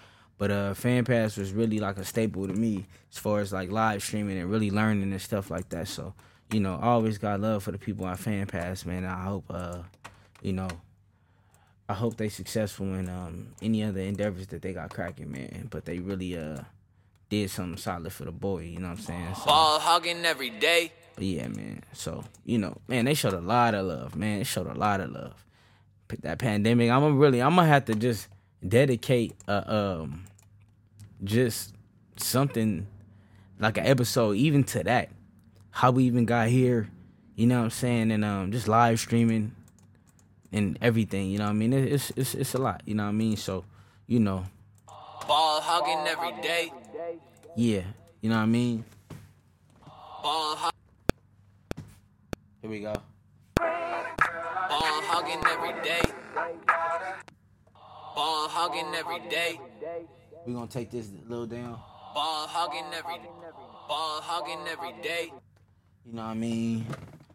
But 0.41 0.51
uh, 0.51 0.73
Fan 0.73 1.05
Pass 1.05 1.37
was 1.37 1.53
really 1.53 1.81
like 1.81 1.99
a 1.99 2.05
staple 2.05 2.49
to 2.49 2.55
me 2.55 2.87
as 3.13 3.19
far 3.19 3.41
as 3.41 3.53
like 3.53 3.71
live 3.71 4.03
streaming 4.03 4.39
and 4.39 4.51
really 4.51 4.71
learning 4.71 5.13
and 5.13 5.21
stuff 5.21 5.51
like 5.51 5.69
that. 5.69 5.87
So, 5.87 6.15
you 6.51 6.61
know, 6.61 6.79
I 6.81 6.87
always 6.87 7.19
got 7.19 7.41
love 7.41 7.63
for 7.63 7.73
the 7.73 7.79
people 7.79 8.07
on 8.07 8.17
Fan 8.17 8.47
Pass, 8.47 8.87
man. 8.87 9.05
I 9.05 9.23
hope, 9.23 9.45
uh, 9.51 9.81
you 10.41 10.55
know, 10.55 10.69
I 11.91 11.93
hope 11.93 12.17
they 12.17 12.31
successful 12.31 12.87
in 12.95 13.11
um, 13.11 13.49
any 13.61 13.85
other 13.85 14.01
endeavors 14.01 14.47
that 14.47 14.63
they 14.63 14.73
got 14.73 14.89
cracking, 14.89 15.31
man. 15.31 15.69
But 15.71 15.85
they 15.85 15.99
really 15.99 16.39
uh 16.39 16.63
did 17.29 17.51
something 17.51 17.77
solid 17.77 18.11
for 18.11 18.25
the 18.25 18.33
boy, 18.33 18.61
you 18.63 18.79
know 18.79 18.89
what 18.89 18.99
I'm 18.99 19.05
saying? 19.05 19.35
So, 19.35 19.45
Ball 19.45 19.79
hogging 19.79 20.25
every 20.25 20.49
day. 20.49 20.91
yeah, 21.19 21.49
man. 21.49 21.83
So, 21.93 22.25
you 22.47 22.57
know, 22.57 22.79
man, 22.89 23.05
they 23.05 23.13
showed 23.13 23.35
a 23.35 23.41
lot 23.43 23.75
of 23.75 23.85
love, 23.85 24.17
man. 24.17 24.39
They 24.39 24.45
showed 24.45 24.69
a 24.69 24.79
lot 24.79 25.03
of 25.03 25.11
love. 25.11 25.45
Pick 26.09 26.23
that 26.23 26.39
pandemic. 26.39 26.91
I'm 26.91 27.03
gonna 27.03 27.15
really 27.15 27.43
I'm 27.43 27.57
gonna 27.57 27.69
have 27.69 27.85
to 27.85 27.95
just 27.95 28.29
dedicate 28.67 29.35
a 29.47 29.75
um 29.75 30.25
just 31.25 31.75
something 32.17 32.87
like 33.59 33.79
an 33.79 33.87
episode 33.87 34.37
even 34.37 34.65
to 34.65 34.83
that. 34.85 35.09
How 35.71 35.91
we 35.91 36.05
even 36.05 36.25
got 36.25 36.49
here, 36.49 36.89
you 37.37 37.47
know 37.47 37.59
what 37.59 37.65
I'm 37.65 37.71
saying? 37.71 38.11
And 38.11 38.25
um 38.25 38.53
just 38.53 38.69
live 38.69 38.99
streaming 39.01 39.55
and 40.53 40.79
everything, 40.83 41.31
you 41.31 41.39
know 41.39 41.45
what 41.45 41.51
I 41.51 41.55
mean? 41.55 41.73
It's 41.73 42.11
it's 42.17 42.35
it's 42.35 42.55
a 42.55 42.59
lot, 42.59 42.83
you 42.87 42.95
know 42.95 43.05
what 43.05 43.11
I 43.11 43.13
mean? 43.13 43.37
So, 43.37 43.65
you 44.07 44.19
know, 44.21 44.45
Ball 45.29 45.61
hogging 45.61 46.07
every 46.09 46.33
day. 46.43 46.73
yeah, 47.55 47.83
you 48.21 48.31
know 48.31 48.37
what 48.37 48.43
I 48.43 48.47
mean? 48.47 48.85
Ball 50.23 50.57
hog. 50.57 50.73
Here 52.63 52.71
we 52.71 52.81
go. 52.81 52.95
Ball 53.59 55.01
hogging 55.07 55.43
every 55.47 55.83
day. 55.83 56.03
Ball 58.15 58.49
hogging 58.49 58.93
every 58.95 59.21
day. 59.31 59.61
We're 60.47 60.55
gonna 60.55 60.67
take 60.67 60.91
this 60.91 61.09
little 61.29 61.47
down. 61.47 61.79
Ball 62.15 62.47
hogging 62.47 62.87
every. 62.95 63.19
Ball 63.89 64.21
hogging 64.21 64.67
every 64.69 64.93
day. 65.03 65.33
You 66.07 66.15
know 66.15 66.23
what 66.23 66.31
I 66.31 66.35
mean? 66.35 66.87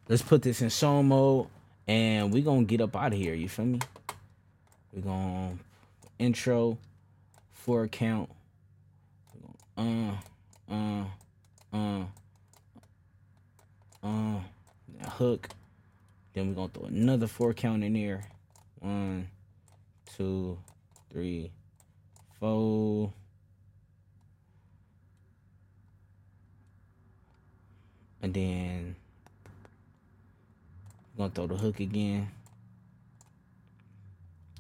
Let's 0.07 0.21
put 0.21 0.41
this 0.41 0.61
in 0.61 0.69
song 0.69 1.07
mode 1.07 1.47
and 1.87 2.33
we're 2.33 2.43
gonna 2.43 2.63
get 2.63 2.81
up 2.81 2.95
out 2.95 3.13
of 3.13 3.19
here, 3.19 3.33
you 3.33 3.47
feel 3.47 3.65
me? 3.65 3.79
we 4.91 5.01
gonna 5.01 5.57
intro, 6.17 6.77
four 7.51 7.87
count, 7.87 8.29
uh, 9.77 10.11
uh, 10.71 11.03
uh, 11.73 12.03
uh, 14.01 14.39
hook. 15.09 15.49
Then 16.33 16.49
we're 16.49 16.55
gonna 16.55 16.69
throw 16.69 16.85
another 16.85 17.27
four 17.27 17.53
count 17.53 17.83
in 17.83 17.93
there. 17.93 18.23
One, 18.79 19.27
two, 20.15 20.57
three, 21.11 21.51
four. 22.39 23.13
And 28.21 28.33
then 28.33 28.95
we're 31.15 31.25
gonna 31.25 31.33
throw 31.33 31.47
the 31.47 31.55
hook 31.55 31.79
again. 31.79 32.29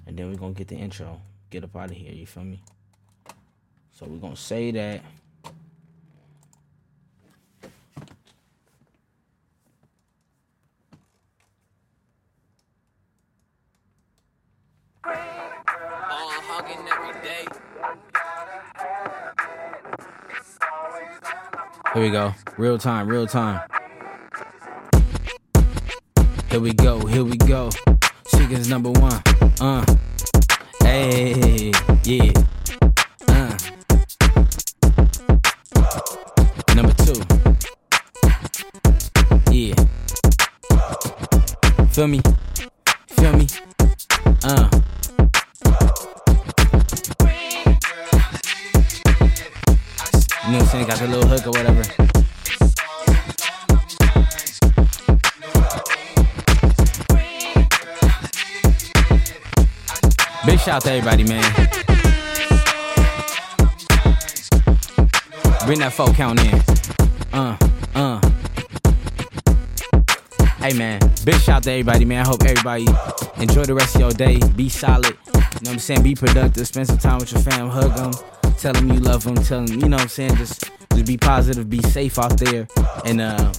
And 0.05 0.17
then 0.17 0.29
we're 0.29 0.37
gonna 0.37 0.53
get 0.53 0.67
the 0.67 0.75
intro. 0.75 1.19
Get 1.49 1.63
up 1.63 1.75
out 1.75 1.91
of 1.91 1.97
here, 1.97 2.11
you 2.11 2.25
feel 2.25 2.43
me? 2.43 2.61
So 3.91 4.05
we're 4.05 4.19
gonna 4.19 4.35
say 4.35 4.71
that. 4.71 5.01
Here 21.95 22.03
we 22.03 22.09
go. 22.09 22.35
Real 22.57 22.77
time, 22.77 23.07
real 23.07 23.25
time. 23.25 23.61
Here 26.49 26.59
we 26.59 26.73
go, 26.73 26.99
here 27.05 27.23
we 27.23 27.37
go. 27.37 27.69
Chickens 28.27 28.67
number 28.67 28.91
one. 28.91 29.21
Uh. 29.61 29.85
Hey, 30.83 31.71
yeah. 32.03 32.33
Uh. 33.29 33.57
Number 36.75 36.93
two. 37.05 37.15
Yeah. 39.49 39.75
Feel 41.91 42.07
me? 42.07 42.19
Shout 60.65 60.77
out 60.77 60.81
to 60.81 60.91
everybody, 60.91 61.23
man. 61.23 61.43
Bring 65.67 65.77
that 65.77 65.93
folk 65.93 66.15
count 66.15 66.39
in. 66.39 66.53
Uh, 67.31 67.55
uh. 67.93 68.19
Hey 70.57 70.73
man, 70.73 70.99
big 71.23 71.35
shout 71.35 71.57
out 71.57 71.63
to 71.63 71.71
everybody, 71.71 72.03
man. 72.03 72.25
I 72.25 72.27
hope 72.27 72.41
everybody 72.41 72.87
enjoy 73.37 73.65
the 73.65 73.75
rest 73.75 73.93
of 73.93 74.01
your 74.01 74.11
day. 74.11 74.39
Be 74.55 74.67
solid. 74.67 75.05
You 75.05 75.33
know 75.33 75.41
what 75.61 75.69
I'm 75.69 75.79
saying? 75.79 76.01
Be 76.01 76.15
productive. 76.15 76.67
Spend 76.67 76.87
some 76.87 76.97
time 76.97 77.19
with 77.19 77.31
your 77.31 77.43
fam. 77.43 77.69
Hug 77.69 77.95
them. 77.95 78.11
Tell 78.57 78.73
them 78.73 78.91
you 78.91 78.99
love 78.99 79.23
them. 79.23 79.35
Tell 79.35 79.63
them, 79.63 79.79
you 79.79 79.87
know 79.87 79.97
what 79.97 80.03
I'm 80.03 80.07
saying? 80.07 80.35
Just, 80.37 80.63
just 80.93 81.05
be 81.05 81.15
positive. 81.15 81.69
Be 81.69 81.83
safe 81.83 82.17
out 82.17 82.39
there. 82.39 82.67
And 83.05 83.21
uh, 83.21 83.53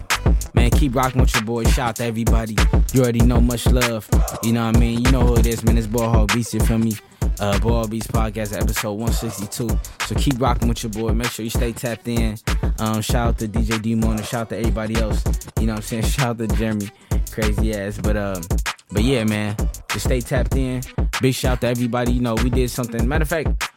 Man, 0.55 0.71
keep 0.71 0.95
rocking 0.95 1.21
with 1.21 1.35
your 1.35 1.45
boy. 1.45 1.65
Shout 1.65 1.91
out 1.91 1.97
to 1.97 2.05
everybody. 2.05 2.57
You 2.97 3.03
already 3.03 3.21
know 3.21 3.43
much 3.43 3.67
love. 3.67 4.09
You 4.43 4.55
know 4.55 4.65
what 4.65 4.77
I 4.79 4.81
mean? 4.81 5.05
You 5.05 5.13
know 5.13 5.21
who 5.21 5.37
it 5.37 5.47
is, 5.47 5.63
man. 5.63 5.77
It's 5.77 5.87
Ball 5.87 6.09
Hog 6.09 6.33
Beats, 6.33 6.55
you 6.55 6.61
feel 6.61 6.79
me? 6.79 6.95
Uh, 7.39 7.59
Hog 7.61 7.91
Beats 7.91 8.07
Podcast, 8.07 8.59
episode 8.59 8.93
162. 8.93 9.69
So 10.07 10.15
keep 10.15 10.41
rocking 10.41 10.67
with 10.67 10.83
your 10.83 10.91
boy. 10.93 11.13
Make 11.13 11.31
sure 11.31 11.45
you 11.45 11.51
stay 11.51 11.75
tapped 11.75 12.09
in. 12.09 12.39
Um, 12.79 13.03
shout 13.03 13.29
out 13.29 13.39
to 13.41 13.49
DJ 13.49 13.83
D 13.83 14.01
shout 14.25 14.35
out 14.35 14.49
to 14.49 14.57
everybody 14.57 14.97
else. 14.97 15.23
You 15.61 15.67
know 15.67 15.75
what 15.75 15.81
I'm 15.81 15.83
saying? 15.83 16.03
Shout 16.05 16.29
out 16.29 16.39
to 16.39 16.47
Jeremy. 16.57 16.89
Crazy 17.31 17.75
ass. 17.75 17.99
But 17.99 18.17
um, 18.17 18.43
but 18.91 19.03
yeah, 19.03 19.25
man. 19.25 19.57
Just 19.91 20.07
stay 20.07 20.23
tapped 20.23 20.57
in. 20.57 20.81
Big 21.21 21.35
shout 21.35 21.53
out 21.53 21.61
to 21.61 21.67
everybody. 21.67 22.13
You 22.13 22.23
know, 22.23 22.35
we 22.37 22.49
did 22.49 22.71
something. 22.71 23.07
Matter 23.07 23.25
of 23.25 23.29
fact, 23.29 23.73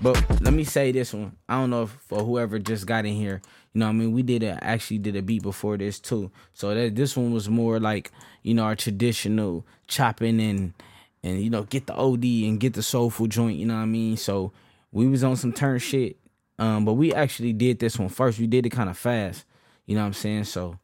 but 0.00 0.40
let 0.40 0.52
me 0.52 0.64
say 0.64 0.92
this 0.92 1.14
one. 1.14 1.36
I 1.48 1.54
don't 1.54 1.70
know 1.70 1.84
if 1.84 1.90
for 2.08 2.22
whoever 2.22 2.58
just 2.58 2.86
got 2.86 3.06
in 3.06 3.14
here, 3.14 3.40
you 3.72 3.80
know 3.80 3.88
I 3.88 3.92
mean? 3.92 4.12
We 4.12 4.22
did 4.22 4.42
a 4.42 4.62
actually 4.62 4.98
did 4.98 5.16
a 5.16 5.22
beat 5.22 5.42
before 5.42 5.76
this 5.76 5.98
too. 5.98 6.30
So 6.54 6.74
that 6.74 6.94
this 6.94 7.16
one 7.16 7.32
was 7.32 7.48
more 7.48 7.80
like, 7.80 8.10
you 8.42 8.54
know, 8.54 8.64
our 8.64 8.76
traditional 8.76 9.66
chopping 9.86 10.40
and 10.40 10.74
and 11.22 11.42
you 11.42 11.50
know, 11.50 11.64
get 11.64 11.86
the 11.86 11.94
OD 11.94 12.24
and 12.24 12.60
get 12.60 12.74
the 12.74 12.82
soulful 12.82 13.26
joint, 13.26 13.58
you 13.58 13.66
know 13.66 13.74
what 13.74 13.80
I 13.80 13.86
mean? 13.86 14.16
So 14.16 14.52
we 14.92 15.06
was 15.06 15.24
on 15.24 15.36
some 15.36 15.52
turn 15.52 15.78
shit. 15.78 16.16
Um, 16.58 16.84
but 16.84 16.94
we 16.94 17.12
actually 17.12 17.52
did 17.52 17.78
this 17.78 17.98
one 17.98 18.08
first. 18.08 18.38
We 18.38 18.46
did 18.46 18.64
it 18.64 18.70
kind 18.70 18.88
of 18.88 18.96
fast. 18.96 19.44
You 19.86 19.94
know 19.94 20.02
what 20.02 20.08
I'm 20.08 20.12
saying? 20.14 20.44
So 20.44 20.78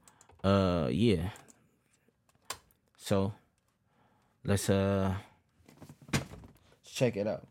uh 0.44 0.88
yeah. 0.90 1.30
So 2.96 3.32
let's 4.44 4.68
uh 4.70 5.14
check 6.84 7.16
it 7.16 7.26
out. 7.26 7.46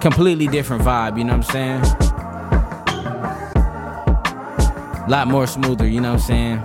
Completely 0.00 0.46
different 0.46 0.82
vibe, 0.82 1.18
you 1.18 1.24
know 1.24 1.36
what 1.36 1.54
I'm 1.56 1.82
saying? 1.82 1.82
A 5.04 5.06
lot 5.08 5.28
more 5.28 5.46
smoother, 5.46 5.86
you 5.86 6.00
know 6.00 6.12
what 6.12 6.20
I'm 6.20 6.26
saying? 6.26 6.62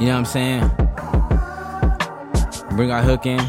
You 0.00 0.06
know 0.10 0.20
what 0.20 0.20
I'm 0.20 0.24
saying? 0.24 0.70
Bring 2.76 2.90
our 2.90 3.02
hook 3.02 3.26
in. 3.26 3.40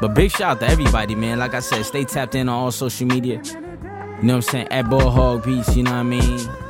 But 0.00 0.08
big 0.14 0.30
shout 0.30 0.42
out 0.42 0.60
to 0.60 0.68
everybody, 0.68 1.14
man. 1.14 1.38
Like 1.38 1.54
I 1.54 1.60
said, 1.60 1.84
stay 1.84 2.04
tapped 2.04 2.34
in 2.34 2.48
on 2.48 2.54
all 2.54 2.70
social 2.70 3.06
media. 3.06 3.40
You 3.42 3.52
know 4.22 4.34
what 4.34 4.34
I'm 4.34 4.42
saying? 4.42 4.68
At 4.68 4.90
Ball 4.90 5.10
Hog 5.10 5.44
Beats, 5.44 5.74
you 5.76 5.82
know 5.82 5.92
what 5.92 5.98
I 5.98 6.02
mean? 6.02 6.65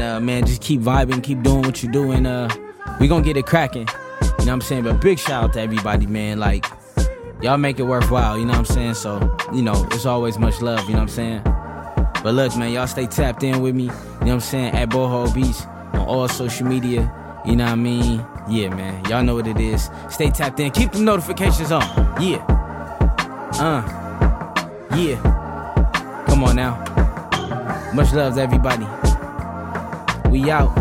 Uh 0.00 0.20
man, 0.20 0.46
just 0.46 0.62
keep 0.62 0.80
vibing, 0.80 1.22
keep 1.22 1.42
doing 1.42 1.62
what 1.62 1.82
you 1.82 1.90
do, 1.90 2.12
and 2.12 2.26
uh 2.26 2.48
we 3.00 3.08
gonna 3.08 3.24
get 3.24 3.36
it 3.36 3.46
cracking. 3.46 3.88
You 4.20 4.26
know 4.26 4.34
what 4.36 4.48
I'm 4.48 4.60
saying? 4.60 4.84
But 4.84 5.00
big 5.00 5.18
shout 5.18 5.44
out 5.44 5.52
to 5.54 5.60
everybody, 5.60 6.06
man. 6.06 6.38
Like, 6.38 6.66
y'all 7.42 7.58
make 7.58 7.78
it 7.78 7.82
worthwhile, 7.82 8.38
you 8.38 8.44
know 8.44 8.52
what 8.52 8.58
I'm 8.58 8.64
saying? 8.64 8.94
So, 8.94 9.36
you 9.52 9.62
know, 9.62 9.86
it's 9.90 10.06
always 10.06 10.38
much 10.38 10.60
love, 10.62 10.84
you 10.84 10.92
know 10.92 11.00
what 11.00 11.02
I'm 11.02 11.08
saying? 11.08 11.42
But 12.22 12.34
look, 12.34 12.56
man, 12.56 12.72
y'all 12.72 12.86
stay 12.86 13.06
tapped 13.06 13.42
in 13.42 13.60
with 13.60 13.74
me, 13.74 13.84
you 13.84 13.88
know 13.90 13.94
what 14.20 14.32
I'm 14.32 14.40
saying? 14.40 14.74
At 14.74 14.90
Ball 14.90 15.08
Hog 15.08 15.34
Beats 15.34 15.66
on 15.92 16.00
all 16.00 16.28
social 16.28 16.66
media, 16.66 17.12
you 17.44 17.56
know 17.56 17.64
what 17.64 17.72
I 17.72 17.76
mean? 17.76 18.24
Yeah, 18.48 18.68
man, 18.68 19.04
y'all 19.06 19.22
know 19.22 19.34
what 19.34 19.46
it 19.46 19.58
is. 19.58 19.90
Stay 20.10 20.30
tapped 20.30 20.60
in, 20.60 20.70
keep 20.70 20.92
the 20.92 21.00
notifications 21.00 21.72
on. 21.72 21.82
Yeah. 22.20 22.44
Uh. 23.54 23.82
Yeah. 24.96 26.24
Come 26.28 26.44
on 26.44 26.56
now. 26.56 26.82
Much 27.94 28.12
love 28.12 28.34
to 28.34 28.42
everybody. 28.42 28.86
We 30.36 30.50
out. 30.50 30.75